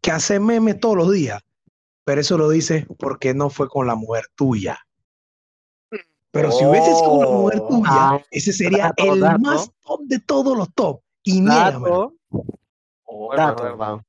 [0.00, 1.40] que hacer memes todos los días.
[2.04, 4.78] Pero eso lo dices porque no fue con la mujer tuya.
[6.30, 7.68] Pero si hubiese sido con la mujer Oh.
[7.68, 9.38] tuya, Ah, ese sería dato, el dato.
[9.40, 11.00] más top de todos los top.
[11.22, 11.44] Y.
[11.44, 12.14] Dato.
[12.30, 14.04] Bueno, Dato.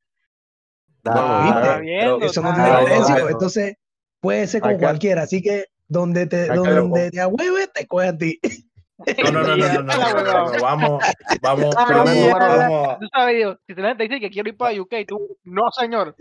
[1.04, 1.48] Dato.
[1.60, 3.06] Está viendo, Eso no tiene precio.
[3.14, 3.30] bueno.
[3.30, 3.76] Entonces,
[4.20, 5.24] puede ser con cualquiera.
[5.24, 8.40] Así que donde te, donde te ahueve, te coge a ti.
[9.00, 10.62] No, no, no, no, no, no.
[10.62, 11.04] vamos,
[11.42, 13.00] vamos, vamos.
[13.00, 16.16] Tú sabes, Dios, si te dice que quiero ir para UK, tú, no, señor.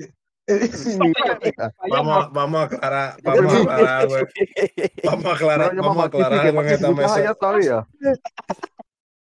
[1.90, 4.24] vamos, vamos a aclarar, vamos a aclarar, güey.
[5.04, 7.36] Vamos a aclarar, vamos a aclarar algo en esta mesa.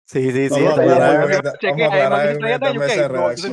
[0.04, 0.62] Sí, sí, sí.
[0.62, 3.52] Vamos a aclarar algo en esta mesa de redacción.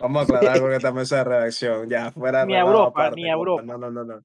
[0.00, 1.88] Vamos a aclarar algo en esta mesa de redacción.
[1.88, 3.62] Ya, fuera de Ni Europa, ni Europa.
[3.62, 4.20] No, no, no, no.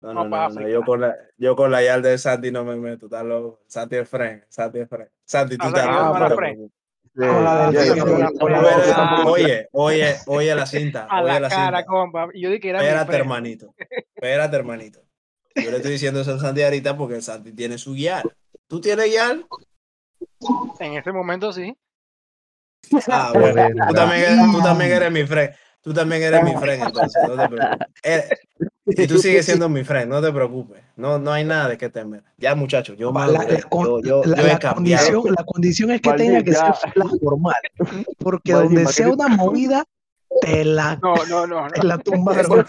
[0.00, 0.68] No, No, no, no.
[0.68, 3.60] Yo con la, yo con la yal de Santi no me meto, está loco.
[3.66, 5.10] Santi es friend, Santi es friend.
[5.24, 6.70] Santi, tú estás loco,
[9.26, 11.06] Oye, oye, oye la cinta.
[11.10, 11.84] A Oye la la cara, cinta.
[11.86, 12.28] compa.
[12.34, 13.74] Yo dije que era Espérate, hermanito.
[14.14, 15.00] Espérate, hermanito.
[15.56, 18.22] Yo le estoy diciendo eso a Santi ahorita porque el Santi tiene su guiar.
[18.68, 19.40] ¿Tú tienes guiar?
[20.78, 21.76] En ese momento sí.
[23.08, 23.68] Ah, bueno.
[23.88, 25.50] Tú también, eres, tú también eres mi friend.
[25.82, 28.28] Tú también eres mi friend, entonces, no te preocupes.
[28.96, 30.82] Y tú sigues siendo mi friend, no te preocupes.
[30.96, 32.22] No, no hay nada de qué temer.
[32.36, 35.04] Ya, muchachos, yo La, la con- Yo, yo, la- yo he la cambiado.
[35.22, 36.72] condición, la condición es que tenga que ser
[37.20, 37.54] formal.
[38.18, 39.84] Porque donde ¿para sea te- una movida,
[40.42, 41.62] te la, No, no, no.
[41.66, 41.70] no.
[41.70, 42.64] te la tumbaron.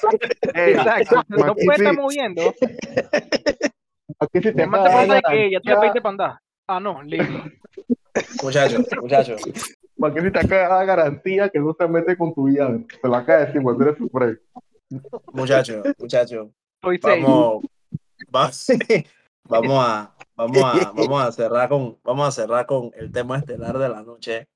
[0.53, 1.23] Exacto.
[1.27, 2.53] No puede estar moviendo.
[4.19, 4.63] aquí si te te
[5.29, 6.39] que ya pediste para andar.
[6.67, 7.43] Ah, no, listo.
[8.43, 9.41] Muchachos, muchachos.
[9.43, 12.67] Si te acaba la garantía que no se mete con tu guía.
[13.01, 14.37] Te la cae decir cuando eres su friend.
[15.33, 16.47] Muchachos, muchachos.
[16.81, 17.21] Estoy safe.
[17.21, 17.63] Vamos,
[18.35, 18.51] va-
[19.45, 23.77] vamos a, vamos a, vamos a cerrar con, vamos a cerrar con el tema estelar
[23.77, 24.47] de la noche.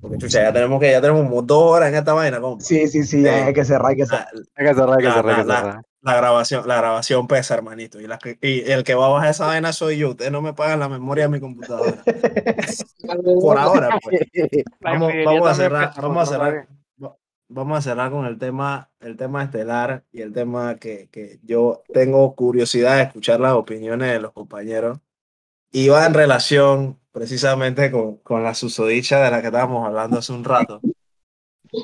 [0.00, 2.62] Porque chucha, ya tenemos que, ya tenemos como dos horas en esta vaina, compa.
[2.64, 4.28] Sí, sí, sí, hay que cerrar, hay que cerrar.
[4.32, 5.82] La, Hay que cerrar, hay que La- cerrar, hay que la- cerrar.
[6.02, 7.98] la grabación, la grabación pesa, hermanito.
[8.00, 10.10] Y, la y el que va a bajar esa vaina soy yo.
[10.10, 11.96] Ustedes no me pagan la memoria de mi computadora.
[13.40, 14.20] Por ahora, pues.
[14.80, 16.68] Vamos, vamos a cerrar, vamos a cerrar,
[17.48, 21.82] vamos a cerrar con el tema, el tema estelar y el tema que, que yo
[21.92, 24.98] tengo curiosidad de escuchar las opiniones de los compañeros.
[25.70, 30.32] Y va en relación precisamente con, con la susodicha de la que estábamos hablando hace
[30.32, 30.80] un rato.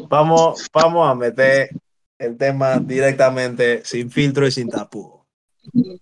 [0.08, 1.70] Vamos, vamos a meter
[2.18, 5.26] el tema directamente, sin filtro y sin tapujo.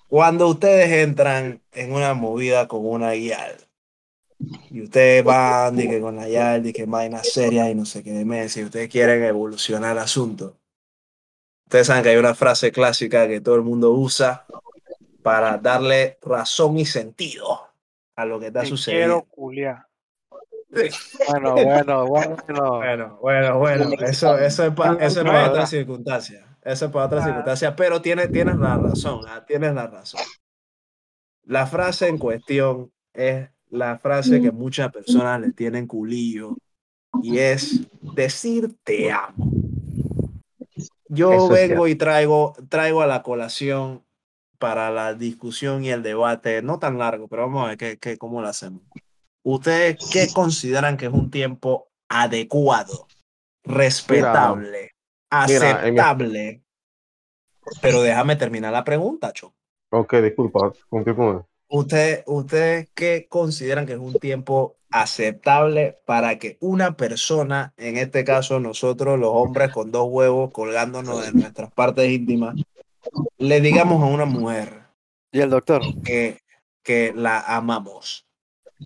[0.08, 3.67] Cuando ustedes entran en una movida con una guial,
[4.70, 8.02] y ustedes van y que con la YAL y que vainas serias y no sé
[8.02, 10.56] qué de Messi, y ustedes quieren evolucionar el asunto.
[11.66, 14.46] Ustedes saben que hay una frase clásica que todo el mundo usa
[15.22, 17.60] para darle razón y sentido
[18.16, 19.22] a lo que está Te sucediendo.
[19.22, 19.86] quiero culiar.
[21.28, 22.36] Bueno, bueno, bueno.
[22.46, 25.50] Bueno, bueno, bueno, eso, eso es para eso es No, para no.
[25.52, 26.46] otra circunstancia.
[26.62, 27.24] Eso es para otra Ah.
[27.24, 30.20] circunstancia, pero tienes, tienes la razón, ah, tienes la razón.
[31.44, 36.56] La frase en cuestión es la frase que muchas personas le tienen culillo
[37.22, 37.80] y es
[38.14, 39.52] decir te amo.
[41.08, 44.04] Yo Eso vengo y traigo, traigo a la colación
[44.58, 48.18] para la discusión y el debate, no tan largo, pero vamos a ver qué, qué,
[48.18, 48.82] cómo lo hacemos.
[49.42, 53.08] ¿Ustedes qué consideran que es un tiempo adecuado,
[53.64, 54.96] respetable, mira, mi-
[55.30, 56.62] aceptable?
[57.80, 59.54] Pero déjame terminar la pregunta, Cho.
[59.90, 61.46] Ok, disculpa, continúa.
[61.68, 68.24] ¿Ustedes usted qué consideran que es un tiempo aceptable para que una persona, en este
[68.24, 72.56] caso nosotros los hombres con dos huevos colgándonos de nuestras partes íntimas,
[73.36, 74.82] le digamos a una mujer
[75.30, 75.82] ¿Y el doctor?
[76.04, 76.38] que,
[76.82, 78.26] que la amamos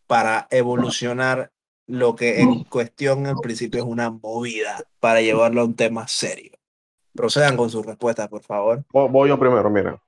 [0.07, 1.53] para evolucionar
[1.87, 6.53] lo que en cuestión al principio es una movida para llevarlo a un tema serio?
[7.15, 8.85] Procedan con sus respuestas, por favor.
[8.93, 10.01] Voy, voy yo primero, mira.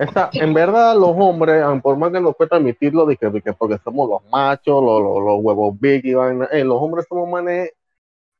[0.00, 3.42] Esta, en verdad, los hombres, aun por más que nos cuesta admitirlo, de que, de
[3.42, 7.04] que porque somos los machos, los, los, los huevos big y vaina, eh, los hombres
[7.06, 7.72] somos manes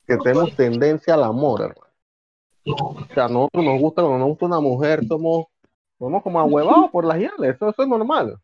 [0.07, 1.93] que tenemos tendencia al amor, hermano.
[2.65, 5.49] O sea, a nosotros nos gusta, cuando nos gusta una mujer, somos,
[5.99, 8.39] somos como ahuevados por las guiales, eso, eso es normal.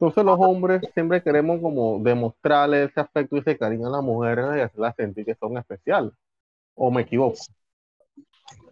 [0.00, 4.38] Entonces los hombres siempre queremos como demostrarle ese afecto y ese cariño a la mujer
[4.56, 6.14] y hacerla sentir que son especiales.
[6.74, 7.36] ¿O me equivoco?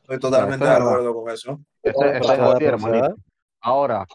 [0.00, 1.60] Estoy totalmente de acuerdo con eso.
[1.82, 3.16] Ese, ese es así, hermanito.
[3.66, 4.06] Ahora,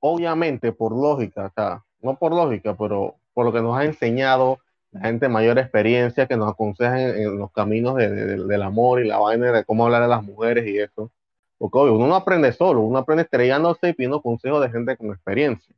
[0.00, 4.58] obviamente, por lógica, o sea, no por lógica, pero por lo que nos ha enseñado
[4.90, 8.62] la gente de mayor experiencia que nos aconseja en, en los caminos de- de- del
[8.62, 11.10] amor y la vaina de cómo hablar de las mujeres y eso.
[11.58, 15.08] Porque obvio, uno no aprende solo, uno aprende estrellándose y pidiendo consejos de gente con
[15.08, 15.74] experiencia.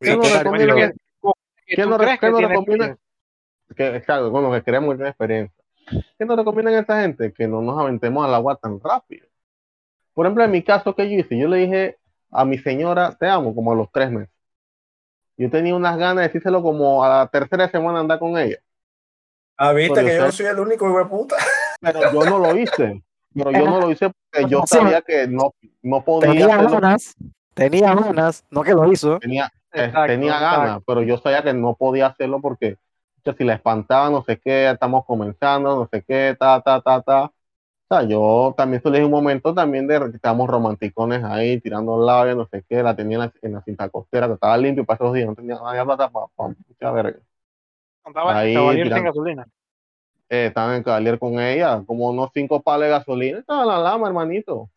[0.00, 0.74] ¿Qué nos recomienda?
[0.74, 0.92] que-
[1.66, 2.98] que ¿Qué nos, crees qué que nos recomienda?
[3.74, 5.64] Que, exacto, bueno, que creemos que tiene experiencia.
[6.18, 7.32] ¿Qué nos recomiendan a esta gente?
[7.32, 9.25] Que no nos aventemos al agua tan rápido.
[10.16, 11.38] Por ejemplo, en mi caso, que yo hice?
[11.38, 11.98] Yo le dije
[12.32, 14.34] a mi señora, te amo, como a los tres meses.
[15.38, 18.56] Yo tenía unas ganas de decírselo como a la tercera semana andar con ella.
[19.58, 21.36] Ah, viste Pero que yo sé- no soy el único hijo de puta.
[21.80, 23.02] Pero yo no lo hice.
[23.34, 24.78] Pero yo no lo hice porque yo Sí.
[24.78, 26.70] sabía que no, no podía Tenía hacerlo.
[26.70, 27.14] ganas,
[27.54, 29.18] tenía ganas, no que lo hizo.
[29.18, 30.56] Tenía, eh, Exacto, tenía exacto.
[30.56, 32.74] ganas, pero yo sabía que no podía hacerlo porque
[33.18, 36.80] o sea, si la espantaba, no sé qué, estamos comenzando, no sé qué, ta, ta,
[36.80, 37.32] ta, ta.
[37.88, 42.04] O sea, yo también estuve en un momento también de que estábamos romanticones ahí, tirando
[42.04, 44.84] labios, no sé qué, la tenía en la, en la cinta costera, que estaba limpio
[44.84, 47.20] para esos días, no tenía nada de plata para, para mucha verga.
[48.04, 49.46] Andaba Ahí caballero sin gasolina.
[50.28, 53.78] Eh, estaba en Cavalier con ella, como unos cinco palos de gasolina, estaba en la
[53.78, 54.68] lama, hermanito.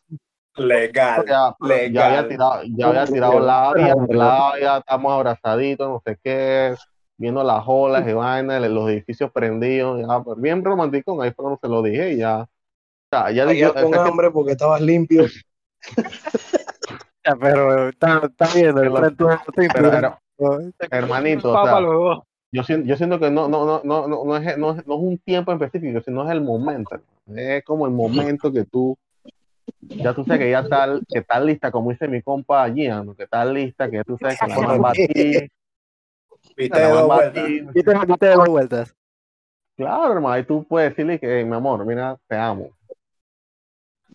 [0.56, 1.26] Legal.
[1.27, 1.91] Ya, legal.
[1.91, 6.76] ya había tirado, ya había tirado labia, labia, estamos abrazaditos, no sé qué,
[7.18, 11.60] viendo las olas y vainas, los edificios prendidos, ya, pues, bien romántico, ahí fue cuando
[11.60, 12.48] se lo dije y ya.
[13.11, 15.26] Sea, ya digo, con es que- hambre porque estabas limpio.
[17.41, 22.23] Pero está, está viendo el Pero- frente de Tim, pero, pero- her- hermanito, o sea,
[22.52, 24.95] yo siento, yo siento que no, no, no, no, no, no es, no, es, no
[24.95, 26.99] es un tiempo específico, sino es el momento.
[27.36, 28.98] Es como el momento que tú,
[29.81, 33.23] ya tú sabes que ya está, que está lista, como dice mi compa Gian, que
[33.23, 35.52] está lista, que tú sabes que la van a batir,
[36.57, 37.34] Viste dos vueltas.
[37.36, 37.68] batir.
[37.76, 38.95] Y te metiste de dos vueltas.
[39.77, 42.69] Claro, hermano, y tú puedes decirle que, mi amor, mira, te amo.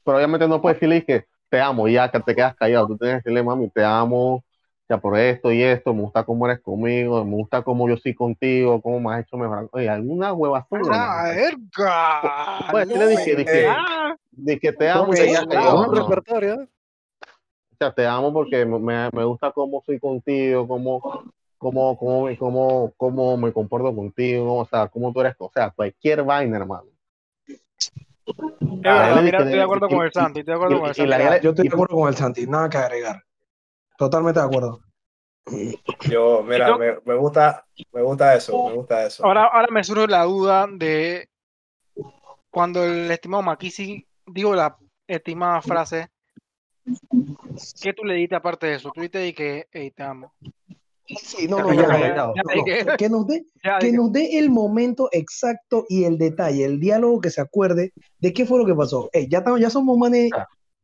[0.05, 2.87] Pero obviamente no puedes decirle que te amo, y ya que te quedas callado.
[2.89, 4.45] Tú tienes que decirle, mami, te amo,
[4.89, 8.15] ya por esto y esto, me gusta cómo eres conmigo, me gusta cómo yo soy
[8.15, 9.69] contigo, cómo me has hecho mejorar.
[9.73, 12.59] Oye, alguna huevazón, ¡Ah, verga!
[12.71, 14.17] Pues, No le dije, dije, da.
[14.31, 16.55] De que te amo, y ya ya, callado, un repertorio.
[17.73, 21.03] O sea, te amo porque me, me gusta cómo soy contigo, cómo,
[21.59, 25.71] cómo, cómo, me- cómo, cómo me comporto contigo, o sea, cómo tú eres, o sea,
[25.71, 26.85] cualquier vaina, hermano.
[28.27, 31.45] Estoy de acuerdo con el Santi, estoy de acuerdo con el Santi.
[31.45, 33.23] Yo estoy de acuerdo con el Santi, nada que agregar.
[33.97, 34.81] Totalmente de acuerdo.
[36.09, 39.25] Yo, mira, Yo- me, me gusta, me gusta eso, me gusta eso.
[39.25, 41.29] Ahora, ahora me surge la duda de
[42.51, 44.77] cuando el estimado Makisi digo la
[45.07, 46.09] estimada frase,
[47.83, 48.91] ¿qué tú le diste aparte de eso?
[48.91, 50.33] Tú le diste que, hey, te amo.
[51.07, 52.97] Sí, no, no, Ya, no, no, ya, no, ya, no, ya, no.
[52.97, 56.81] Que nos dé Ya, que dije, nos dé el momento exacto y el detalle, el
[56.81, 59.11] diálogo que se acuerde de qué fue lo que pasó.
[59.29, 60.31] Ya, estamos, ya somos manes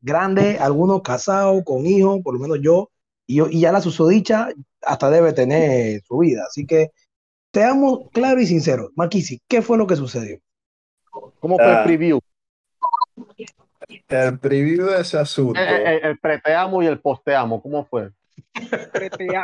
[0.01, 2.91] grandes, algunos casados, con hijos, por lo menos yo,
[3.27, 4.49] y, yo, y ya la susodicha
[4.83, 6.45] hasta debe tener su vida.
[6.47, 6.91] Así que
[7.51, 8.91] te amo claro y sincero.
[8.97, 10.39] Makisi, ¿qué fue lo que sucedió?
[11.41, 11.85] ¿Cómo fue el Ah.
[11.85, 12.21] preview?
[14.09, 15.59] El preview de ese asunto.
[15.59, 18.11] El, el, el pre-te-amo y el post-te-amo, ¿cómo fue?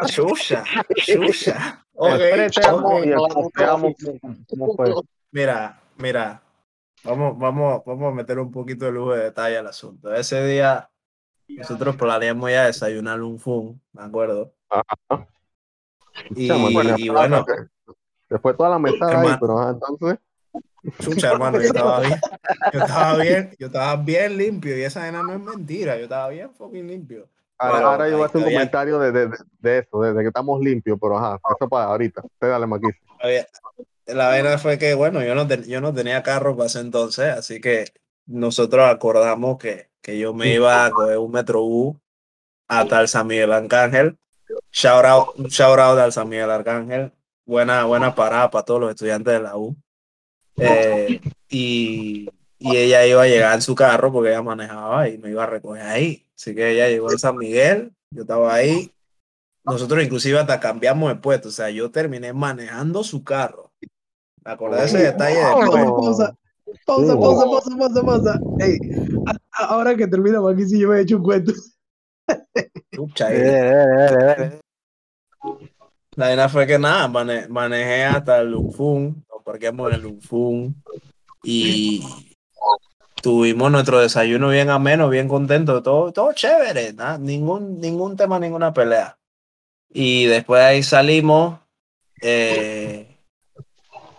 [0.06, 0.64] Chucha,
[1.04, 1.84] chucha.
[1.94, 4.94] Ok, el pre-te-amo ok, y el vamos, post-te-amo, ¿cómo, cómo fue?
[5.30, 6.42] Mira, mira,
[7.04, 10.14] vamos, vamos, vamos a meter un poquito de lujo de detalle al asunto.
[10.14, 10.90] Ese día
[11.48, 14.52] nosotros planeamos ya desayunar un fun, me acuerdo.
[14.68, 15.26] Ajá.
[16.34, 17.44] Y, y bueno,
[18.28, 20.18] Se fue toda la mesada ahí, pero entonces,
[21.00, 22.20] chucha, hermano, yo estaba bien,
[22.72, 26.28] yo estaba bien, yo estaba bien limpio y esa vaina no es mentira, yo estaba
[26.28, 27.28] bien fucking limpio.
[27.58, 30.22] Ahora, Pero ahora yo voy a hacer un comentario de, de, de eso, de, de
[30.22, 32.22] que estamos limpios, pero ajá, eso para ahorita.
[32.24, 32.94] Usted dale, Maquis.
[34.06, 37.26] La vaina fue que, bueno, yo no, ten- yo no tenía carro para ese entonces,
[37.26, 37.86] así que
[38.26, 41.96] nosotros acordamos que, que yo me iba a coger un Metrobús
[42.68, 44.16] hasta el San Miguel Arcángel.
[44.70, 47.12] Shout out, shout out al San Miguel Arcángel.
[47.44, 49.76] Buena, buena parada para todos los estudiantes de la U.
[50.58, 52.28] Eh, y,
[52.58, 55.46] y ella iba a llegar en su carro porque ella manejaba y me iba a
[55.46, 56.25] recoger ahí.
[56.36, 58.92] Así que ella llegó en San Miguel, yo estaba ahí.
[59.64, 63.72] Nosotros inclusive hasta cambiamos de puesto, o sea, yo terminé manejando su carro.
[64.44, 65.70] Me acordé de ese detalle después.
[65.70, 66.36] Pausa,
[66.86, 67.18] pausa, Sí.
[67.18, 68.40] pausa, pausa, pausa, pausa.
[68.60, 68.78] Ey,
[69.26, 71.52] a- a- ahora que termina Makisi, yo me he hecho un cuento.
[73.18, 74.60] Dale, dale.
[76.16, 80.82] La vaina fue que nada, mane- manejé hasta el Lunfun, nos parqueamos en el Lunfun
[81.42, 82.25] y
[83.26, 88.72] tuvimos nuestro desayuno bien ameno, bien contento, todo, todo chévere, nada, ningún, ningún tema, ninguna
[88.72, 89.18] pelea.
[89.92, 91.58] Y después de ahí salimos
[92.22, 93.18] eh,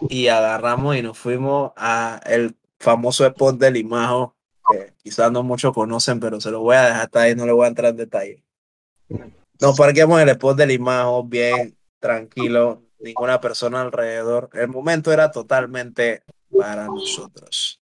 [0.09, 4.35] y agarramos y nos fuimos a el famoso spot del Limajo,
[4.69, 7.53] que quizás no muchos conocen, pero se lo voy a dejar hasta ahí, no le
[7.53, 8.43] voy a entrar en detalle.
[9.61, 14.49] Nos parqueamos en el spot del Limajo, bien tranquilo, ninguna persona alrededor.
[14.51, 17.79] El momento era totalmente para nosotros.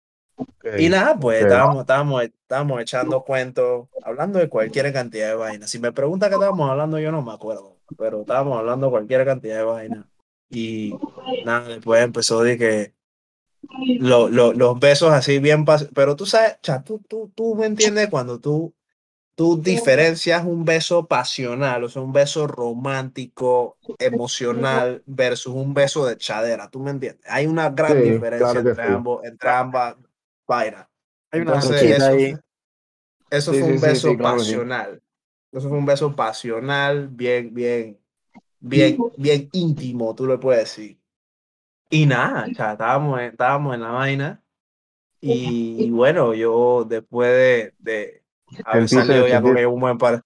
[0.75, 1.41] Y nada, pues ok.
[1.41, 5.69] estábamos, estábamos, estábamos echando cuentos, hablando de cualquier cantidad de vainas.
[5.71, 9.25] Si me pregunta qué estábamos hablando, yo no me acuerdo, pero estábamos hablando de cualquier
[9.25, 10.07] cantidad de vainas.
[10.49, 11.01] Y
[11.41, 12.95] nada, después empezó de que
[13.99, 17.65] lo- lo- los besos así bien, pas- pero tú sabes, cha, tú, tú, tú me
[17.65, 18.73] entiendes cuando tú,
[19.35, 26.17] tú diferencias un beso pasional, o sea, un beso romántico, emocional, versus un beso de
[26.17, 27.25] chadera, ¿tú me entiendes?
[27.29, 28.83] Hay una gran Sí, diferencia claro entre, sí.
[28.83, 29.97] ambos, entre ambas
[30.47, 30.87] vainas.
[31.31, 32.31] Hay una Entonces, eso, ahí.
[32.31, 32.39] fue-
[33.29, 35.01] eso Sí, fue sí, un sí, beso sí, claro pasional.
[35.51, 37.99] Eso fue un beso pasional, bien, bien,
[38.59, 40.99] bien, bien íntimo, tú le puedes decir.
[41.89, 44.43] Y nada, ya estábamos, en- estábamos en la vaina.
[45.21, 48.23] Y, bueno, yo después de, de
[48.63, 50.21] haber salido ya con un buen par.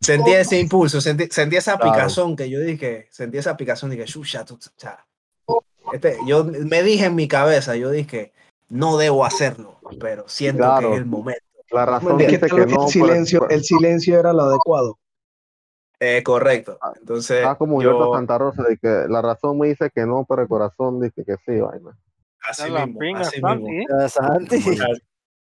[0.00, 1.92] Sentí ese impulso, sentí, sentí esa Claro.
[1.92, 5.06] picazón que yo dije, sentí esa picazón, dije, chucha, tú, cha".
[5.92, 8.32] Este, yo me dije en mi cabeza, yo dije,
[8.74, 11.40] no debo hacerlo, pero siento que es el momento.
[11.70, 12.18] La razón?
[12.18, 12.82] Que dice que no.
[12.84, 14.98] el silencio, por- el silencio era lo adecuado.
[16.00, 16.78] Eh, correcto.
[17.00, 20.26] Entonces, Está como yo, Gilberto Santa Rosa, de que la razón me dice que no,
[20.28, 21.96] pero el corazón dice que sí, vaina.
[22.48, 24.08] así mismo, pinga, así Santi, mismo.
[24.08, 25.02] Santi.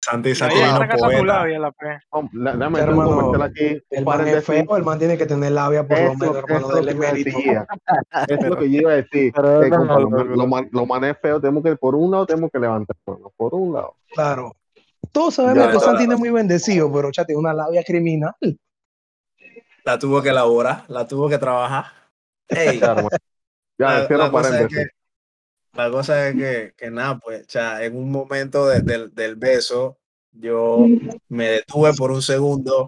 [0.03, 1.23] Santi, vino saca tu poeta.
[1.23, 1.73] labia, la
[2.11, 3.79] un Hermano, aquí.
[3.91, 6.67] El man es feo, el man tiene que tener labia por lo menos, eso hermano,
[6.67, 7.37] es lo que yo mérito.
[7.37, 7.67] decía.
[8.27, 9.31] Eso es lo que yo iba a decir.
[9.35, 10.35] Pero que no, compa, lo, no, man- no.
[10.35, 13.31] lo, man- lo mané feo, tenemos que, por un lado, tenemos que levantarnos.
[13.37, 13.95] Por un lado.
[14.13, 14.55] Claro.
[15.11, 18.33] Todos sabemos Ya, que Santi es muy bendecido, pero tiene una labia criminal.
[19.83, 21.85] La tuvo que elaborar, la tuvo que trabajar.
[22.47, 23.09] Ey, Ya, hermano.
[23.77, 24.87] Ya, la, cierro la cosa es paréntesis.
[25.73, 29.35] La cosa es que, que nada, pues, o sea, en un momento de- del- del
[29.35, 29.98] beso,
[30.31, 30.85] yo
[31.30, 32.88] me detuve por un segundo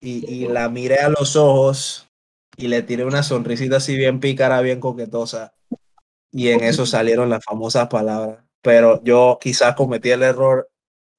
[0.00, 2.08] y, y la miré a los ojos
[2.56, 5.54] y le tiré una sonrisita así bien pícara, bien coquetosa.
[6.32, 8.44] Y en eso salieron las famosas palabras.
[8.62, 10.68] Pero yo quizás cometí el error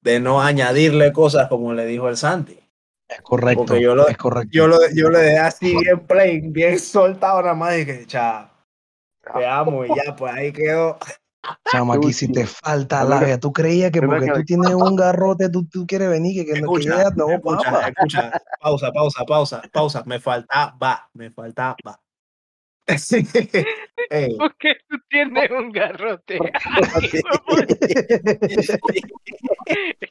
[0.00, 2.58] de no añadirle cosas como le dijo el Santi.
[3.08, 3.64] Es correcto.
[3.66, 4.50] Porque yo lo- es correcto.
[4.52, 8.51] Yo lo, yo le dejé así bien plain, bien soltado nada más y que, cha,
[9.34, 10.98] te amo y ya, pues ahí quedó.
[11.72, 14.94] Chama, aquí si te falta Primero- labia, tú creías que porque que- tú tienes un
[14.94, 18.92] garrote, tú, tú quieres venir, que, que, no- que Escucha, ya no, escucha, escucha, pausa,
[18.92, 21.76] pausa, pausa, pausa, me faltaba, me faltaba.
[24.38, 26.38] Porque tú tienes un garrote.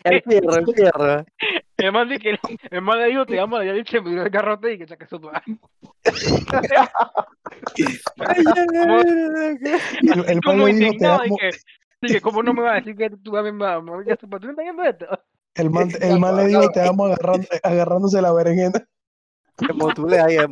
[0.03, 2.37] El fierro, el man que
[2.69, 5.05] el man le dijo, te amo, ya dice, me dio el garrote y que saque
[5.07, 5.19] su
[10.07, 11.37] El, el Como man le dijo, te indignado y amo.
[11.37, 11.49] que,
[12.01, 14.05] y que, ¿cómo no me va a decir que tú a mí me amas?
[14.07, 15.07] Ya, ¿Tú estás viendo esto?
[15.55, 18.87] El man, el man le dijo, te amo agarrando, agarrándose la berenjena.
[19.57, 20.49] El motulé ahí, el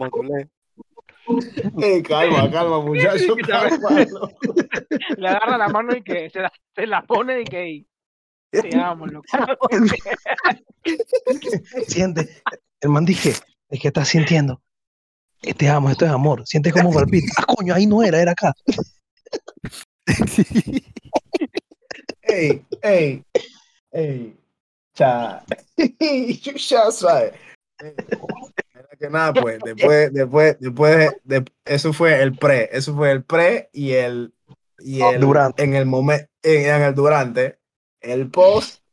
[1.82, 4.06] ey, calma, calma, muchacho, calma.
[4.06, 4.30] no.
[5.18, 7.86] Le agarra la mano y que se la, se la pone y que
[8.82, 9.28] amo, loco.
[11.88, 12.42] Siente.
[12.82, 13.34] El man dije,
[13.70, 14.62] ¿de qué estás sintiendo?
[15.42, 16.46] Eh, Te amo, esto es amor.
[16.46, 17.28] Siente como palpita.
[17.38, 18.54] Ah, coño, ahí no era, era acá.
[22.24, 23.24] Ey, ey,
[23.92, 24.38] ey,
[24.94, 25.44] cha,
[26.56, 27.34] ya sabes.
[29.00, 33.70] Que nada, pues, después, después, después, de, eso fue el pre, eso fue el pre
[33.72, 34.34] y el,
[34.80, 35.64] y el, Durante.
[35.64, 37.60] en el momento, en, en el durante,
[38.02, 38.84] el post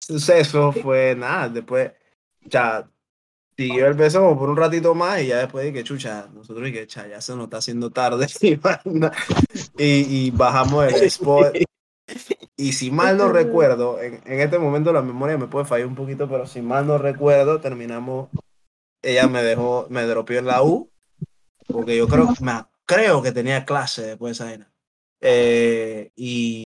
[0.00, 1.92] suceso fue nada, después,
[2.46, 2.90] ya,
[3.56, 7.06] siguió el beso por un ratito más y ya después dije, chucha, nosotros dije, cha,
[7.06, 8.26] ya se nos está haciendo tarde
[9.78, 11.56] y bajamos el spot.
[12.56, 15.94] Y si mal no recuerdo, en, en este momento la memoria me puede fallar un
[15.94, 18.30] poquito, pero si mal no recuerdo, terminamos,
[19.02, 20.90] ella me dejó, me dropeó en la U,
[21.66, 24.72] porque yo creo, me, creo que tenía clase después de esa vaina.
[25.20, 26.64] Eh, y,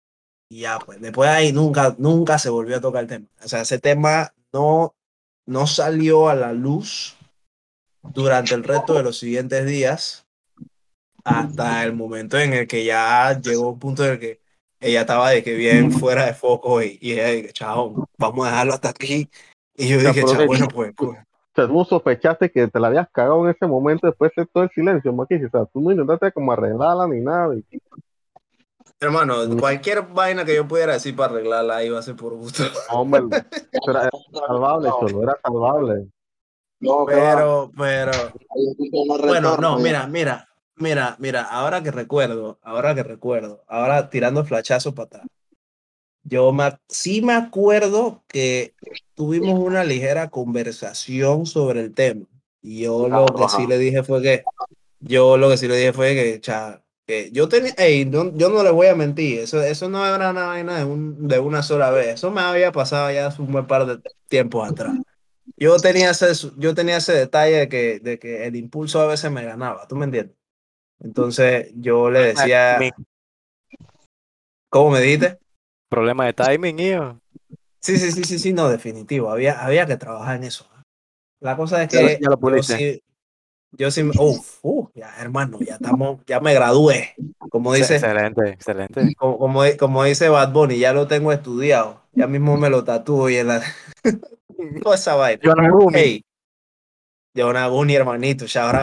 [0.50, 3.28] y ya, pues, después de ahí nunca, nunca se volvió a tocar el tema.
[3.44, 4.96] O sea, ese tema no,
[5.46, 7.18] no salió a la luz
[8.14, 10.26] durante el resto de los siguientes días,
[11.24, 14.42] hasta el momento en el que ya llegó un punto en el que
[14.80, 18.52] ella estaba de que bien fuera de foco y, y ella dije, chao, vamos a
[18.52, 19.30] dejarlo hasta aquí.
[19.76, 21.20] Y yo dije, chao, bueno, pues, pues,
[21.52, 24.64] O sea, tú sospechaste que te la habías cagado en ese momento después de todo
[24.64, 25.46] el silencio, Maquis.
[25.46, 27.56] O sea, tú no intentaste como arreglarla ni nada.
[27.56, 27.82] y-
[29.00, 32.64] hermano, cualquier vaina que yo pudiera decir para arreglarla iba a ser por gusto.
[32.92, 33.22] Hombre,
[33.72, 34.12] eso era, era
[34.48, 36.08] salvable, solo era salvable.
[36.82, 37.06] No.
[37.06, 38.12] Pero, pero,
[39.26, 44.94] bueno, no, mira, mira, mira, mira, ahora que recuerdo, ahora que recuerdo, ahora tirando flachazos
[44.94, 45.28] para atrás.
[46.30, 48.74] Yo me, sí me acuerdo que
[49.16, 52.26] tuvimos una ligera conversación sobre el tema.
[52.62, 54.44] Y yo lo que sí le dije fue que,
[55.00, 58.50] yo lo que sí le dije fue que, cha, que yo tenía, ey, no- yo
[58.50, 61.64] no le voy a mentir, eso, eso no era una vaina de, un- de una
[61.64, 64.94] sola vez, eso me había pasado ya hace un buen par de tiempos atrás.
[65.58, 66.28] Yo tenía ese,
[66.58, 69.96] yo tenía ese detalle de que, de que el impulso a veces me ganaba, ¿tú
[69.96, 70.36] me entiendes?
[71.00, 72.78] Entonces yo le decía,
[74.70, 75.40] ¿cómo me dijiste?
[75.90, 77.20] Problema de timing, hijo.
[77.82, 79.32] Sí, sí, sí, sí, sí, no, definitivo.
[79.32, 80.68] Había, había que trabajar en eso.
[81.40, 83.04] La cosa es Ya lo- que ya lo yo sí,
[83.72, 87.16] yo sí, uf, uf, ya hermano, ya estamos, ya me gradué.
[87.50, 89.14] Como dice, Excelente, excelente.
[89.18, 92.02] como, como, como dice Bad Bunny, ya lo tengo estudiado.
[92.14, 93.64] Ya mismo me lo tatúo y en la
[94.84, 95.42] toda esa vaina.
[95.44, 96.00] Yo no Gumi.
[96.00, 96.24] Ey,
[97.36, 98.76] Yonaguni, hermanito, shout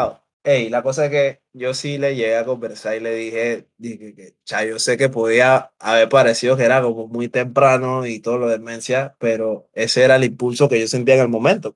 [0.47, 0.53] out.
[0.53, 4.15] Ey, la cosa es que yo sí le llegué a conversar y le dije, dije
[4.15, 4.37] que,
[4.69, 8.59] yo sé que podía haber parecido que era como muy temprano y todo lo de
[8.59, 11.75] demencia, pero ese era el impulso que yo sentía en el momento.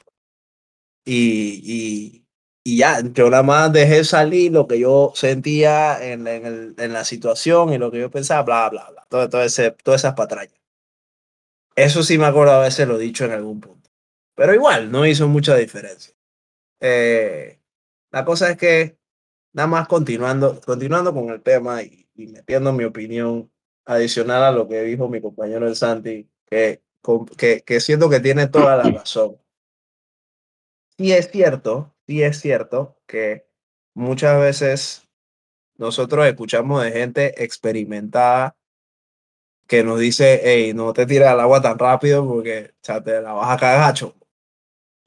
[1.05, 2.26] Y, y,
[2.64, 7.05] y ya, yo nada más dejé salir lo que yo sentía en, el- en la
[7.05, 10.55] situación y lo que yo pensaba, bla, bla, bla, todo, todo ese, todas esas patrañas.
[11.76, 13.90] Eso sí me acuerdo haberse lo dicho en algún punto.
[14.34, 16.14] Pero igual, no hizo mucha diferencia.
[16.80, 17.60] Eh,
[18.11, 18.99] la cosa es que,
[19.53, 23.51] nada más continuando, continuando con el tema y, metiendo mi opinión
[23.87, 26.82] adicional a lo que dijo mi compañero el Santi, que,
[27.65, 29.39] que, siento que tiene toda la razón.
[30.99, 33.47] Sí es cierto, sí es cierto que
[33.95, 35.09] muchas veces
[35.78, 38.55] nosotros escuchamos de gente experimentada
[39.66, 43.32] que nos dice, hey, no te tires al agua tan rápido porque o te la
[43.32, 44.19] vas a cagacho.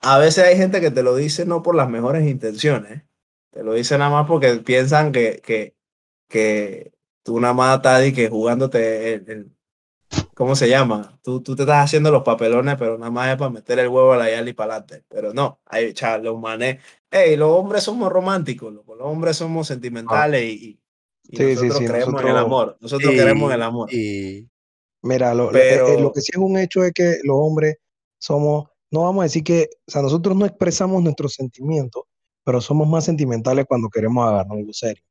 [0.03, 3.03] A veces hay gente que te lo dice no por las mejores intenciones,
[3.51, 5.75] te lo dice nada más porque piensan que, que,
[6.27, 6.91] que
[7.23, 9.51] tú nada más estás ahí que jugándote el, el-
[10.35, 11.17] ¿cómo se llama?
[11.23, 14.11] Tú, tú te estás haciendo los papelones, pero nada más es para meter el huevo
[14.13, 15.05] a la yala y para adelante.
[15.07, 20.47] Pero no, hay, los manes, hey, los hombres somos románticos, los hombres somos sentimentales y,
[20.53, 20.79] y-
[21.29, 23.61] y Sí, sí, nosotros sí, creemos en el nosotros- amor, nosotros Y- queremos en el
[23.63, 23.93] amor.
[23.93, 24.49] Y
[25.03, 27.77] Mira, lo, lo- eh, lo que sí es un hecho es que los hombres
[28.19, 32.03] somos, no vamos a decir que, o sea, nosotros no expresamos nuestros sentimientos,
[32.43, 35.03] pero somos más sentimentales cuando queremos agarrar algo serio.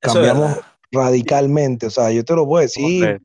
[0.00, 0.58] Eso Cambiamos
[0.92, 3.20] radicalmente, o sea, yo te lo puedo decir, hombre,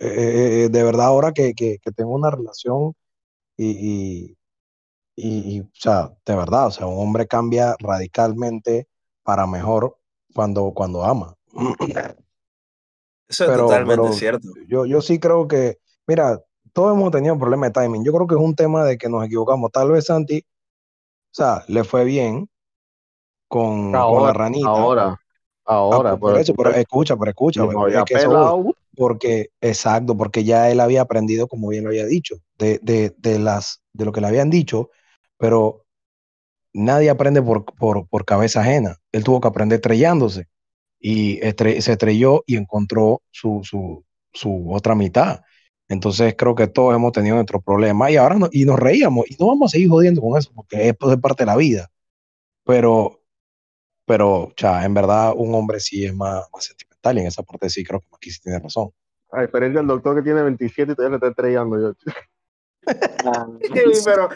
[0.00, 2.94] eh, eh, de verdad ahora que, que, que tengo una relación
[3.56, 4.36] y, y,
[5.16, 8.88] y- y, o sea, de verdad, o sea, un hombre cambia radicalmente
[9.22, 9.98] para mejor
[10.34, 11.36] cuando, cuando ama.
[13.28, 14.48] Eso es pero- totalmente pero- cierto.
[14.66, 16.42] Yo, yo sí creo que, mira,
[16.74, 18.04] todos hemos tenido problemas de timing.
[18.04, 19.72] Yo creo que es un tema de que nos equivocamos.
[19.72, 20.44] Tal vez Santi, o
[21.34, 22.48] sea, le fue bien
[23.48, 24.80] con, con la Ahora, ranita.
[24.82, 25.16] ahora,
[25.90, 26.04] Ah, ahora.
[26.04, 28.54] por, por eso, pero escucha, pero escucha, güey, había es que eso
[28.96, 33.38] porque, exacto, porque ya él había aprendido, como bien lo había dicho, de, de, de
[33.38, 34.90] las, de lo que le habían dicho,
[35.38, 35.84] pero
[36.72, 38.98] nadie aprende por, por, por cabeza ajena.
[39.12, 40.46] Él tuvo que aprender estrellándose
[41.00, 45.42] y estre- se estrelló y encontró su, su, su otra mitad.
[45.94, 49.36] Entonces creo que todos hemos tenido nuestros problemas y ahora no- y nos reíamos y
[49.38, 51.90] no vamos a seguir jodiendo con eso porque es, es parte de la vida.
[52.64, 53.20] Pero,
[54.04, 57.70] pero, cha, en verdad un hombre sí es más, más sentimental y en esa parte
[57.70, 58.90] sí creo que aquí sí tiene razón.
[59.30, 61.80] A diferencia del doctor que tiene 27 y todavía le está estrellando.
[61.80, 61.94] Yo.
[63.62, 64.28] Sí, pero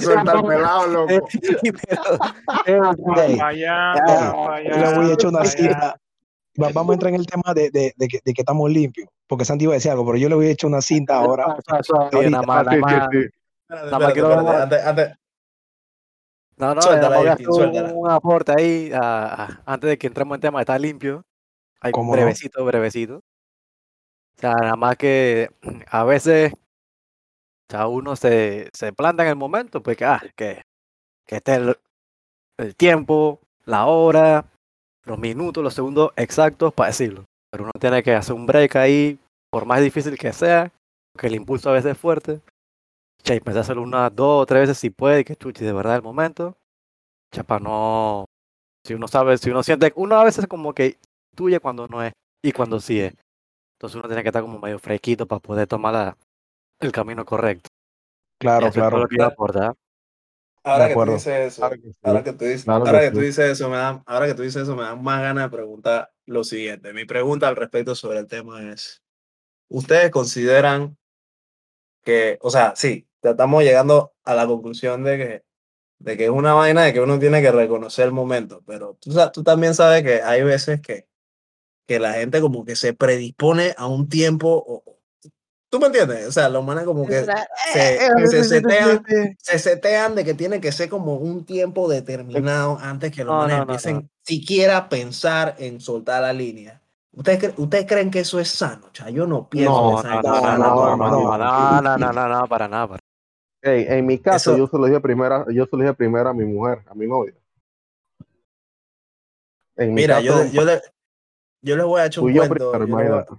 [0.00, 1.28] suelta el pelado, loco.
[2.66, 2.76] Ey,
[3.38, 3.94] vaya,
[4.64, 6.00] yo le voy a echar una cita.
[6.60, 9.08] Va- vamos a entrar en el tema de, de, de que, de que estamos limpios,
[9.26, 11.46] porque Santi iba a decir algo, pero yo le voy a echar una cinta ahora.
[11.48, 11.58] Ah,
[16.56, 17.92] No, no, Suéltala, suéltala.
[17.94, 21.24] un aporte ahí a- a- antes de que entremos en tema de estar limpio.
[21.80, 22.20] Hay ¿Cómo no?
[22.20, 23.16] brevecito, brevecito.
[23.16, 25.50] O sea, nada más que
[25.90, 26.56] a veces o
[27.70, 30.62] sea, uno se, se planta en el momento, pues que, ah, que,
[31.26, 31.76] que esté el,
[32.58, 34.44] el tiempo, la hora,
[35.04, 37.24] los minutos, los segundos exactos para decirlo.
[37.50, 39.18] Pero uno tiene que hacer un break ahí,
[39.50, 40.70] por más difícil que sea,
[41.18, 42.40] que el impulso a veces es fuerte.
[43.22, 45.96] Che, y pensar hacerlo unas dos o tres veces si puede, que chuchi, de verdad
[45.96, 46.56] el momento.
[47.46, 48.24] Para no.
[48.84, 49.92] Si uno sabe, si uno siente.
[49.96, 50.98] Uno a veces como que
[51.34, 52.12] tuye cuando no es
[52.44, 53.14] y cuando sí es.
[53.78, 56.16] Entonces uno tiene que estar como medio fresquito para poder tomar la-
[56.80, 57.68] el camino correcto.
[58.40, 58.98] Claro, Y eso es claro.
[58.98, 59.74] lo que yo aporto, ¿ah?
[60.64, 61.12] Ahora que tú acuerdo.
[61.12, 61.98] dices eso, Claro que sí.
[62.02, 63.26] ahora que tú dices, Claro que ahora que tú sí.
[63.26, 66.12] dices eso, me da, ahora que tú dices eso, me da más ganas de preguntar
[66.26, 66.92] lo siguiente.
[66.92, 69.02] Mi pregunta al respecto sobre el tema es,
[69.68, 70.96] ¿ustedes consideran
[72.02, 75.44] que, o sea, sí, ya estamos llegando a la conclusión de que,
[75.98, 79.12] de que es una vaina de que uno tiene que reconocer el momento, pero tú,
[79.32, 81.06] tú también sabes que hay veces que,
[81.86, 84.91] que la gente como que se predispone a un tiempo, o,
[85.72, 86.26] ¿tú me entiendes?
[86.28, 89.02] O sea, los manes como que se, que se setean,
[89.38, 93.40] se setean de que tiene que ser como un tiempo determinado antes que los No,
[93.40, 94.08] manes no, no, empiecen no.
[94.22, 96.82] siquiera a pensar en soltar la línea.
[97.14, 98.88] ¿Ustedes, cre- ¿Ustedes creen que eso es sano?
[98.92, 100.58] O sea, yo no pienso No, que no, no, sano.
[100.58, 102.48] no, no, no, no, no.
[102.48, 102.88] para nada.
[102.88, 103.00] para-
[103.62, 106.34] en mi caso, Eso- yo se lo dije primero, yo se lo dije primero a
[106.34, 107.32] mi mujer, a mi novia.
[109.76, 110.82] En mi Mira, caso, yo, yo, le,
[111.62, 112.72] yo les voy a echar un cuento.
[112.72, 113.36] primero, yo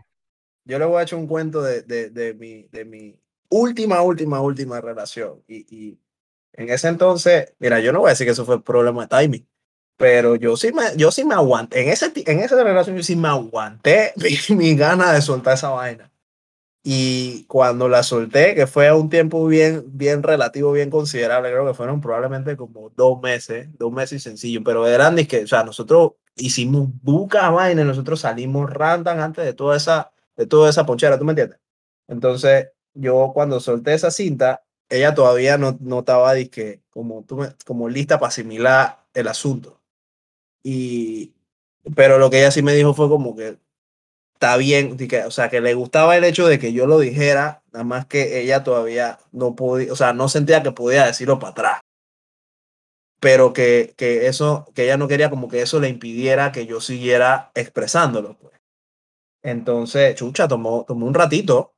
[0.65, 3.19] yo le voy a echar un cuento de, de, de, mi, de mi
[3.49, 5.43] última, última, última relación.
[5.47, 5.99] Y, y
[6.53, 9.47] en ese entonces, mira, yo no voy a decir que eso fue problema de timing,
[9.97, 11.81] pero yo sí me, yo sí me aguanté.
[11.83, 14.13] En, ese, en esa relación yo sí me aguanté
[14.49, 16.13] mi, mi gana de soltar esa vaina.
[16.85, 21.65] Y cuando la solté, que fue a un tiempo bien, bien relativo, bien considerable, creo
[21.65, 25.63] que fueron probablemente como dos meses, dos meses y sencillo, pero eran que, o sea,
[25.63, 30.85] nosotros hicimos buca vaina, y nosotros salimos rantan antes de toda esa, de toda esa
[30.85, 31.59] ponchera, ¿tú me entiendes?
[32.07, 36.33] Entonces, yo cuando solté esa cinta, ella todavía no, no estaba
[36.89, 39.81] como, tú me- como lista para asimilar el asunto.
[40.63, 41.33] Y,
[41.95, 43.57] pero lo que ella sí me dijo fue como que
[44.35, 44.97] está bien,
[45.27, 48.41] o sea, que le gustaba el hecho de que yo lo dijera, nada más que
[48.41, 51.81] ella todavía no podía, o sea, no sentía que podía decirlo para atrás.
[53.19, 56.81] pero que, que eso, que ella no quería como que eso le impidiera que yo
[56.81, 58.53] siguiera expresándolo, pues.
[59.43, 61.73] Entonces, chucha, tomó, tomó un ratito,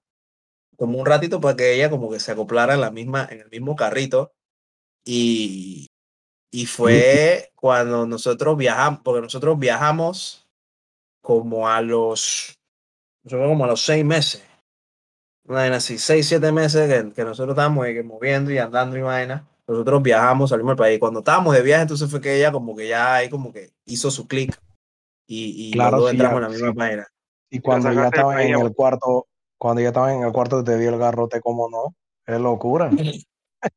[0.77, 3.49] tomó un ratito para que ella como que se acoplara en la misma, en el
[3.49, 4.31] mismo carrito
[5.03, 5.87] y,
[6.51, 10.47] y fue cuando nosotros viajamos, porque nosotros viajamos
[11.21, 12.55] como a los,
[13.23, 14.43] nosotros como a los seis meses,
[15.47, 19.47] una así, seis, siete meses que, que nosotros estábamos moviendo y andando y vaina.
[19.67, 20.99] Nosotros viajamos, salimos del país.
[20.99, 24.11] Cuando estábamos de viaje, entonces fue que ella como que ya ahí como que hizo
[24.11, 24.59] su clic
[25.27, 26.73] y, y Claro, sí, entramos en la misma sí.
[26.73, 27.07] página.
[27.55, 29.27] Y cuando ya estaban en el cuarto,
[29.57, 31.95] cuando ya estaban en el cuarto te dio el garrote, como no?
[32.25, 32.89] Es locura.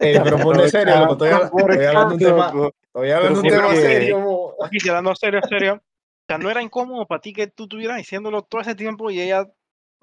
[0.01, 2.47] Ey, pero ponle serio, loco, estoy, habla- ¿Por estoy hablando un tema,
[2.83, 4.55] estoy hablando un tema serio.
[4.65, 5.75] Aquí quedando serio, serio.
[5.75, 9.21] O sea, no era incómodo para ti que tú estuvieras diciéndolo todo ese tiempo y
[9.21, 9.47] ella,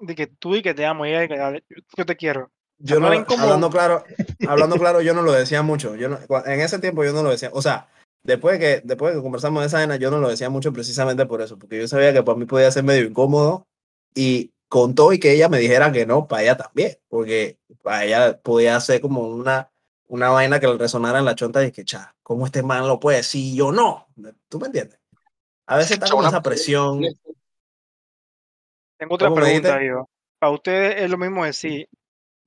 [0.00, 1.64] de que tú y que te amo, y ella de que "Dale,
[1.96, 2.50] yo te quiero.
[2.78, 4.04] Yo no hablando claro,
[4.48, 5.94] hablando claro, yo no lo decía mucho.
[5.96, 7.50] Yo no, en ese tiempo yo no lo decía.
[7.52, 7.88] O sea,
[8.26, 10.72] después de que, después de que conversamos de esa vaina, yo no lo decía mucho
[10.72, 13.66] precisamente por eso, porque yo sabía que para mí podía ser medio incómodo
[14.14, 18.04] y con todo y que ella me dijera que no, para ella también, porque para
[18.04, 19.70] ella podía ser como una,
[20.08, 22.98] una vaina que le resonara en la chonta y que, cha, ¿cómo este man lo
[22.98, 24.08] puede decir yo no?
[24.48, 24.98] ¿Tú me entiendes?
[25.66, 27.00] A veces está como esa presión.
[28.98, 30.08] Tengo otra ¿Cómo me pregunta, yo.
[30.38, 31.88] Para ustedes es lo mismo decir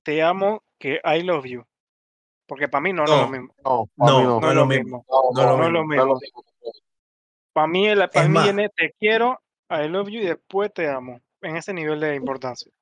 [0.02, 1.64] te amo que I love you.
[2.50, 3.30] Porque para mí no, no, es lo No.
[3.30, 3.54] mismo.
[3.64, 4.40] No, No, no.
[4.40, 5.06] No es lo mismo.
[5.08, 6.20] No es lo No es lo mismo.
[7.52, 9.38] Para mí, el- para Es mí te quiero,
[9.70, 11.20] I love you y después te amo.
[11.42, 12.72] En ese nivel de importancia.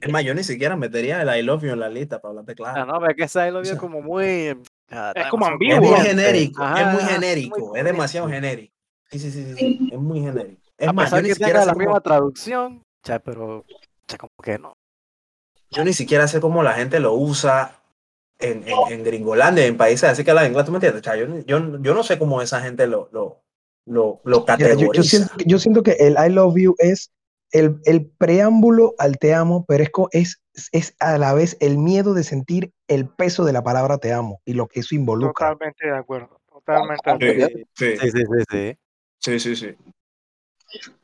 [0.00, 2.52] Es más, yo ni siquiera metería el I love you en la lista para hablarte
[2.52, 2.86] Ah, claro.
[2.86, 4.58] no, pero es que ese lo O vio sea, como muy.
[4.90, 5.74] ah, Es como ambiguo.
[5.76, 8.74] Es muy genérico, Ajá, es muy genérico, muy es demasiado genérico.
[9.10, 10.62] Sí, sí, sí, sí, es muy genérico.
[10.78, 13.64] Es A más, yo pesar ni que siquiera tenga sé la misma traducción, cha, pero
[14.08, 14.72] cha, como que no.
[15.70, 17.75] yo ni siquiera sé cómo la gente lo usa
[18.38, 21.00] en, en, en Gringolandia, en países así que hablan inglés, ¿tú me entiendes?
[21.00, 23.42] O sea, yo, yo, yo no sé cómo esa gente lo, lo,
[23.86, 25.08] lo, lo Mira, yo, yo categoriza.
[25.18, 27.12] siento, que- yo siento que el I love you es
[27.52, 32.12] el, el preámbulo al te amo, pero es, es, es a la vez el miedo
[32.12, 35.50] de sentir el peso de la palabra te amo y lo que eso involucra.
[35.50, 36.40] Totalmente de acuerdo.
[36.50, 37.58] Totalmente de acuerdo.
[37.74, 38.78] Sí, sí, Sí, sí, sí, sí.
[39.18, 39.76] sí, sí, sí.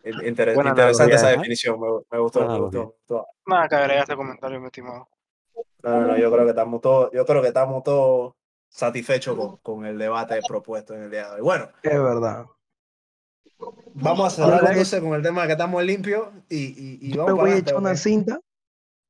[0.04, 1.36] In- inter- Buena interesante analogía, esa ¿eh?
[1.36, 3.26] definición, me, me gustó, me gustó.
[3.46, 5.08] Nada que agregar este comentario, mi estimado.
[5.82, 8.34] No, no, no, yo creo que estamos todos, yo creo que estamos todos
[8.68, 11.40] satisfechos con, con el debate propuesto en el día de hoy.
[11.42, 12.46] Bueno, Es verdad.
[13.94, 17.24] vamos a cerrar entonces con el tema de que estamos limpios y, y, y Yo
[17.26, 18.40] me vamos voy a echar una cinta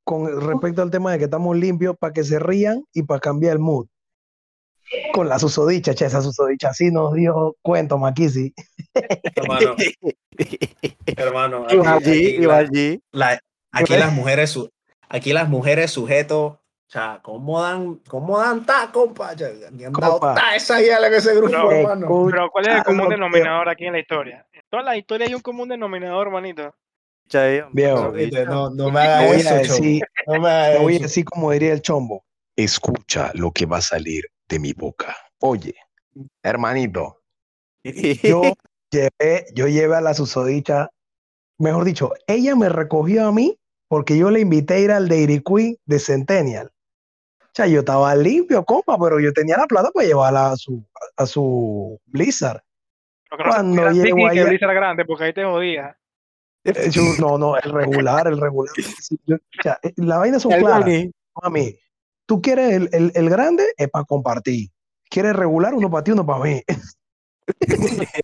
[0.03, 3.53] con respecto al tema de que estamos limpios para que se rían y para cambiar
[3.53, 3.87] el mood.
[5.13, 8.53] Con la susodicha, che, esa susodicha así nos dio cuento, Maquisi.
[9.35, 9.75] Hermano,
[11.17, 12.69] hermano, aquí, aquí iba la-
[13.11, 13.39] la-
[13.71, 14.69] aquí las mujeres, su-
[15.13, 16.59] aquí las mujeres sujetos, o
[16.93, 19.29] sea, ¿cómo dan, cómo dan ta, compa?
[19.31, 19.37] Han
[19.99, 20.35] dado Compa.
[20.35, 22.27] ta esa guía en ese grupo, No, hermano.
[22.29, 24.45] Pero ¿cuál es el común que- denominador aquí en la historia?
[24.51, 26.73] En toda la historia hay un común denominador, manito.
[27.29, 28.11] Cha, ahí, hombre, Viejo.
[28.31, 28.51] pero.
[28.53, 31.81] No, no me hagas eso, decir, No me hagas voy a decir como diría el
[31.81, 32.25] chombo.
[32.55, 35.15] Escucha lo que va a salir de mi boca.
[35.39, 35.73] Oye,
[36.43, 37.21] hermanito,
[37.83, 38.53] yo
[38.91, 40.89] llevé, yo llevé a la susodicha,
[41.57, 43.57] mejor dicho, ella me recogió a mí
[43.93, 46.71] porque yo le invité a ir al Dairy Queen de Centennial.
[47.39, 50.83] O sea, yo estaba limpio, compa, pero yo tenía la plata para llevarla a su,
[51.15, 52.63] a su Blizzard.
[53.29, 55.95] No se Cuando pudiera llego Tiki que allá- Blizzard grande, porque ahí te jodía.
[56.63, 58.73] Eh, yo- no, no, el regular, el regular.
[59.27, 60.89] Yo- o sea, eh, las vainas son claras.
[61.43, 61.77] Mami,
[62.25, 64.69] tú quieres el, el, el grande, es para compartir.
[65.07, 65.75] ¿Quieres regular?
[65.75, 66.63] Uno para ti, uno para mí.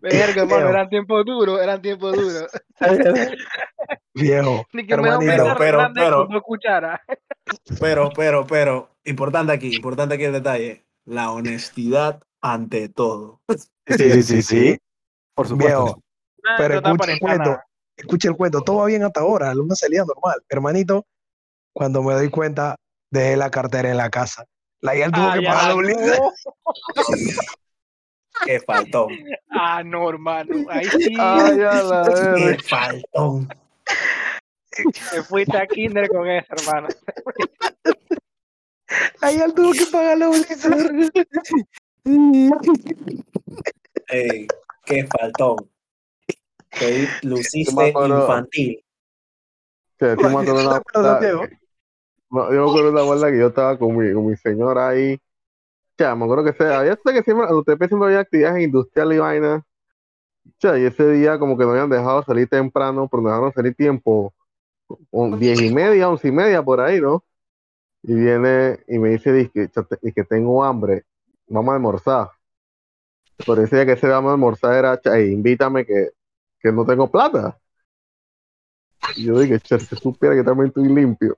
[0.00, 2.50] Verga, hermano, eran tiempos duros, eran tiempos duros.
[4.14, 5.54] Viejo, Ni que me Pero,
[5.94, 7.00] pero- cucharas.
[7.80, 10.84] Pero, pero, pero, importante aquí, importante aquí el detalle.
[11.04, 13.40] La honestidad ante todo.
[13.86, 14.78] Sí, sí, sí, sí.
[15.34, 15.84] Por supuesto.
[15.84, 16.02] Viejo,
[16.56, 17.58] pero escucha el cuento.
[17.96, 18.60] escucha el cuento.
[18.60, 19.52] Todo va bien hasta ahora.
[19.52, 20.40] Una salida normal.
[20.48, 21.06] Hermanito,
[21.74, 22.76] cuando me doy cuenta,
[23.10, 24.44] dejé la cartera en la casa.
[24.80, 26.32] La guía tuvo Ah, que pagar no.
[28.44, 29.08] Qué faltón.
[29.50, 30.54] Ah, no, hermano.
[30.70, 32.34] Ahí sí Ay, a la verga.
[32.36, 33.48] Qué faltón.
[35.10, 36.88] Te fuiste a Kinder con eso, hermano.
[39.20, 40.90] La guía tuvo que pagar la Blizzard.
[44.08, 44.46] Ey,
[44.84, 45.56] qué faltón.
[46.70, 48.84] Te Yo luciste me infantil.
[50.00, 50.80] Me una-
[52.30, 55.18] No, yo me acuerdo una vuelta que yo estaba con mi, con mi señora ahí.
[55.98, 59.20] Ya, me acuerdo que se, había sé que siempre, UTP siempre había actividades industriales y
[59.20, 59.62] vainas.
[60.58, 63.74] Ya, y ese día como que nos habían dejado salir temprano, pero nos dejaron salir
[63.74, 64.32] tiempo,
[65.10, 67.24] un- diez y media, once y media por ahí, ¿no?
[68.02, 71.04] Y viene y me dice, dice que, "Cha, te- y que tengo hambre.
[71.48, 72.30] vamos a almorzar.
[73.44, 76.10] Pero ese día que se vamos a almorzar era, "Cha, ey, invítame que,
[76.60, 77.58] que no tengo plata.
[79.16, 81.36] Y yo dije, che, si supiera que también estoy limpio.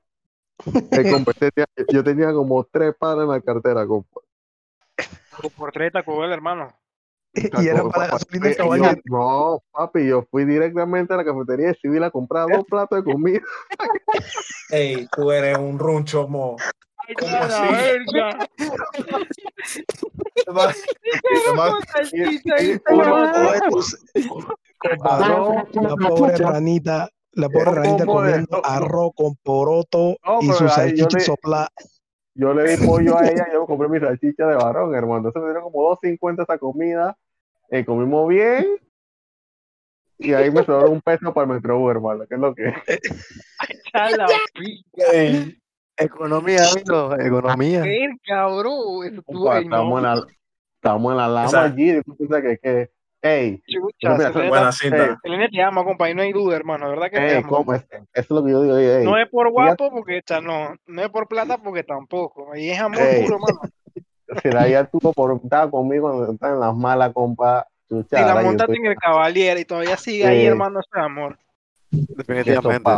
[1.91, 4.21] Yo tenía como tres pares en la cartera, compa.
[5.57, 6.73] Por tres Taco Bell, hermano.
[7.35, 9.01] Y era para la gasolina de caballero.
[9.07, 13.13] No, papi, yo fui directamente a la cafetería de civil a comprar dos platos de
[13.13, 13.41] comida.
[14.71, 16.57] Ey, tú eres un runcho, mo.
[17.19, 17.73] ¿Cómo A la
[22.01, 22.81] así?
[25.99, 31.69] pobre ranita, la pobre ranita comiendo arroz con poroto y su salchicha soplada.
[32.35, 35.29] Yo le di pollo a ella, yo compré mi salchicha de varón, hermano.
[35.29, 37.17] Entonces me dieron como 2.50 esa comida.
[37.69, 38.67] eh, comimos bien.
[40.19, 42.25] Y ahí me sobró un peso para el Metrobús, hermano.
[42.29, 42.75] ¿Qué es lo que es?
[45.13, 45.59] Ey,
[45.97, 47.83] Economía, amigo, economía.
[49.25, 50.27] Compa, ahí, estamos, en la,
[50.77, 51.91] estamos en la lama allí.
[51.91, 52.91] y tú piensas que, que,
[53.23, 55.19] ey, Chucha, Mira, Selena- buena cinta.
[55.23, 56.89] Selena te ama, compa, y no hay duda, hermano.
[56.91, 58.77] ¿Verdad que te ey, compa, es- eso es lo que yo digo.
[58.77, 59.05] ey, ey.
[59.05, 62.53] No es por guapo, porque sea, no, no es por plata, porque tampoco.
[62.53, 63.23] Ahí es amor Ey.
[63.23, 63.61] puro, hermano.
[64.43, 67.67] Si la ya tuvo por estar conmigo cuando estaba en las malas, compa.
[67.87, 70.99] Si chuchara, la y montaste estoy- en el Cavalier y todavía sigue ahí, hermano, ese
[71.01, 71.39] amor.
[71.91, 72.91] y Definitivamente.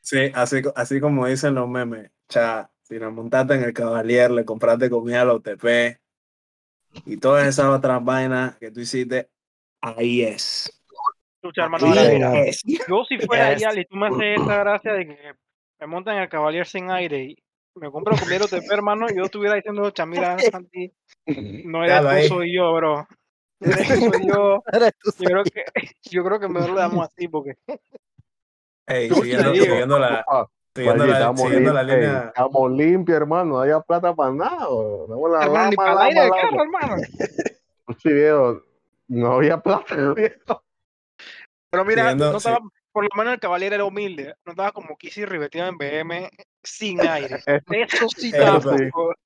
[0.00, 2.10] Sí, así, así como dicen los memes.
[2.28, 6.00] Cha, si la montaste en el Cavalier, le compraste comida a los TP
[7.06, 9.28] y todas esas otras vainas que tú hiciste,
[9.80, 10.70] ahí es.
[11.42, 12.44] Chucha, hermano, ahora, mira.
[12.44, 12.62] es.
[12.64, 15.32] yo si fuera Es- allá y tú me haces esa gracia de que
[15.80, 17.42] me montan en el Cavalier sin aire y
[17.74, 20.92] me compro comida de hermano, yo estuviera diciendo, chamira, Santi,
[21.64, 22.28] no eres Claro, tú, ahí.
[22.28, 23.08] soy yo, bro.
[23.60, 24.62] No eres tú, soy yo.
[25.18, 25.64] Yo creo que,
[26.10, 27.56] yo creo que mejor le damos así porque
[28.86, 30.24] Ey, siguiendo, siguiendo la,
[30.74, 32.24] siguiendo la, estamos siguiendo la línea.
[32.28, 33.44] estamos limpios, hermano.
[33.44, 34.66] No había plata para nada.
[34.68, 36.42] la hermano, ni para el aire del lama.
[36.42, 37.02] carro, hermano.
[38.02, 38.62] Sí, viejo,
[39.10, 40.64] no había plata, viejo.
[41.70, 42.48] Pero mira, Siguiendo- no sí.
[42.48, 46.30] estaba, por lo menos el Cavalier era humilde, no estaba como Kissy ribeteado en BM
[46.62, 47.42] sin aire.
[47.46, 48.60] Eso sí estaba.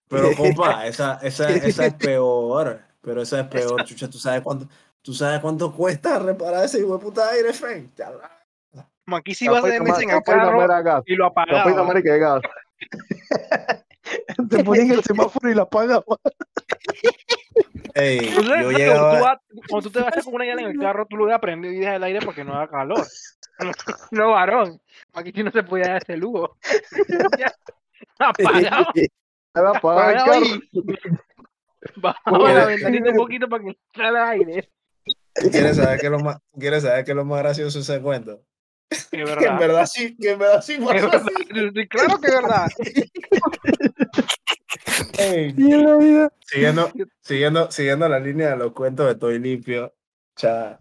[0.08, 2.80] Pero compa, esa, esa, esa es peor.
[3.00, 4.08] Pero esa es peor, chucha.
[4.08, 4.66] ¿Tú sabes cuánto,
[5.02, 7.90] tú sabes cuánto cuesta reparar ese hijo de puta aire, Frank?
[9.06, 11.92] Aquí sí iba a meses en el carro y lo apagaba.
[14.48, 16.00] Te ponen el semáforo y la pagas.
[17.94, 19.18] Ey, Tú yo llegaba.
[19.18, 19.38] tú vas-
[19.68, 21.96] cuando tú te vas con una llave en el carro, tú lo prendido y dejas
[21.96, 23.06] el aire porque no da calor.
[24.10, 24.80] No, varón.
[25.12, 26.56] Aquí sí no se podía dar ese lujo.
[28.38, 28.90] El carro.
[28.96, 29.08] y
[31.96, 34.70] bajaba la ventanita un poquito para que entrara aire.
[35.34, 38.42] ¿Quieres saber qué es lo más, quieres saber qué es lo más gracioso ese cuento?
[39.10, 39.86] Que en verdad.
[39.86, 40.62] sí, que en verdad.
[40.62, 42.66] Sí, Claro que es verdad.
[45.18, 46.32] Ey, Y en la vida.
[46.46, 46.90] siguiendo,
[47.20, 49.94] siguiendo, siguiendo la línea de los cuentos de Estoy Limpio,
[50.36, 50.78] sea,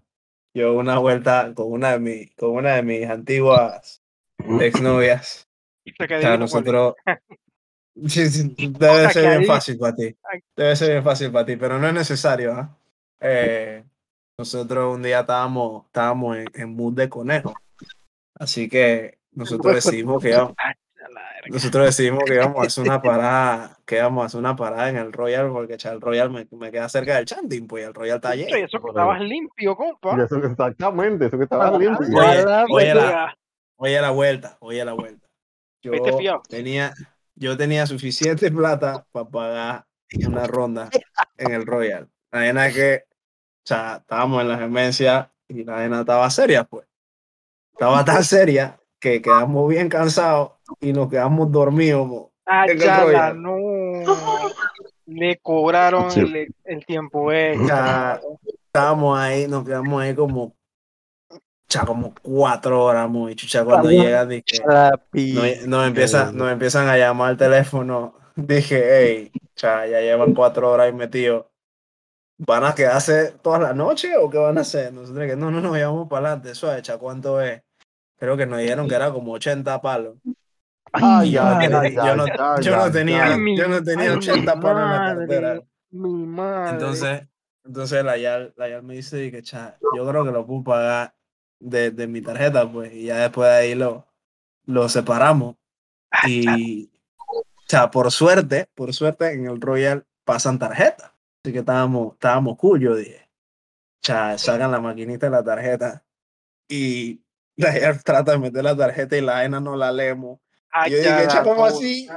[0.54, 4.02] yo una vuelta con una de mis, con una de mis antiguas
[4.60, 5.48] exnovias.
[5.98, 6.96] Con nosotros.
[7.96, 10.16] Debe ser bien fácil para ti.
[10.56, 12.54] Debe ser bien fácil para ti, pero no es necesario.
[12.54, 12.78] ¿ah?
[13.20, 13.84] Eh,
[14.38, 17.54] nosotros un día estábamos, estábamos en, en mood de conejo.
[18.36, 20.83] Así que nosotros decidimos que íbamos, A la verga.
[21.54, 24.98] Nosotros decidimos que íbamos a hacer una parada, que íbamos a hacer una parada en
[24.98, 28.16] el Royal, porque el Royal me, me queda cerca del Chanting, pues y el Royal
[28.16, 28.58] está Oye, lleno.
[28.58, 30.18] Eso que estabas limpio, compa.
[30.18, 32.08] Y eso que exactamente, eso que estaba Ah, limpio.
[32.08, 33.38] Oye, la oye, la, Oiga,
[33.76, 35.28] oye la vuelta, oye la vuelta.
[35.84, 35.92] Yo
[36.50, 36.94] tenía,
[37.36, 39.86] yo tenía suficiente plata para pagar
[40.28, 40.90] una ronda
[41.38, 42.10] en el Royal.
[42.32, 46.88] La es que, o sea, estábamos en la gemencia y la vaina estaba seria, pues.
[47.74, 52.08] Estaba tan seria que quedamos bien cansados y nos quedamos dormidos.
[52.08, 52.32] mo.
[52.46, 53.42] Ah, en el ya la Royal.
[53.42, 53.54] no.
[55.06, 56.22] Le cobraron Sí.
[56.22, 57.68] el, el tiempo extra.
[57.68, 58.22] Ya,
[58.68, 60.56] estábamos ahí, nos quedamos ahí como,
[61.68, 66.98] cha, como cuatro horas, muy chucha, cuando llegan, dije, nos, nos empiezan, nos empiezan a
[66.98, 68.16] llamar al teléfono.
[68.36, 71.46] Dije, hey, cha, ya llevan cuatro horas ahí metidos.
[72.38, 74.92] ¿Van a quedarse toda la noche o qué van a hacer?
[74.92, 76.56] Nosotros que no, no, no, ya vamos para adelante.
[76.56, 77.62] Suave, cha, ¿cuánto es?
[78.18, 80.16] Creo que nos dijeron que era como 80 palos.
[80.94, 84.12] Ay, Yo, ay, no- ay, yo no, ay, yo no ay, tenía, yo no tenía
[84.12, 85.62] ay, 80 mi palos en la cartera.
[85.92, 86.70] Mi madre.
[86.76, 87.28] Entonces,
[87.66, 91.16] entonces la Yal, la Yal me dice que cha, yo creo que lo puedo pagar
[91.60, 94.06] de, de mi tarjeta, pues, y ya después de ahí lo,
[94.66, 95.56] lo separamos.
[96.28, 96.92] Y,
[97.68, 101.16] sea, por suerte, por suerte en el Royal pasan tarjeta.
[101.44, 103.28] Así que estábamos, estábamos cool, yo dije.
[104.04, 106.04] Cha, sacan la maquinita de la tarjeta
[106.68, 107.24] y
[107.56, 110.40] la Yal trata de meter la tarjeta y la vaina no la leemos.
[110.76, 111.68] Ay, yo dije, la cha, ¿cómo puta.
[111.68, 112.10] así?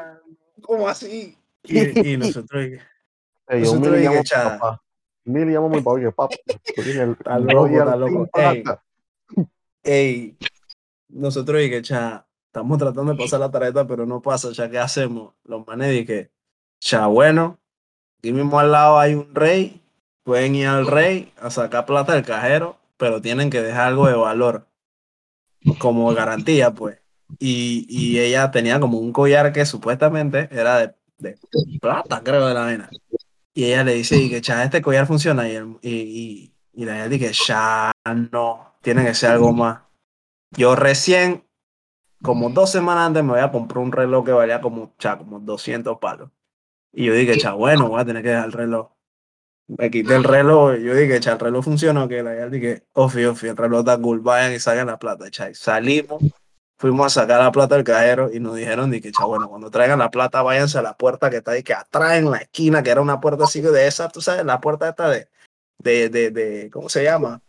[0.63, 1.37] ¿Cómo así?
[1.65, 2.81] Y, y nosotros, Ey,
[3.49, 4.83] yo Nosotros Mili y llamo a mi papá.
[5.25, 6.29] Mili llamo a mi papá
[6.75, 8.29] que Está loco, está loco.
[8.35, 8.65] Ey.
[9.83, 10.39] Ey,
[11.09, 14.79] nosotros y que cha, estamos tratando de pasar la tarjeta, pero no pasa, ya ¿qué
[14.79, 15.35] hacemos?
[15.45, 16.31] Los manes y que,
[16.81, 17.59] cha, bueno,
[18.19, 19.83] aquí mismo al lado hay un rey,
[20.23, 24.15] pueden ir al rey a sacar plata del cajero, pero tienen que dejar algo de
[24.15, 24.67] valor
[25.79, 26.99] como garantía, pues.
[27.39, 31.39] Y, y ella tenía como un collar que supuestamente era de, de
[31.81, 32.91] plata, creo, de la vena.
[33.55, 35.49] Y ella le dice, y que cha, este collar funciona.
[35.49, 37.93] Y, el- y, y, y la ella dice, ya
[38.33, 39.81] no, tiene que ser algo más.
[40.53, 41.45] Yo recién,
[42.23, 45.41] como dos semanas antes, me voy a comprar un reloj que valía como, cha, como
[45.41, 46.31] 200 palos.
[46.93, 48.89] Y yo dije, cha, bueno, voy a tener que dejar el reloj.
[49.69, 53.25] Me quité el reloj, yo dije, cha, el reloj funciona, que la ella dije, ofi,
[53.25, 55.51] ofi, el reloj está cool, vayan y saquen la plata, cha.
[55.51, 56.23] Y Salimos,
[56.79, 59.99] fuimos a sacar la plata del cajero y nos dijeron, dije, cha, bueno, cuando traigan
[59.99, 62.91] la plata, váyanse a la puerta que está ahí, que atrás en la esquina, que
[62.91, 65.29] era una puerta así de esa, tú sabes, la puerta esta de,
[65.79, 67.43] de, de, de ¿cómo se llama?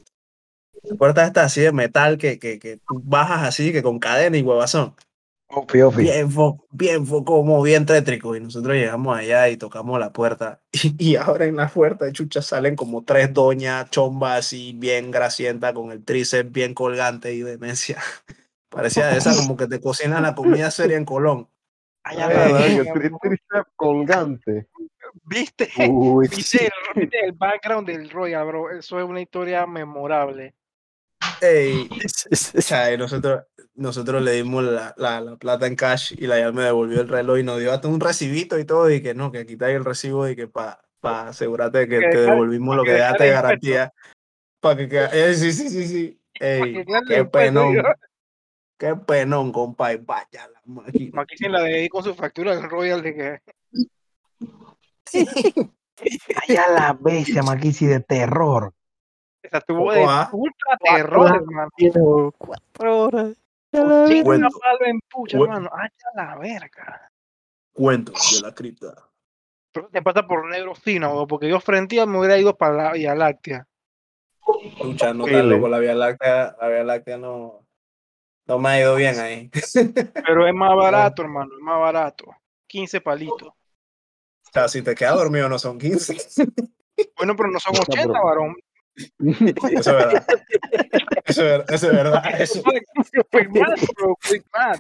[0.84, 4.38] La puerta esta así de metal que, que, que tú bajas así, que con cadena
[4.38, 4.96] y huevazón.
[5.50, 6.04] Ofi, ofi.
[6.04, 8.36] Bien, fo- bien, fo- como bien tétrico.
[8.36, 10.62] Y nosotros llegamos allá y tocamos la puerta.
[10.72, 15.10] Y, y ahora en la puerta de chucha salen como tres doñas chombas así, bien
[15.12, 17.98] grasientas, con el tríceps bien colgante y demencia.
[18.70, 21.50] Parecía de esa como que te cocinan la comida seria en Colón.
[22.04, 22.66] Ay, Ah, ya la ¿verdad?
[22.66, 23.20] Que verga, tri- bro.
[23.22, 24.68] tríceps colgante.
[25.24, 25.70] ¿Viste?
[25.90, 28.72] Uy, ¿Viste el, viste el background del Royal, bro?
[28.72, 30.56] Eso es una historia memorable.
[31.42, 31.90] Ey,
[32.98, 33.44] nosotros,
[33.76, 37.08] nosotros le dimos la, la, la plata en cash y la ya me devolvió el
[37.08, 38.90] reloj y nos dio hasta un recibito y todo.
[38.90, 42.08] Y que no, que quitáis el recibo y que para pa asegurarte de que Que
[42.10, 43.94] te devolvimos lo que dejaste de garantía.
[44.60, 46.22] Para que eh, sí, sí, sí, sí.
[46.40, 47.76] Ey, qué penón.
[48.78, 49.94] Qué penón, compa.
[49.94, 51.22] Y vaya la máquina.
[51.22, 53.42] Aquí sí la de ahí con su factura del Royal de que
[56.48, 58.74] Allá la bestia, Maquisi, de terror.
[59.42, 60.30] esa tuvo de ah.
[60.32, 61.70] ultra terror, hermano.
[61.76, 62.00] Tiene
[62.38, 63.36] cuatro horas.
[63.72, 64.60] Ya la Ochenta Cuento.
[64.60, 65.70] palos en pucha, hermano.
[65.74, 67.12] Ay, la verga.
[67.74, 68.94] Cuentos de la cripta.
[69.72, 72.74] Pero te pasa por negro fino, bro, porque yo frente a me hubiera ido para
[72.74, 73.68] la Vía Láctea.
[74.82, 75.68] Luchando tan loco.
[75.68, 77.67] La Vía Láctea, la Vía Láctea no,
[78.48, 79.50] no me ha ido bien ahí.
[80.26, 82.26] Pero es más barato, hermano, es más barato.
[82.68, 83.50] 15 palitos.
[83.50, 86.16] O sea, si te quedas dormido no son 15.
[87.16, 88.56] Bueno, pero no son No, 80, pero- varón.
[89.72, 90.26] Eso es verdad.
[91.26, 92.24] Eso es, ver- eso es verdad.
[92.42, 92.64] Eso.
[93.30, 94.80] Quick math, bro, quick math.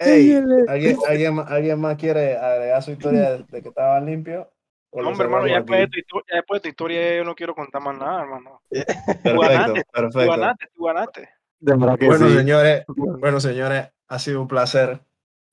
[0.00, 0.34] Ey,
[0.66, 4.48] ¿alguien, alguien, más- ¿Alguien más quiere agregar su historia de, de que estaban limpios?
[4.90, 7.22] ¿O No, hombre, hermano, ya después, de tu, histo- ya después de tu historia yo
[7.24, 8.60] no quiero contar más nada, hermano.
[8.68, 8.80] Tú
[9.22, 10.30] Perfecto, ganaste, Tú perfecto.
[10.32, 11.28] ganaste, tú ganaste.
[11.62, 12.34] De verdad que Bueno, sí.
[12.38, 15.00] señores, bueno, señores, ha sido un placer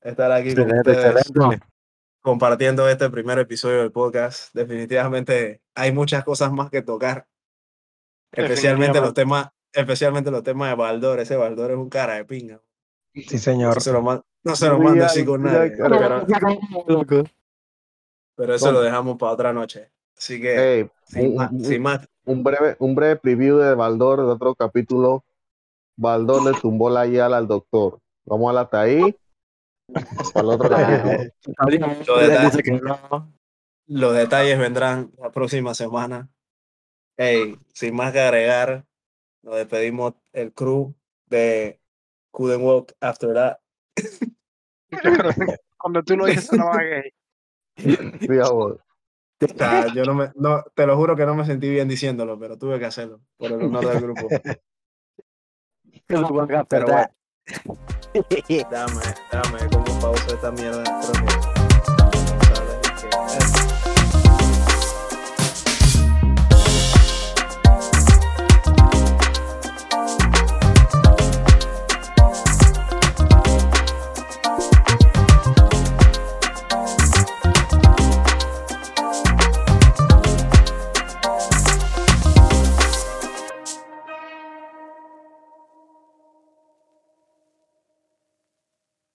[0.02, 1.60] estar aquí con ustedes excelente.
[2.20, 4.52] compartiendo este primer episodio del podcast.
[4.56, 7.28] Definitivamente hay muchas cosas más que tocar,
[8.32, 11.20] especialmente los temas, especialmente los temas de Baldor.
[11.20, 12.60] Ese Baldor es un cara de pinga.
[13.14, 13.76] Sí, señor.
[13.76, 15.74] No se lo, man- no se lo así con nadie,
[18.36, 19.92] pero, eso lo dejamos para otra noche.
[20.18, 23.76] Así que, Ey, sin, un- más, un- sin más, un breve, un breve preview de
[23.76, 25.24] Baldor, de otro capítulo.
[26.00, 28.00] Baldor le tumbó la guía al doctor.
[28.26, 29.14] Vamos a la hasta ahí.
[30.34, 30.70] Para el otro.
[33.88, 36.30] Los detalles vendrán la próxima semana.
[37.18, 38.86] Hey, sin más que agregar,
[39.44, 40.96] nos despedimos el crew
[41.26, 41.82] de
[42.32, 43.58] Couldn't Walk After That.
[45.78, 47.12] Cuando tú lo dices, no gay.
[47.76, 48.82] Sí, amor.
[49.42, 52.40] O sea, yo no me, no, te lo juro que no me sentí bien diciéndolo,
[52.40, 54.28] pero tuve que hacerlo por el honor del grupo.
[56.10, 56.66] Pero bueno,
[58.72, 60.84] dame, dame, como pausa esta mierda.